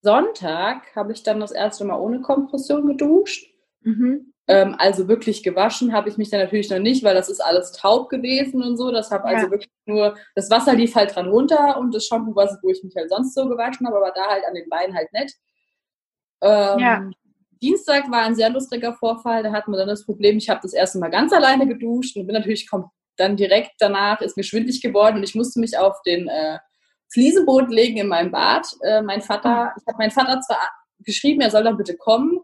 Sonntag 0.00 0.94
habe 0.96 1.12
ich 1.12 1.22
dann 1.24 1.40
das 1.40 1.52
erste 1.52 1.84
Mal 1.84 1.98
ohne 1.98 2.22
Kompression 2.22 2.86
geduscht. 2.86 3.52
Mhm. 3.82 4.32
Ähm, 4.48 4.76
also 4.78 5.08
wirklich 5.08 5.42
gewaschen 5.42 5.92
habe 5.92 6.08
ich 6.08 6.16
mich 6.16 6.30
dann 6.30 6.40
natürlich 6.40 6.70
noch 6.70 6.78
nicht, 6.78 7.02
weil 7.02 7.14
das 7.14 7.28
ist 7.28 7.40
alles 7.40 7.72
taub 7.72 8.08
gewesen 8.08 8.62
und 8.62 8.76
so. 8.76 8.92
Das 8.92 9.10
habe 9.10 9.24
also 9.24 9.36
ja. 9.36 9.38
also 9.38 9.50
wirklich 9.50 9.70
nur, 9.86 10.16
das 10.34 10.50
Wasser 10.50 10.74
lief 10.74 10.94
halt 10.94 11.14
dran 11.14 11.28
runter 11.28 11.78
und 11.78 11.94
das 11.94 12.06
Shampoo 12.06 12.34
war 12.34 12.46
wo 12.62 12.70
ich 12.70 12.82
mich 12.84 12.94
halt 12.94 13.10
sonst 13.10 13.34
so 13.34 13.48
gewaschen 13.48 13.86
habe, 13.86 13.96
aber 13.96 14.12
da 14.14 14.26
halt 14.26 14.44
an 14.46 14.54
den 14.54 14.68
Beinen 14.68 14.94
halt 14.94 15.12
nicht. 15.12 15.34
Ähm, 16.42 16.78
ja. 16.78 17.10
Dienstag 17.62 18.10
war 18.10 18.22
ein 18.22 18.34
sehr 18.34 18.50
lustiger 18.50 18.94
Vorfall. 18.94 19.42
Da 19.42 19.52
hatten 19.52 19.72
wir 19.72 19.78
dann 19.78 19.88
das 19.88 20.04
Problem, 20.04 20.36
ich 20.36 20.48
habe 20.48 20.60
das 20.62 20.74
erste 20.74 20.98
Mal 20.98 21.10
ganz 21.10 21.32
alleine 21.32 21.66
geduscht 21.66 22.16
und 22.16 22.26
bin 22.26 22.34
natürlich 22.34 22.68
dann 23.16 23.36
direkt 23.36 23.72
danach 23.78 24.20
ist 24.20 24.36
mir 24.36 24.44
schwindlig 24.44 24.82
geworden 24.82 25.16
und 25.16 25.22
ich 25.22 25.34
musste 25.34 25.58
mich 25.58 25.76
auf 25.78 26.00
den 26.02 26.28
äh, 26.28 26.58
Fliesenboden 27.12 27.70
legen 27.70 27.96
in 27.96 28.08
meinem 28.08 28.30
Bad. 28.30 28.66
Äh, 28.82 29.02
mein 29.02 29.22
Vater, 29.22 29.72
ich 29.76 29.86
habe 29.86 29.98
meinen 29.98 30.10
Vater 30.10 30.40
zwar 30.40 30.58
geschrieben, 31.00 31.40
er 31.40 31.50
soll 31.50 31.64
doch 31.64 31.76
bitte 31.76 31.96
kommen, 31.96 32.40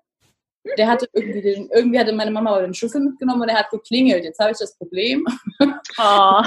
der 0.77 0.89
hatte 0.89 1.09
irgendwie 1.13 1.43
den, 1.43 1.71
irgendwie 1.71 1.99
hatte 1.99 2.13
meine 2.13 2.31
Mama 2.31 2.61
den 2.61 2.75
Schlüssel 2.75 3.01
mitgenommen 3.01 3.43
und 3.43 3.49
er 3.49 3.59
hat 3.59 3.71
geklingelt. 3.71 4.25
Jetzt 4.25 4.39
habe 4.39 4.53
ich 4.53 4.59
das 4.59 4.77
Problem. 4.77 5.27
Oh. 5.99 6.43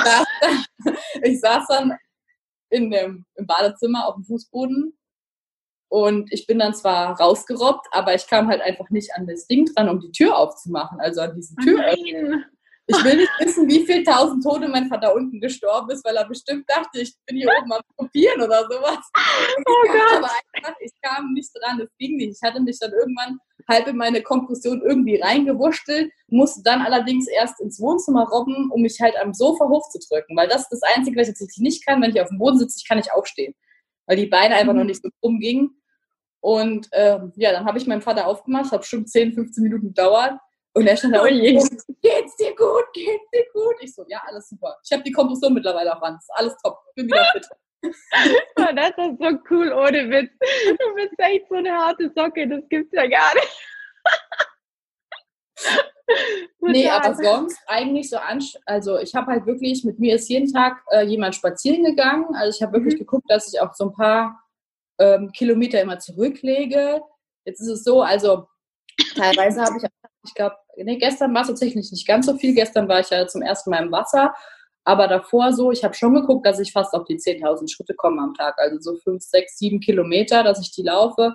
Ich, 1.21 1.39
saß 1.39 1.67
dann, 1.67 1.91
ich, 1.91 2.77
in 2.77 2.91
dem, 2.91 3.25
im 3.35 3.45
Badezimmer 3.45 4.07
auf 4.07 4.15
dem 4.15 4.23
Fußboden 4.23 4.97
und 5.89 6.31
ich 6.33 6.47
bin 6.47 6.59
dann 6.59 6.73
zwar 6.73 7.19
rausgerobbt, 7.19 7.87
aber 7.91 8.15
ich 8.15 8.27
kam 8.27 8.47
halt 8.47 8.61
einfach 8.61 8.89
nicht 8.89 9.13
an 9.15 9.27
das 9.27 9.47
Ding 9.47 9.65
dran, 9.65 9.89
um 9.89 9.99
die 9.99 10.11
Tür 10.11 10.37
aufzumachen, 10.37 10.99
also 10.99 11.21
an 11.21 11.35
diese 11.35 11.55
Tür. 11.57 11.83
Oh 11.85 12.37
ich 12.87 13.03
will 13.03 13.17
nicht 13.17 13.31
wissen, 13.39 13.67
wie 13.67 13.85
viel 13.85 14.03
tausend 14.03 14.43
Tode 14.43 14.67
mein 14.67 14.87
Vater 14.87 15.13
unten 15.15 15.39
gestorben 15.39 15.89
ist, 15.91 16.05
weil 16.05 16.15
er 16.15 16.27
bestimmt 16.27 16.69
dachte, 16.69 17.01
ich 17.01 17.15
bin 17.25 17.37
hier 17.37 17.49
oben 17.59 17.71
am 17.73 17.81
Kopieren 17.95 18.41
oder 18.41 18.63
sowas. 18.63 18.99
Oh 19.65 19.87
Gott. 19.87 20.17
Aber 20.17 20.29
einfach, 20.53 20.75
ich 20.79 20.91
kam 21.01 21.33
nicht 21.33 21.49
dran, 21.55 21.79
es 21.79 21.89
ging 21.97 22.17
nicht. 22.17 22.37
Ich 22.39 22.47
hatte 22.47 22.61
mich 22.61 22.77
dann 22.79 22.91
irgendwann 22.91 23.39
halb 23.67 23.87
in 23.87 23.97
meine 23.97 24.21
Kompression 24.21 24.81
irgendwie 24.81 25.19
reingewurschtelt, 25.19 26.11
musste 26.27 26.61
dann 26.63 26.81
allerdings 26.81 27.27
erst 27.27 27.59
ins 27.59 27.79
Wohnzimmer 27.79 28.27
robben, 28.29 28.69
um 28.71 28.81
mich 28.81 28.99
halt 29.01 29.15
am 29.21 29.33
Sofa 29.33 29.67
hochzudrücken, 29.67 30.35
weil 30.37 30.47
das 30.47 30.63
ist 30.63 30.71
das 30.71 30.81
Einzige, 30.95 31.19
was 31.19 31.27
ich 31.27 31.39
jetzt 31.39 31.59
nicht 31.59 31.85
kann. 31.85 32.01
Wenn 32.01 32.11
ich 32.11 32.21
auf 32.21 32.29
dem 32.29 32.37
Boden 32.37 32.59
sitze, 32.59 32.77
ich 32.79 32.87
kann 32.87 32.97
nicht 32.97 33.11
aufstehen, 33.13 33.55
weil 34.05 34.17
die 34.17 34.27
Beine 34.27 34.55
einfach 34.55 34.73
mhm. 34.73 34.79
noch 34.79 34.85
nicht 34.85 35.01
so 35.01 35.09
krumm 35.19 35.39
gingen. 35.39 35.81
Und 36.41 36.89
ähm, 36.91 37.33
ja, 37.37 37.51
dann 37.51 37.65
habe 37.65 37.79
ich 37.79 37.87
meinen 37.87 38.03
Vater 38.03 38.27
aufgemacht, 38.27 38.71
hat 38.71 38.81
bestimmt 38.81 39.09
10, 39.09 39.33
15 39.33 39.63
Minuten 39.63 39.87
gedauert. 39.87 40.33
Und 40.73 40.87
er 40.87 40.97
stand 40.97 41.15
da, 41.15 41.23
oh 41.23 41.25
je. 41.25 41.53
geht's 41.53 42.35
dir 42.35 42.53
gut, 42.55 42.83
geht's 42.93 43.29
dir 43.33 43.45
gut? 43.53 43.75
Ich 43.79 43.95
so, 43.95 44.05
ja, 44.07 44.21
alles 44.27 44.49
super. 44.49 44.75
Ich 44.83 44.91
habe 44.91 45.03
die 45.03 45.11
Kompression 45.11 45.53
mittlerweile 45.53 45.95
auch 45.95 46.01
ran. 46.01 46.19
Alles 46.29 46.55
top, 46.61 46.77
bin 46.95 47.07
wieder 47.07 47.25
fit. 47.31 47.47
Das 48.55 48.89
ist 48.97 49.19
so 49.19 49.39
cool, 49.49 49.71
ohne 49.71 50.09
Witz. 50.09 50.31
Du 50.79 50.95
bist 50.95 51.13
echt 51.17 51.47
so 51.49 51.55
eine 51.55 51.71
harte 51.71 52.11
Socke, 52.15 52.47
das 52.47 52.67
gibt's 52.69 52.93
ja 52.93 53.07
gar 53.07 53.33
nicht. 53.35 53.67
nee, 56.59 56.89
aber 56.89 57.15
sonst 57.15 57.59
eigentlich 57.67 58.09
so 58.09 58.17
an, 58.17 58.43
also 58.65 58.97
ich 58.99 59.13
habe 59.15 59.31
halt 59.31 59.45
wirklich, 59.45 59.83
mit 59.83 59.99
mir 59.99 60.15
ist 60.15 60.29
jeden 60.29 60.51
Tag 60.51 60.83
äh, 60.91 61.03
jemand 61.03 61.35
spazieren 61.35 61.83
gegangen. 61.83 62.33
Also 62.35 62.57
ich 62.57 62.61
habe 62.61 62.73
wirklich 62.73 62.95
mhm. 62.95 62.99
geguckt, 62.99 63.25
dass 63.29 63.53
ich 63.53 63.59
auch 63.59 63.73
so 63.73 63.85
ein 63.85 63.93
paar 63.93 64.43
ähm, 64.99 65.31
Kilometer 65.31 65.81
immer 65.81 65.99
zurücklege. 65.99 67.01
Jetzt 67.45 67.61
ist 67.61 67.69
es 67.69 67.83
so, 67.83 68.01
also 68.01 68.47
teilweise 69.15 69.61
habe 69.61 69.77
ich, 69.77 69.83
ich 70.25 70.33
glaube, 70.33 70.55
nee, 70.77 70.97
gestern 70.97 71.33
war 71.33 71.41
es 71.41 71.47
tatsächlich 71.47 71.91
nicht 71.91 72.07
ganz 72.07 72.25
so 72.25 72.35
viel. 72.37 72.53
Gestern 72.53 72.87
war 72.87 72.99
ich 72.99 73.09
ja 73.09 73.27
zum 73.27 73.41
ersten 73.41 73.69
Mal 73.69 73.83
im 73.83 73.91
Wasser. 73.91 74.33
Aber 74.85 75.07
davor 75.07 75.51
so, 75.51 75.71
ich 75.71 75.83
habe 75.83 75.95
schon 75.95 76.13
geguckt, 76.13 76.45
dass 76.45 76.59
ich 76.59 76.71
fast 76.71 76.93
auf 76.93 77.05
die 77.05 77.17
10.000 77.17 77.69
Schritte 77.69 77.95
komme 77.95 78.21
am 78.21 78.35
Tag. 78.35 78.57
Also 78.59 78.79
so 78.79 78.95
5, 78.95 79.21
6, 79.21 79.57
7 79.57 79.79
Kilometer, 79.79 80.43
dass 80.43 80.61
ich 80.61 80.71
die 80.71 80.83
laufe. 80.83 81.33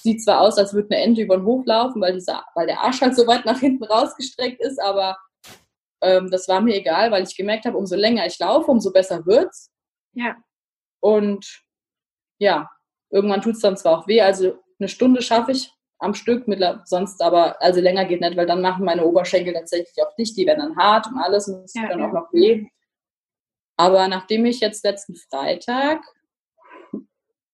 Sieht 0.00 0.22
zwar 0.22 0.40
aus, 0.40 0.58
als 0.58 0.74
würde 0.74 0.94
eine 0.94 1.04
Ente 1.04 1.22
über 1.22 1.36
den 1.36 1.46
Hof 1.46 1.64
laufen, 1.64 2.00
weil, 2.02 2.14
dieser, 2.14 2.44
weil 2.54 2.66
der 2.66 2.80
Arsch 2.80 3.00
halt 3.00 3.16
so 3.16 3.26
weit 3.26 3.44
nach 3.44 3.60
hinten 3.60 3.84
rausgestreckt 3.84 4.60
ist, 4.60 4.80
aber 4.80 5.16
ähm, 6.00 6.30
das 6.30 6.48
war 6.48 6.60
mir 6.60 6.76
egal, 6.76 7.10
weil 7.10 7.24
ich 7.24 7.36
gemerkt 7.36 7.64
habe, 7.64 7.76
umso 7.76 7.96
länger 7.96 8.26
ich 8.26 8.38
laufe, 8.38 8.70
umso 8.70 8.92
besser 8.92 9.26
wird's. 9.26 9.70
Ja. 10.12 10.36
Und 11.00 11.62
ja, 12.38 12.70
irgendwann 13.10 13.42
tut 13.42 13.54
es 13.54 13.60
dann 13.60 13.76
zwar 13.76 13.98
auch 13.98 14.06
weh, 14.06 14.20
also 14.20 14.58
eine 14.78 14.88
Stunde 14.88 15.22
schaffe 15.22 15.52
ich 15.52 15.72
am 15.98 16.14
Stück, 16.14 16.46
mit, 16.46 16.62
sonst 16.84 17.20
aber, 17.20 17.60
also 17.60 17.80
länger 17.80 18.04
geht 18.04 18.20
nicht, 18.20 18.36
weil 18.36 18.46
dann 18.46 18.62
machen 18.62 18.84
meine 18.84 19.04
Oberschenkel 19.04 19.52
tatsächlich 19.52 20.04
auch 20.04 20.14
dicht, 20.14 20.36
die 20.36 20.46
werden 20.46 20.60
dann 20.60 20.76
hart 20.76 21.08
und 21.08 21.18
alles 21.18 21.48
und 21.48 21.64
es 21.64 21.74
ja, 21.74 21.82
tut 21.82 21.90
dann 21.90 22.00
ja. 22.00 22.08
auch 22.08 22.12
noch 22.12 22.32
weh. 22.32 22.68
Aber 23.78 24.08
nachdem 24.08 24.44
ich 24.44 24.60
jetzt 24.60 24.84
letzten 24.84 25.14
Freitag 25.14 26.02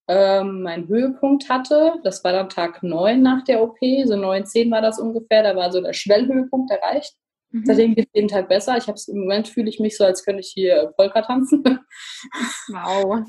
ähm, 0.08 0.62
meinen 0.62 0.88
Höhepunkt 0.88 1.48
hatte. 1.48 1.94
Das 2.04 2.22
war 2.24 2.32
dann 2.32 2.48
Tag 2.48 2.82
9 2.82 3.22
nach 3.22 3.44
der 3.44 3.62
OP, 3.62 3.78
so 4.04 4.16
9, 4.16 4.46
10 4.46 4.70
war 4.70 4.82
das 4.82 4.98
ungefähr. 4.98 5.42
Da 5.42 5.56
war 5.56 5.72
so 5.72 5.80
der 5.80 5.92
Schwellhöhepunkt 5.92 6.70
erreicht. 6.70 7.14
Mhm. 7.50 7.64
Seitdem 7.64 7.94
geht 7.94 8.06
es 8.06 8.12
jeden 8.14 8.28
Tag 8.28 8.48
besser. 8.48 8.76
Ich 8.76 8.86
habe 8.86 8.98
im 9.08 9.20
Moment 9.20 9.48
fühle 9.48 9.68
ich 9.68 9.80
mich 9.80 9.96
so, 9.96 10.04
als 10.04 10.24
könnte 10.24 10.40
ich 10.40 10.50
hier 10.52 10.92
Polka 10.96 11.22
tanzen. 11.22 11.62
Wow. 12.68 13.24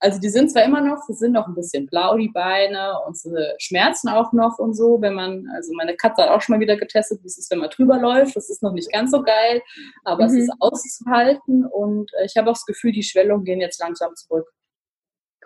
Also 0.00 0.18
die 0.18 0.28
sind 0.28 0.50
zwar 0.50 0.64
immer 0.64 0.80
noch, 0.80 0.98
sie 1.06 1.14
sind 1.14 1.32
noch 1.32 1.46
ein 1.46 1.54
bisschen 1.54 1.86
blau, 1.86 2.16
die 2.16 2.28
Beine, 2.28 2.94
und 3.06 3.16
sie 3.16 3.30
schmerzen 3.58 4.08
auch 4.08 4.32
noch 4.32 4.58
und 4.58 4.74
so, 4.74 5.00
wenn 5.00 5.14
man, 5.14 5.46
also 5.54 5.72
meine 5.74 5.94
Katze 5.94 6.22
hat 6.22 6.30
auch 6.30 6.42
schon 6.42 6.56
mal 6.56 6.60
wieder 6.60 6.76
getestet, 6.76 7.22
wie 7.22 7.28
es 7.28 7.38
ist, 7.38 7.50
wenn 7.52 7.60
man 7.60 7.70
drüber 7.70 7.98
läuft. 7.98 8.34
Das 8.34 8.50
ist 8.50 8.62
noch 8.62 8.72
nicht 8.72 8.90
ganz 8.92 9.12
so 9.12 9.22
geil, 9.22 9.62
aber 10.04 10.24
mhm. 10.24 10.30
es 10.30 10.34
ist 10.42 10.52
auszuhalten 10.58 11.64
und 11.64 12.10
ich 12.24 12.36
habe 12.36 12.50
auch 12.50 12.54
das 12.54 12.66
Gefühl, 12.66 12.92
die 12.92 13.04
Schwellungen 13.04 13.44
gehen 13.44 13.60
jetzt 13.60 13.80
langsam 13.80 14.14
zurück. 14.16 14.50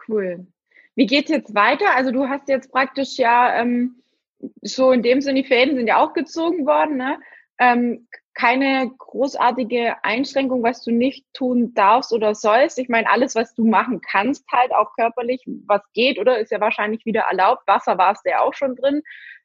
Cool. 0.09 0.47
Wie 0.95 1.07
geht's 1.07 1.31
jetzt 1.31 1.55
weiter? 1.55 1.95
Also 1.95 2.11
du 2.11 2.29
hast 2.29 2.49
jetzt 2.49 2.73
praktisch 2.73 3.19
ja 3.19 3.55
ähm, 3.61 4.03
so 4.63 4.93
in 4.93 5.03
dem 5.03 5.21
Sinne, 5.21 5.43
die 5.43 5.49
Fäden 5.49 5.77
sind 5.77 5.87
ja 5.87 5.99
auch 5.99 6.15
gezogen 6.15 6.67
worden, 6.67 6.97
ne? 6.97 7.19
Ähm, 7.59 8.09
keine 8.35 8.91
großartige 8.97 10.03
Einschränkung, 10.05 10.63
was 10.63 10.83
du 10.83 10.93
nicht 10.93 11.27
tun 11.33 11.75
darfst 11.75 12.13
oder 12.13 12.35
sollst. 12.35 12.79
Ich 12.79 12.89
meine, 12.89 13.11
alles, 13.11 13.35
was 13.35 13.55
du 13.55 13.67
machen 13.67 14.01
kannst, 14.01 14.47
halt 14.51 14.73
auch 14.73 14.95
körperlich, 14.95 15.43
was 15.67 15.83
geht, 15.93 16.19
oder 16.19 16.39
ist 16.39 16.53
ja 16.53 16.61
wahrscheinlich 16.61 17.05
wieder 17.05 17.23
erlaubt. 17.23 17.67
Wasser 17.67 17.99
warst 17.99 18.25
du 18.25 18.31
ja 18.31 18.41
auch 18.41 18.55
schon 18.55 18.77
drin. 18.77 19.03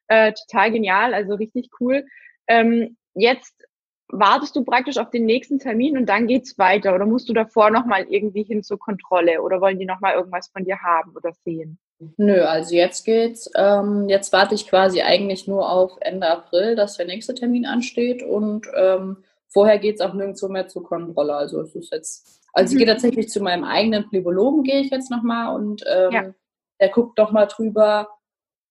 Äh, 0.08 0.34
total 0.34 0.72
genial, 0.72 1.14
also 1.14 1.34
richtig 1.34 1.70
cool. 1.80 2.06
Ähm, 2.48 2.98
jetzt 3.16 3.66
wartest 4.10 4.56
du 4.56 4.64
praktisch 4.64 4.98
auf 4.98 5.10
den 5.10 5.26
nächsten 5.26 5.60
Termin 5.60 5.98
und 5.98 6.08
dann 6.08 6.28
geht's 6.28 6.58
weiter 6.58 6.94
oder 6.94 7.06
musst 7.06 7.28
du 7.30 7.34
davor 7.34 7.70
nochmal 7.72 8.06
irgendwie 8.10 8.44
hin 8.44 8.64
zur 8.64 8.78
Kontrolle 8.78 9.42
oder 9.42 9.62
wollen 9.62 9.80
die 9.80 9.86
nochmal 9.86 10.16
irgendwas 10.16 10.48
von 10.48 10.64
dir 10.64 10.82
haben 10.82 11.12
oder 11.16 11.32
sehen? 11.44 11.80
Nö, 12.18 12.42
also 12.42 12.76
jetzt 12.76 13.06
geht's. 13.06 13.50
Ähm, 13.56 14.08
jetzt 14.10 14.34
warte 14.34 14.54
ich 14.54 14.68
quasi 14.68 15.02
eigentlich 15.02 15.48
nur 15.48 15.70
auf 15.70 15.94
Ende 16.02 16.30
April, 16.30 16.76
dass 16.76 16.98
der 16.98 17.08
nächste 17.08 17.34
Termin 17.34 17.66
ansteht 17.66 18.22
und 18.22 18.68
ähm, 18.76 19.24
vorher 19.48 19.80
geht's 19.80 20.02
auch 20.02 20.14
nirgendwo 20.14 20.50
mehr 20.50 20.68
zur 20.68 20.84
Kontrolle. 20.84 21.36
Also 21.36 21.62
es 21.62 21.74
ist 21.76 21.92
jetzt, 21.92 22.42
also 22.54 22.74
ich 22.74 22.78
gehe 22.78 22.88
mhm. 22.88 22.92
tatsächlich 22.92 23.30
zu 23.30 23.42
meinem 23.42 23.64
eigenen 23.64 24.06
Phlebologen 24.10 24.64
gehe 24.64 24.82
ich 24.82 24.92
jetzt 24.92 25.10
nochmal 25.10 25.56
und 25.56 25.84
ähm, 25.88 26.12
ja. 26.12 26.34
der 26.80 26.90
guckt 26.90 27.18
doch 27.18 27.32
mal 27.32 27.46
drüber, 27.46 28.10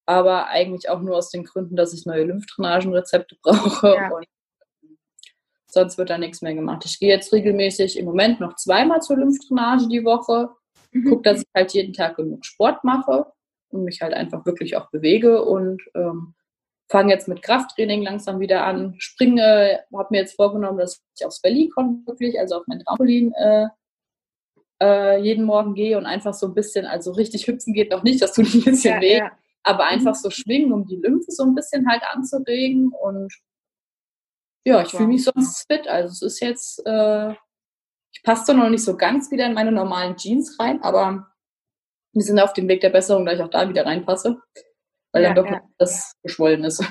aber 0.06 0.48
eigentlich 0.48 0.90
auch 0.90 1.00
nur 1.00 1.16
aus 1.16 1.30
den 1.30 1.44
Gründen, 1.44 1.76
dass 1.76 1.94
ich 1.94 2.06
neue 2.06 2.24
Lymphdrainagenrezepte 2.24 3.36
brauche 3.42 3.94
ja. 3.94 4.10
und 4.10 4.26
sonst 5.74 5.98
wird 5.98 6.10
da 6.10 6.18
nichts 6.18 6.40
mehr 6.40 6.54
gemacht. 6.54 6.84
Ich 6.86 6.98
gehe 6.98 7.10
jetzt 7.10 7.32
regelmäßig 7.32 7.98
im 7.98 8.06
Moment 8.06 8.40
noch 8.40 8.56
zweimal 8.56 9.02
zur 9.02 9.18
Lymphdrainage 9.18 9.88
die 9.88 10.04
Woche, 10.04 10.50
mhm. 10.92 11.04
gucke, 11.04 11.22
dass 11.22 11.40
ich 11.40 11.48
halt 11.54 11.72
jeden 11.74 11.92
Tag 11.92 12.16
genug 12.16 12.46
Sport 12.46 12.82
mache 12.84 13.26
und 13.68 13.84
mich 13.84 14.00
halt 14.00 14.14
einfach 14.14 14.46
wirklich 14.46 14.76
auch 14.76 14.90
bewege 14.90 15.44
und 15.44 15.82
ähm, 15.94 16.34
fange 16.88 17.12
jetzt 17.12 17.28
mit 17.28 17.42
Krafttraining 17.42 18.02
langsam 18.02 18.40
wieder 18.40 18.64
an, 18.64 18.94
springe, 18.98 19.80
habe 19.92 20.08
mir 20.10 20.20
jetzt 20.20 20.36
vorgenommen, 20.36 20.78
dass 20.78 21.02
ich 21.18 21.26
aufs 21.26 21.40
Berlin 21.40 21.70
komme, 21.70 22.02
wirklich, 22.06 22.38
also 22.38 22.56
auf 22.56 22.64
mein 22.66 22.80
Trampolin 22.80 23.32
äh, 23.32 23.66
äh, 24.82 25.20
jeden 25.20 25.44
Morgen 25.44 25.74
gehe 25.74 25.96
und 25.98 26.06
einfach 26.06 26.34
so 26.34 26.46
ein 26.46 26.54
bisschen, 26.54 26.86
also 26.86 27.12
richtig 27.12 27.46
hüpfen 27.46 27.72
geht 27.72 27.90
noch 27.90 28.02
nicht, 28.02 28.22
das 28.22 28.34
tut 28.34 28.52
ein 28.54 28.62
bisschen 28.62 28.94
ja, 28.94 29.00
weh, 29.00 29.18
ja. 29.18 29.32
aber 29.62 29.86
einfach 29.86 30.12
mhm. 30.12 30.18
so 30.18 30.30
schwingen, 30.30 30.72
um 30.72 30.86
die 30.86 30.96
Lymphe 30.96 31.30
so 31.30 31.44
ein 31.44 31.54
bisschen 31.54 31.88
halt 31.88 32.02
anzuregen 32.12 32.92
und 32.92 33.32
ja, 34.64 34.82
ich 34.82 34.90
fühle 34.90 35.08
mich 35.08 35.24
sonst 35.24 35.66
fit. 35.70 35.86
Also 35.86 36.10
es 36.10 36.22
ist 36.22 36.40
jetzt, 36.40 36.86
äh, 36.86 37.32
ich 38.12 38.22
passe 38.22 38.52
doch 38.52 38.58
noch 38.58 38.70
nicht 38.70 38.84
so 38.84 38.96
ganz 38.96 39.30
wieder 39.30 39.46
in 39.46 39.54
meine 39.54 39.72
normalen 39.72 40.16
Jeans 40.16 40.58
rein, 40.58 40.82
aber 40.82 41.26
wir 42.12 42.22
sind 42.22 42.40
auf 42.40 42.52
dem 42.52 42.68
Weg 42.68 42.80
der 42.80 42.90
Besserung, 42.90 43.26
da 43.26 43.32
ich 43.32 43.42
auch 43.42 43.50
da 43.50 43.68
wieder 43.68 43.84
reinpasse, 43.86 44.40
weil 45.12 45.22
ja, 45.22 45.34
dann 45.34 45.44
doch 45.44 45.50
ja. 45.50 45.60
das 45.78 46.14
geschwollen 46.22 46.64
ist. 46.64 46.84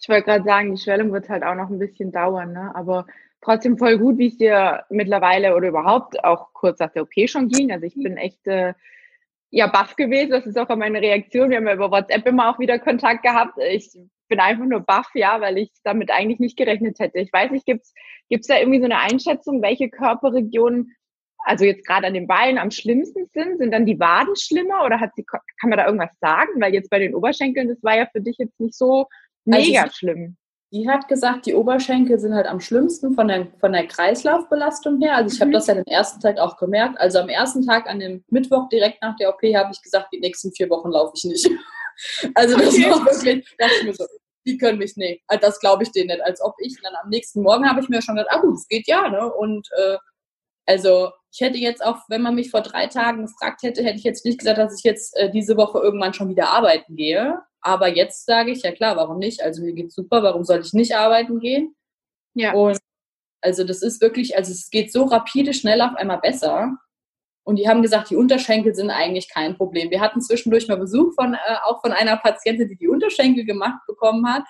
Ich 0.00 0.08
wollte 0.08 0.26
gerade 0.26 0.44
sagen, 0.44 0.74
die 0.74 0.80
Schwellung 0.80 1.12
wird 1.12 1.28
halt 1.28 1.42
auch 1.42 1.56
noch 1.56 1.70
ein 1.70 1.78
bisschen 1.80 2.12
dauern, 2.12 2.52
ne? 2.52 2.72
aber 2.74 3.06
trotzdem 3.40 3.78
voll 3.78 3.98
gut, 3.98 4.18
wie 4.18 4.28
es 4.28 4.36
dir 4.36 4.84
mittlerweile 4.90 5.56
oder 5.56 5.68
überhaupt 5.68 6.22
auch 6.22 6.52
kurz 6.52 6.78
nach 6.78 6.92
der 6.92 7.02
OP 7.02 7.28
schon 7.28 7.48
ging. 7.48 7.72
Also 7.72 7.86
ich 7.86 7.94
bin 7.94 8.16
echt 8.16 8.46
äh, 8.46 8.74
ja 9.50 9.66
baff 9.66 9.96
gewesen. 9.96 10.30
Das 10.30 10.46
ist 10.46 10.58
auch 10.58 10.68
meine 10.76 11.00
Reaktion. 11.00 11.50
Wir 11.50 11.58
haben 11.58 11.66
ja 11.66 11.74
über 11.74 11.90
WhatsApp 11.90 12.26
immer 12.26 12.50
auch 12.50 12.58
wieder 12.58 12.78
Kontakt 12.78 13.22
gehabt. 13.22 13.58
Ich 13.58 13.90
bin 14.28 14.40
einfach 14.40 14.64
nur 14.64 14.80
baff, 14.80 15.10
ja, 15.14 15.40
weil 15.40 15.58
ich 15.58 15.70
damit 15.84 16.10
eigentlich 16.10 16.38
nicht 16.38 16.56
gerechnet 16.56 16.98
hätte. 16.98 17.18
Ich 17.18 17.32
weiß 17.32 17.50
nicht, 17.50 17.66
gibt's 17.66 17.92
gibt's 18.28 18.46
da 18.46 18.58
irgendwie 18.58 18.80
so 18.80 18.84
eine 18.84 18.98
Einschätzung, 18.98 19.62
welche 19.62 19.88
Körperregionen, 19.88 20.94
also 21.44 21.64
jetzt 21.64 21.86
gerade 21.86 22.06
an 22.06 22.14
den 22.14 22.26
Beinen 22.26 22.58
am 22.58 22.70
schlimmsten 22.70 23.26
sind? 23.32 23.58
Sind 23.58 23.72
dann 23.72 23.86
die 23.86 23.98
Waden 23.98 24.36
schlimmer 24.36 24.84
oder 24.84 25.00
hat 25.00 25.12
sie, 25.16 25.24
kann 25.24 25.42
man 25.70 25.78
da 25.78 25.86
irgendwas 25.86 26.10
sagen? 26.20 26.60
Weil 26.60 26.74
jetzt 26.74 26.90
bei 26.90 26.98
den 26.98 27.14
Oberschenkeln, 27.14 27.68
das 27.68 27.82
war 27.82 27.96
ja 27.96 28.06
für 28.12 28.20
dich 28.20 28.36
jetzt 28.38 28.58
nicht 28.60 28.74
so 28.74 29.06
also 29.50 29.66
mega 29.66 29.82
also 29.82 29.94
schlimm. 29.94 30.36
Die 30.70 30.86
hat 30.86 31.08
gesagt, 31.08 31.46
die 31.46 31.54
Oberschenkel 31.54 32.18
sind 32.18 32.34
halt 32.34 32.46
am 32.46 32.60
schlimmsten 32.60 33.14
von 33.14 33.28
der, 33.28 33.46
von 33.58 33.72
der 33.72 33.86
Kreislaufbelastung 33.86 35.00
her. 35.00 35.16
Also 35.16 35.34
ich 35.34 35.40
habe 35.40 35.48
mhm. 35.48 35.54
das 35.54 35.66
ja 35.66 35.74
den 35.74 35.86
ersten 35.86 36.20
Tag 36.20 36.38
auch 36.38 36.58
gemerkt. 36.58 37.00
Also 37.00 37.20
am 37.20 37.30
ersten 37.30 37.64
Tag, 37.64 37.88
an 37.88 38.00
dem 38.00 38.22
Mittwoch 38.28 38.68
direkt 38.68 39.00
nach 39.00 39.16
der 39.16 39.30
OP, 39.30 39.40
habe 39.54 39.70
ich 39.72 39.82
gesagt, 39.82 40.08
die 40.12 40.20
nächsten 40.20 40.52
vier 40.52 40.68
Wochen 40.68 40.90
laufe 40.90 41.14
ich 41.16 41.24
nicht. 41.24 41.48
Also 42.34 42.56
das 42.56 42.74
okay. 42.74 42.90
war 42.90 43.04
wirklich, 43.04 43.56
dachte 43.58 43.74
ich 43.80 43.84
mir 43.84 43.94
so, 43.94 44.06
die 44.46 44.56
können 44.56 44.78
mich, 44.78 44.96
nee, 44.96 45.20
also 45.26 45.40
das 45.40 45.60
glaube 45.60 45.82
ich 45.82 45.92
denen 45.92 46.08
nicht, 46.08 46.22
als 46.22 46.40
ob 46.40 46.54
ich. 46.58 46.76
Und 46.76 46.84
dann 46.84 46.94
am 47.02 47.10
nächsten 47.10 47.42
Morgen 47.42 47.68
habe 47.68 47.80
ich 47.80 47.88
mir 47.88 48.00
schon 48.02 48.16
gedacht, 48.16 48.34
ah 48.34 48.40
gut, 48.40 48.56
es 48.56 48.68
geht 48.68 48.86
ja, 48.86 49.08
ne? 49.08 49.32
Und 49.32 49.68
äh, 49.76 49.98
also 50.66 51.10
ich 51.32 51.40
hätte 51.40 51.58
jetzt 51.58 51.84
auch, 51.84 51.98
wenn 52.08 52.22
man 52.22 52.34
mich 52.34 52.50
vor 52.50 52.62
drei 52.62 52.86
Tagen 52.86 53.26
gefragt 53.26 53.62
hätte, 53.62 53.82
hätte 53.82 53.98
ich 53.98 54.04
jetzt 54.04 54.24
nicht 54.24 54.38
gesagt, 54.38 54.58
dass 54.58 54.78
ich 54.78 54.84
jetzt 54.84 55.16
äh, 55.16 55.30
diese 55.30 55.56
Woche 55.56 55.78
irgendwann 55.78 56.14
schon 56.14 56.28
wieder 56.30 56.50
arbeiten 56.50 56.96
gehe. 56.96 57.38
Aber 57.60 57.88
jetzt 57.88 58.24
sage 58.24 58.50
ich, 58.50 58.62
ja 58.62 58.72
klar, 58.72 58.96
warum 58.96 59.18
nicht? 59.18 59.42
Also 59.42 59.62
mir 59.62 59.72
geht's 59.72 59.94
super, 59.94 60.22
warum 60.22 60.44
soll 60.44 60.60
ich 60.60 60.72
nicht 60.72 60.94
arbeiten 60.94 61.40
gehen? 61.40 61.74
Ja. 62.34 62.52
Und 62.54 62.78
also 63.40 63.64
das 63.64 63.82
ist 63.82 64.00
wirklich, 64.00 64.36
also 64.36 64.52
es 64.52 64.70
geht 64.70 64.92
so 64.92 65.04
rapide 65.04 65.54
schnell 65.54 65.80
auf 65.80 65.94
einmal 65.96 66.18
besser. 66.18 66.76
Und 67.48 67.56
die 67.56 67.66
haben 67.66 67.80
gesagt, 67.80 68.10
die 68.10 68.16
Unterschenkel 68.16 68.74
sind 68.74 68.90
eigentlich 68.90 69.30
kein 69.30 69.56
Problem. 69.56 69.90
Wir 69.90 70.02
hatten 70.02 70.20
zwischendurch 70.20 70.68
mal 70.68 70.76
Besuch 70.76 71.14
von, 71.14 71.32
äh, 71.32 71.38
auch 71.64 71.80
von 71.80 71.92
einer 71.92 72.18
Patientin, 72.18 72.68
die 72.68 72.76
die 72.76 72.88
Unterschenkel 72.88 73.46
gemacht 73.46 73.80
bekommen 73.86 74.28
hat. 74.28 74.42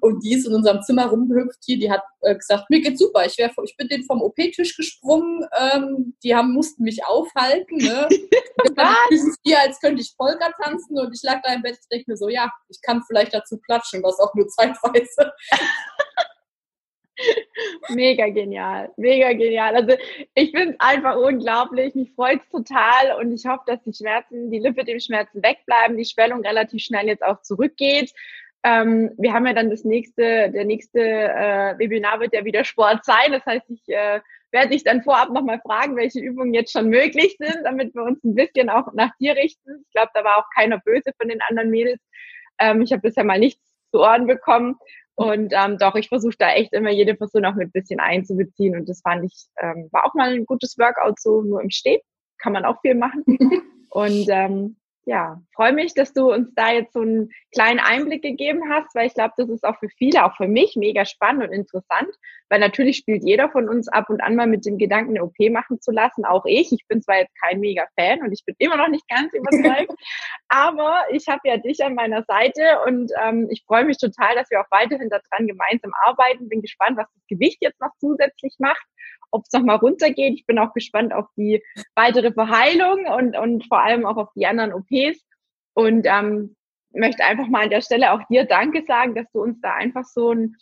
Und 0.00 0.22
die 0.22 0.34
ist 0.34 0.46
in 0.46 0.54
unserem 0.54 0.80
Zimmer 0.82 1.06
rumgehüpft 1.06 1.58
hier. 1.64 1.80
Die 1.80 1.90
hat 1.90 2.02
äh, 2.20 2.36
gesagt, 2.36 2.70
mir 2.70 2.80
geht's 2.80 3.00
super. 3.00 3.26
Ich, 3.26 3.36
wär, 3.38 3.50
ich 3.64 3.76
bin 3.76 3.88
den 3.88 4.04
vom 4.04 4.22
OP-Tisch 4.22 4.76
gesprungen. 4.76 5.44
Ähm, 5.58 6.14
die 6.22 6.32
haben, 6.36 6.52
mussten 6.52 6.84
mich 6.84 7.04
aufhalten. 7.04 7.78
Ne? 7.78 8.08
ist 9.10 9.38
hier, 9.42 9.60
als 9.60 9.80
könnte 9.80 10.02
ich 10.02 10.14
Polka 10.16 10.50
tanzen. 10.62 10.96
Und 10.96 11.12
ich 11.12 11.22
lag 11.24 11.42
da 11.42 11.54
im 11.54 11.62
Bett 11.62 11.72
und 11.74 11.90
denke 11.90 12.12
mir 12.12 12.16
so, 12.16 12.28
ja, 12.28 12.52
ich 12.68 12.80
kann 12.82 13.02
vielleicht 13.06 13.34
dazu 13.34 13.58
klatschen, 13.58 14.00
was 14.04 14.18
auch 14.20 14.32
nur 14.34 14.46
zeitweise. 14.56 15.32
Mega 17.90 18.28
genial, 18.28 18.90
mega 18.96 19.32
genial. 19.32 19.76
Also 19.76 19.96
ich 20.34 20.50
finde 20.50 20.70
es 20.70 20.80
einfach 20.80 21.16
unglaublich. 21.16 21.94
Mich 21.94 22.12
freut 22.12 22.40
es 22.40 22.48
total 22.48 23.16
und 23.20 23.32
ich 23.32 23.46
hoffe, 23.46 23.62
dass 23.66 23.82
die 23.84 23.92
Schmerzen, 23.92 24.50
die 24.50 24.58
Lippe 24.58 24.84
dem 24.84 25.00
Schmerzen 25.00 25.42
wegbleiben, 25.42 25.96
die 25.96 26.04
Schwellung 26.04 26.40
relativ 26.40 26.82
schnell 26.82 27.06
jetzt 27.06 27.24
auch 27.24 27.40
zurückgeht. 27.42 28.12
Ähm, 28.64 29.10
wir 29.18 29.32
haben 29.32 29.46
ja 29.46 29.52
dann 29.52 29.70
das 29.70 29.84
nächste, 29.84 30.50
der 30.50 30.64
nächste 30.64 31.00
äh, 31.00 31.78
Webinar 31.78 32.20
wird 32.20 32.32
ja 32.32 32.44
wieder 32.44 32.64
Sport 32.64 33.04
sein. 33.04 33.30
Das 33.32 33.44
heißt, 33.44 33.68
ich 33.68 33.86
äh, 33.88 34.20
werde 34.50 34.70
dich 34.70 34.84
dann 34.84 35.02
vorab 35.02 35.30
nochmal 35.30 35.60
fragen, 35.60 35.96
welche 35.96 36.20
Übungen 36.20 36.54
jetzt 36.54 36.72
schon 36.72 36.88
möglich 36.88 37.36
sind, 37.38 37.58
damit 37.64 37.94
wir 37.94 38.02
uns 38.02 38.24
ein 38.24 38.34
bisschen 38.34 38.70
auch 38.70 38.92
nach 38.94 39.10
dir 39.18 39.36
richten. 39.36 39.84
Ich 39.86 39.92
glaube, 39.92 40.12
da 40.14 40.24
war 40.24 40.38
auch 40.38 40.48
keiner 40.54 40.78
böse 40.78 41.12
von 41.18 41.28
den 41.28 41.40
anderen 41.48 41.70
Mädels. 41.70 42.00
Ähm, 42.58 42.80
ich 42.80 42.92
habe 42.92 43.02
bisher 43.02 43.24
mal 43.24 43.38
nichts 43.38 43.60
zu 43.90 44.00
Ohren 44.00 44.26
bekommen. 44.26 44.76
Und 45.16 45.52
ähm, 45.54 45.78
doch, 45.78 45.94
ich 45.94 46.08
versuche 46.08 46.36
da 46.38 46.50
echt 46.50 46.72
immer 46.72 46.90
jede 46.90 47.14
Person 47.14 47.44
auch 47.44 47.54
mit 47.54 47.68
ein 47.68 47.72
bisschen 47.72 48.00
einzubeziehen. 48.00 48.76
Und 48.76 48.88
das 48.88 49.00
fand 49.00 49.24
ich, 49.24 49.46
ähm, 49.60 49.88
war 49.92 50.04
auch 50.04 50.14
mal 50.14 50.32
ein 50.32 50.46
gutes 50.46 50.76
Workout, 50.78 51.20
so 51.20 51.42
nur 51.42 51.62
im 51.62 51.70
Stehen. 51.70 52.00
Kann 52.38 52.52
man 52.52 52.64
auch 52.64 52.80
viel 52.80 52.94
machen. 52.94 53.24
Und 53.90 54.26
ähm, 54.28 54.76
ja, 55.06 55.42
freue 55.54 55.72
mich, 55.72 55.92
dass 55.92 56.14
du 56.14 56.32
uns 56.32 56.54
da 56.54 56.72
jetzt 56.72 56.94
so 56.94 57.00
einen 57.00 57.30
kleinen 57.52 57.78
Einblick 57.78 58.22
gegeben 58.22 58.62
hast, 58.70 58.94
weil 58.94 59.06
ich 59.06 59.14
glaube, 59.14 59.34
das 59.36 59.50
ist 59.50 59.64
auch 59.64 59.78
für 59.78 59.88
viele, 59.90 60.24
auch 60.24 60.34
für 60.36 60.48
mich, 60.48 60.76
mega 60.76 61.04
spannend 61.04 61.44
und 61.44 61.52
interessant, 61.52 62.08
weil 62.48 62.60
natürlich 62.60 62.96
spielt 62.96 63.22
jeder 63.22 63.50
von 63.50 63.68
uns 63.68 63.88
ab 63.88 64.08
und 64.08 64.22
an 64.22 64.34
mal 64.34 64.46
mit 64.46 64.64
dem 64.64 64.78
Gedanken, 64.78 65.10
eine 65.10 65.24
OP 65.24 65.34
machen 65.50 65.80
zu 65.80 65.90
lassen, 65.90 66.24
auch 66.24 66.46
ich. 66.46 66.72
Ich 66.72 66.86
bin 66.88 67.02
zwar 67.02 67.18
jetzt 67.18 67.34
kein 67.38 67.60
mega 67.60 67.86
Fan 67.98 68.22
und 68.22 68.32
ich 68.32 68.44
bin 68.46 68.54
immer 68.58 68.76
noch 68.76 68.88
nicht 68.88 69.06
ganz 69.08 69.32
überzeugt, 69.34 69.92
aber 70.48 71.02
ich 71.10 71.28
habe 71.28 71.40
ja 71.44 71.58
dich 71.58 71.84
an 71.84 71.94
meiner 71.94 72.24
Seite 72.24 72.62
und 72.86 73.12
ähm, 73.22 73.48
ich 73.50 73.62
freue 73.66 73.84
mich 73.84 73.98
total, 73.98 74.34
dass 74.34 74.50
wir 74.50 74.60
auch 74.60 74.70
weiterhin 74.70 75.10
daran 75.10 75.46
gemeinsam 75.46 75.92
arbeiten. 76.06 76.48
Bin 76.48 76.62
gespannt, 76.62 76.96
was 76.96 77.12
das 77.12 77.26
Gewicht 77.28 77.58
jetzt 77.60 77.80
noch 77.80 77.90
zusätzlich 78.00 78.54
macht 78.58 78.86
ob 79.34 79.44
es 79.46 79.52
nochmal 79.52 79.76
runtergeht. 79.76 80.34
Ich 80.34 80.46
bin 80.46 80.58
auch 80.58 80.72
gespannt 80.72 81.12
auf 81.12 81.26
die 81.36 81.62
weitere 81.94 82.32
Verheilung 82.32 83.06
und, 83.06 83.36
und 83.36 83.66
vor 83.66 83.82
allem 83.82 84.06
auch 84.06 84.16
auf 84.16 84.28
die 84.34 84.46
anderen 84.46 84.72
OPs. 84.72 85.24
Und 85.74 86.06
ähm, 86.06 86.54
möchte 86.92 87.24
einfach 87.24 87.48
mal 87.48 87.64
an 87.64 87.70
der 87.70 87.82
Stelle 87.82 88.12
auch 88.12 88.20
dir 88.28 88.44
Danke 88.44 88.84
sagen, 88.86 89.14
dass 89.14 89.30
du 89.32 89.42
uns 89.42 89.60
da 89.60 89.74
einfach 89.74 90.04
so 90.04 90.32
ein 90.32 90.56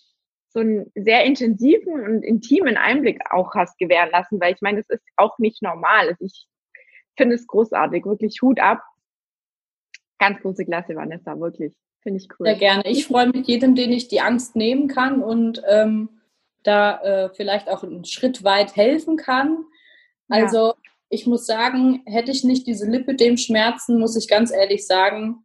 so 0.53 0.61
einen 0.61 0.93
sehr 0.95 1.25
intensiven 1.25 2.05
und 2.05 2.23
intimen 2.23 2.77
Einblick 2.77 3.21
auch 3.31 3.55
hast 3.55 3.79
gewähren 3.79 4.11
lassen, 4.13 4.39
weil 4.39 4.53
ich 4.53 4.61
meine, 4.61 4.83
das 4.83 4.91
ist 4.91 5.07
auch 5.17 5.39
nicht 5.39 5.63
normal. 5.63 6.09
Also 6.09 6.25
ich 6.27 6.47
finde 7.17 7.37
es 7.37 7.47
großartig, 7.47 8.05
wirklich 8.05 8.43
Hut 8.43 8.61
ab. 8.61 8.83
Ganz 10.19 10.41
große 10.41 10.67
Klasse, 10.67 10.95
Vanessa, 10.95 11.39
wirklich. 11.41 11.75
Finde 12.03 12.19
ich 12.19 12.29
cool. 12.39 12.47
Sehr 12.47 12.57
gerne. 12.57 12.83
Ich 12.87 13.07
freue 13.07 13.29
mich 13.29 13.47
jedem, 13.47 13.75
den 13.75 13.93
ich 13.93 14.09
die 14.09 14.21
Angst 14.21 14.55
nehmen 14.55 14.89
kann 14.89 15.23
und 15.23 15.63
ähm, 15.67 16.21
da 16.63 17.01
äh, 17.03 17.31
vielleicht 17.35 17.69
auch 17.69 17.83
einen 17.83 18.05
Schritt 18.05 18.45
weit 18.45 18.77
helfen 18.77 19.17
kann. 19.17 19.65
Also 20.29 20.69
ja. 20.69 20.75
ich 21.09 21.27
muss 21.27 21.47
sagen, 21.47 22.03
hätte 22.07 22.31
ich 22.31 22.45
nicht 22.45 22.67
diese 22.67 22.89
Lipidem-Schmerzen, 22.89 23.99
muss 23.99 24.17
ich 24.17 24.29
ganz 24.29 24.51
ehrlich 24.51 24.87
sagen, 24.87 25.45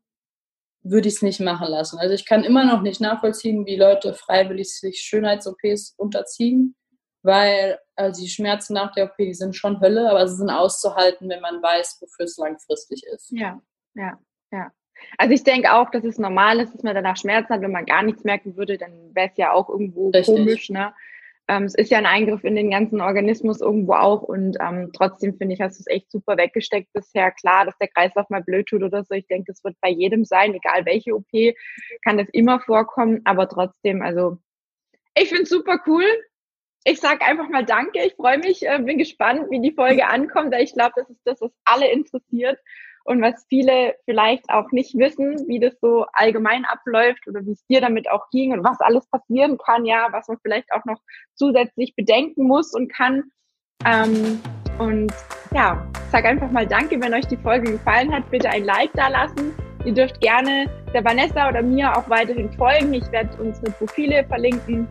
würde 0.83 1.07
ich 1.07 1.15
es 1.15 1.21
nicht 1.21 1.39
machen 1.39 1.67
lassen. 1.67 1.99
Also 1.99 2.13
ich 2.13 2.25
kann 2.25 2.43
immer 2.43 2.65
noch 2.65 2.81
nicht 2.81 3.01
nachvollziehen, 3.01 3.65
wie 3.65 3.75
Leute 3.75 4.13
freiwillig 4.13 4.73
sich 4.73 5.01
Schönheits-OPs 5.01 5.95
unterziehen, 5.97 6.75
weil 7.23 7.79
also 7.95 8.21
die 8.21 8.29
Schmerzen 8.29 8.73
nach 8.73 8.93
der 8.93 9.05
OP, 9.05 9.17
die 9.17 9.33
sind 9.33 9.55
schon 9.55 9.81
Hölle, 9.81 10.09
aber 10.09 10.27
sie 10.27 10.37
sind 10.37 10.49
auszuhalten, 10.49 11.29
wenn 11.29 11.41
man 11.41 11.61
weiß, 11.61 11.97
wofür 12.01 12.25
es 12.25 12.37
langfristig 12.37 13.03
ist. 13.13 13.31
Ja, 13.31 13.59
ja, 13.95 14.19
ja. 14.51 14.71
Also 15.17 15.33
ich 15.33 15.43
denke 15.43 15.73
auch, 15.73 15.89
dass 15.89 16.03
es 16.03 16.17
normal 16.17 16.59
ist, 16.59 16.73
dass 16.73 16.83
man 16.83 16.95
danach 16.95 17.17
Schmerzen 17.17 17.53
hat. 17.53 17.61
Wenn 17.61 17.71
man 17.71 17.85
gar 17.85 18.03
nichts 18.03 18.23
merken 18.23 18.55
würde, 18.55 18.77
dann 18.77 18.91
wäre 19.13 19.29
es 19.29 19.37
ja 19.37 19.51
auch 19.51 19.69
irgendwo 19.69 20.09
Richtig. 20.09 20.35
komisch. 20.35 20.69
Ne? 20.69 20.93
Ähm, 21.47 21.63
es 21.63 21.75
ist 21.75 21.91
ja 21.91 21.97
ein 21.97 22.05
Eingriff 22.05 22.43
in 22.43 22.55
den 22.55 22.71
ganzen 22.71 22.99
Organismus 22.99 23.61
irgendwo 23.61 23.93
auch 23.93 24.21
und 24.21 24.57
ähm, 24.59 24.91
trotzdem 24.93 25.37
finde 25.37 25.53
ich, 25.53 25.61
hast 25.61 25.79
du 25.79 25.81
es 25.81 25.87
echt 25.87 26.11
super 26.11 26.35
weggesteckt 26.35 26.91
bisher. 26.91 27.31
Klar, 27.31 27.65
dass 27.65 27.77
der 27.77 27.87
Kreislauf 27.87 28.29
mal 28.29 28.43
blöd 28.43 28.67
tut 28.67 28.83
oder 28.83 29.03
so. 29.05 29.13
Ich 29.13 29.27
denke, 29.27 29.51
das 29.51 29.63
wird 29.63 29.75
bei 29.81 29.89
jedem 29.89 30.25
sein, 30.25 30.53
egal 30.53 30.85
welche 30.85 31.15
OP, 31.15 31.31
kann 32.03 32.17
das 32.17 32.27
immer 32.29 32.59
vorkommen. 32.59 33.21
Aber 33.23 33.47
trotzdem, 33.47 34.01
also 34.01 34.37
ich 35.15 35.29
finde 35.29 35.43
es 35.43 35.49
super 35.49 35.79
cool. 35.87 36.05
Ich 36.83 36.99
sage 36.99 37.25
einfach 37.25 37.49
mal 37.49 37.65
Danke. 37.65 38.03
Ich 38.05 38.15
freue 38.15 38.39
mich, 38.39 38.65
äh, 38.65 38.79
bin 38.79 38.97
gespannt, 38.97 39.49
wie 39.49 39.61
die 39.61 39.73
Folge 39.73 40.05
ankommt. 40.05 40.53
Weil 40.53 40.63
ich 40.63 40.73
glaube, 40.73 40.93
das 40.95 41.09
ist 41.09 41.21
das, 41.25 41.39
was 41.41 41.51
alle 41.65 41.89
interessiert 41.91 42.59
und 43.07 43.21
was 43.21 43.45
viele 43.47 43.95
vielleicht 44.03 44.49
auch 44.49 44.69
nicht 44.71 44.93
wissen, 44.97 45.47
wie 45.47 45.59
das 45.59 45.79
so 45.79 46.05
allgemein 46.11 46.65
abläuft 46.65 47.25
oder 47.27 47.45
wie 47.45 47.53
es 47.53 47.65
dir 47.67 47.79
damit 47.79 48.11
auch 48.11 48.29
ging 48.31 48.51
und 48.51 48.65
was 48.65 48.81
alles 48.81 49.07
passieren 49.07 49.57
kann, 49.57 49.85
ja, 49.85 50.09
was 50.11 50.27
man 50.27 50.37
vielleicht 50.41 50.69
auch 50.73 50.83
noch 50.83 50.99
zusätzlich 51.33 51.95
bedenken 51.95 52.45
muss 52.47 52.73
und 52.73 52.91
kann. 52.91 53.23
Ähm, 53.85 54.41
und 54.77 55.13
ja, 55.53 55.87
sag 56.11 56.25
einfach 56.25 56.51
mal 56.51 56.67
Danke, 56.67 57.01
wenn 57.01 57.13
euch 57.13 57.25
die 57.27 57.37
Folge 57.37 57.71
gefallen 57.71 58.13
hat. 58.13 58.29
Bitte 58.29 58.49
ein 58.49 58.65
Like 58.65 58.91
da 58.93 59.07
lassen. 59.07 59.53
Ihr 59.85 59.93
dürft 59.93 60.19
gerne 60.19 60.69
der 60.93 61.05
Vanessa 61.05 61.47
oder 61.47 61.61
mir 61.61 61.95
auch 61.95 62.09
weiterhin 62.09 62.51
folgen. 62.51 62.93
Ich 62.93 63.09
werde 63.13 63.41
unsere 63.41 63.71
Profile 63.71 64.25
verlinken. 64.25 64.85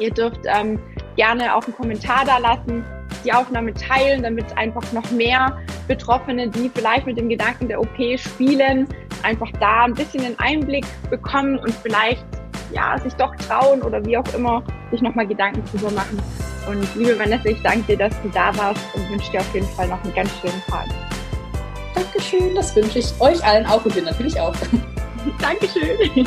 Ihr 0.00 0.10
dürft 0.10 0.40
ähm, 0.44 0.80
gerne 1.18 1.54
auch 1.54 1.64
einen 1.64 1.76
Kommentar 1.76 2.24
da 2.24 2.38
lassen 2.38 2.82
die 3.24 3.32
Aufnahme 3.32 3.74
teilen, 3.74 4.22
damit 4.22 4.56
einfach 4.56 4.92
noch 4.92 5.10
mehr 5.10 5.58
Betroffene, 5.86 6.48
die 6.48 6.70
vielleicht 6.74 7.06
mit 7.06 7.18
dem 7.18 7.28
Gedanken 7.28 7.68
der 7.68 7.80
OP 7.80 7.96
spielen, 8.16 8.86
einfach 9.22 9.50
da 9.60 9.84
ein 9.84 9.94
bisschen 9.94 10.22
den 10.22 10.38
Einblick 10.38 10.84
bekommen 11.10 11.58
und 11.58 11.72
vielleicht 11.74 12.24
ja, 12.72 12.98
sich 12.98 13.14
doch 13.14 13.34
trauen 13.36 13.82
oder 13.82 14.04
wie 14.04 14.16
auch 14.16 14.34
immer, 14.34 14.62
sich 14.90 15.00
nochmal 15.00 15.26
Gedanken 15.26 15.62
drüber 15.70 15.90
machen. 15.92 16.18
Und 16.68 16.94
liebe 16.96 17.18
Vanessa, 17.18 17.48
ich 17.48 17.62
danke 17.62 17.96
dir, 17.96 17.96
dass 17.96 18.22
du 18.22 18.28
da 18.28 18.54
warst 18.58 18.82
und 18.94 19.10
wünsche 19.10 19.30
dir 19.30 19.40
auf 19.40 19.54
jeden 19.54 19.68
Fall 19.68 19.88
noch 19.88 20.02
einen 20.04 20.14
ganz 20.14 20.30
schönen 20.40 20.62
Tag. 20.68 20.86
Dankeschön, 21.94 22.54
das 22.54 22.76
wünsche 22.76 22.98
ich 22.98 23.20
euch 23.20 23.42
allen 23.44 23.64
auch 23.66 23.82
und 23.84 23.94
dir 23.94 24.02
natürlich 24.02 24.38
auch. 24.38 24.54
Dankeschön. 25.40 26.26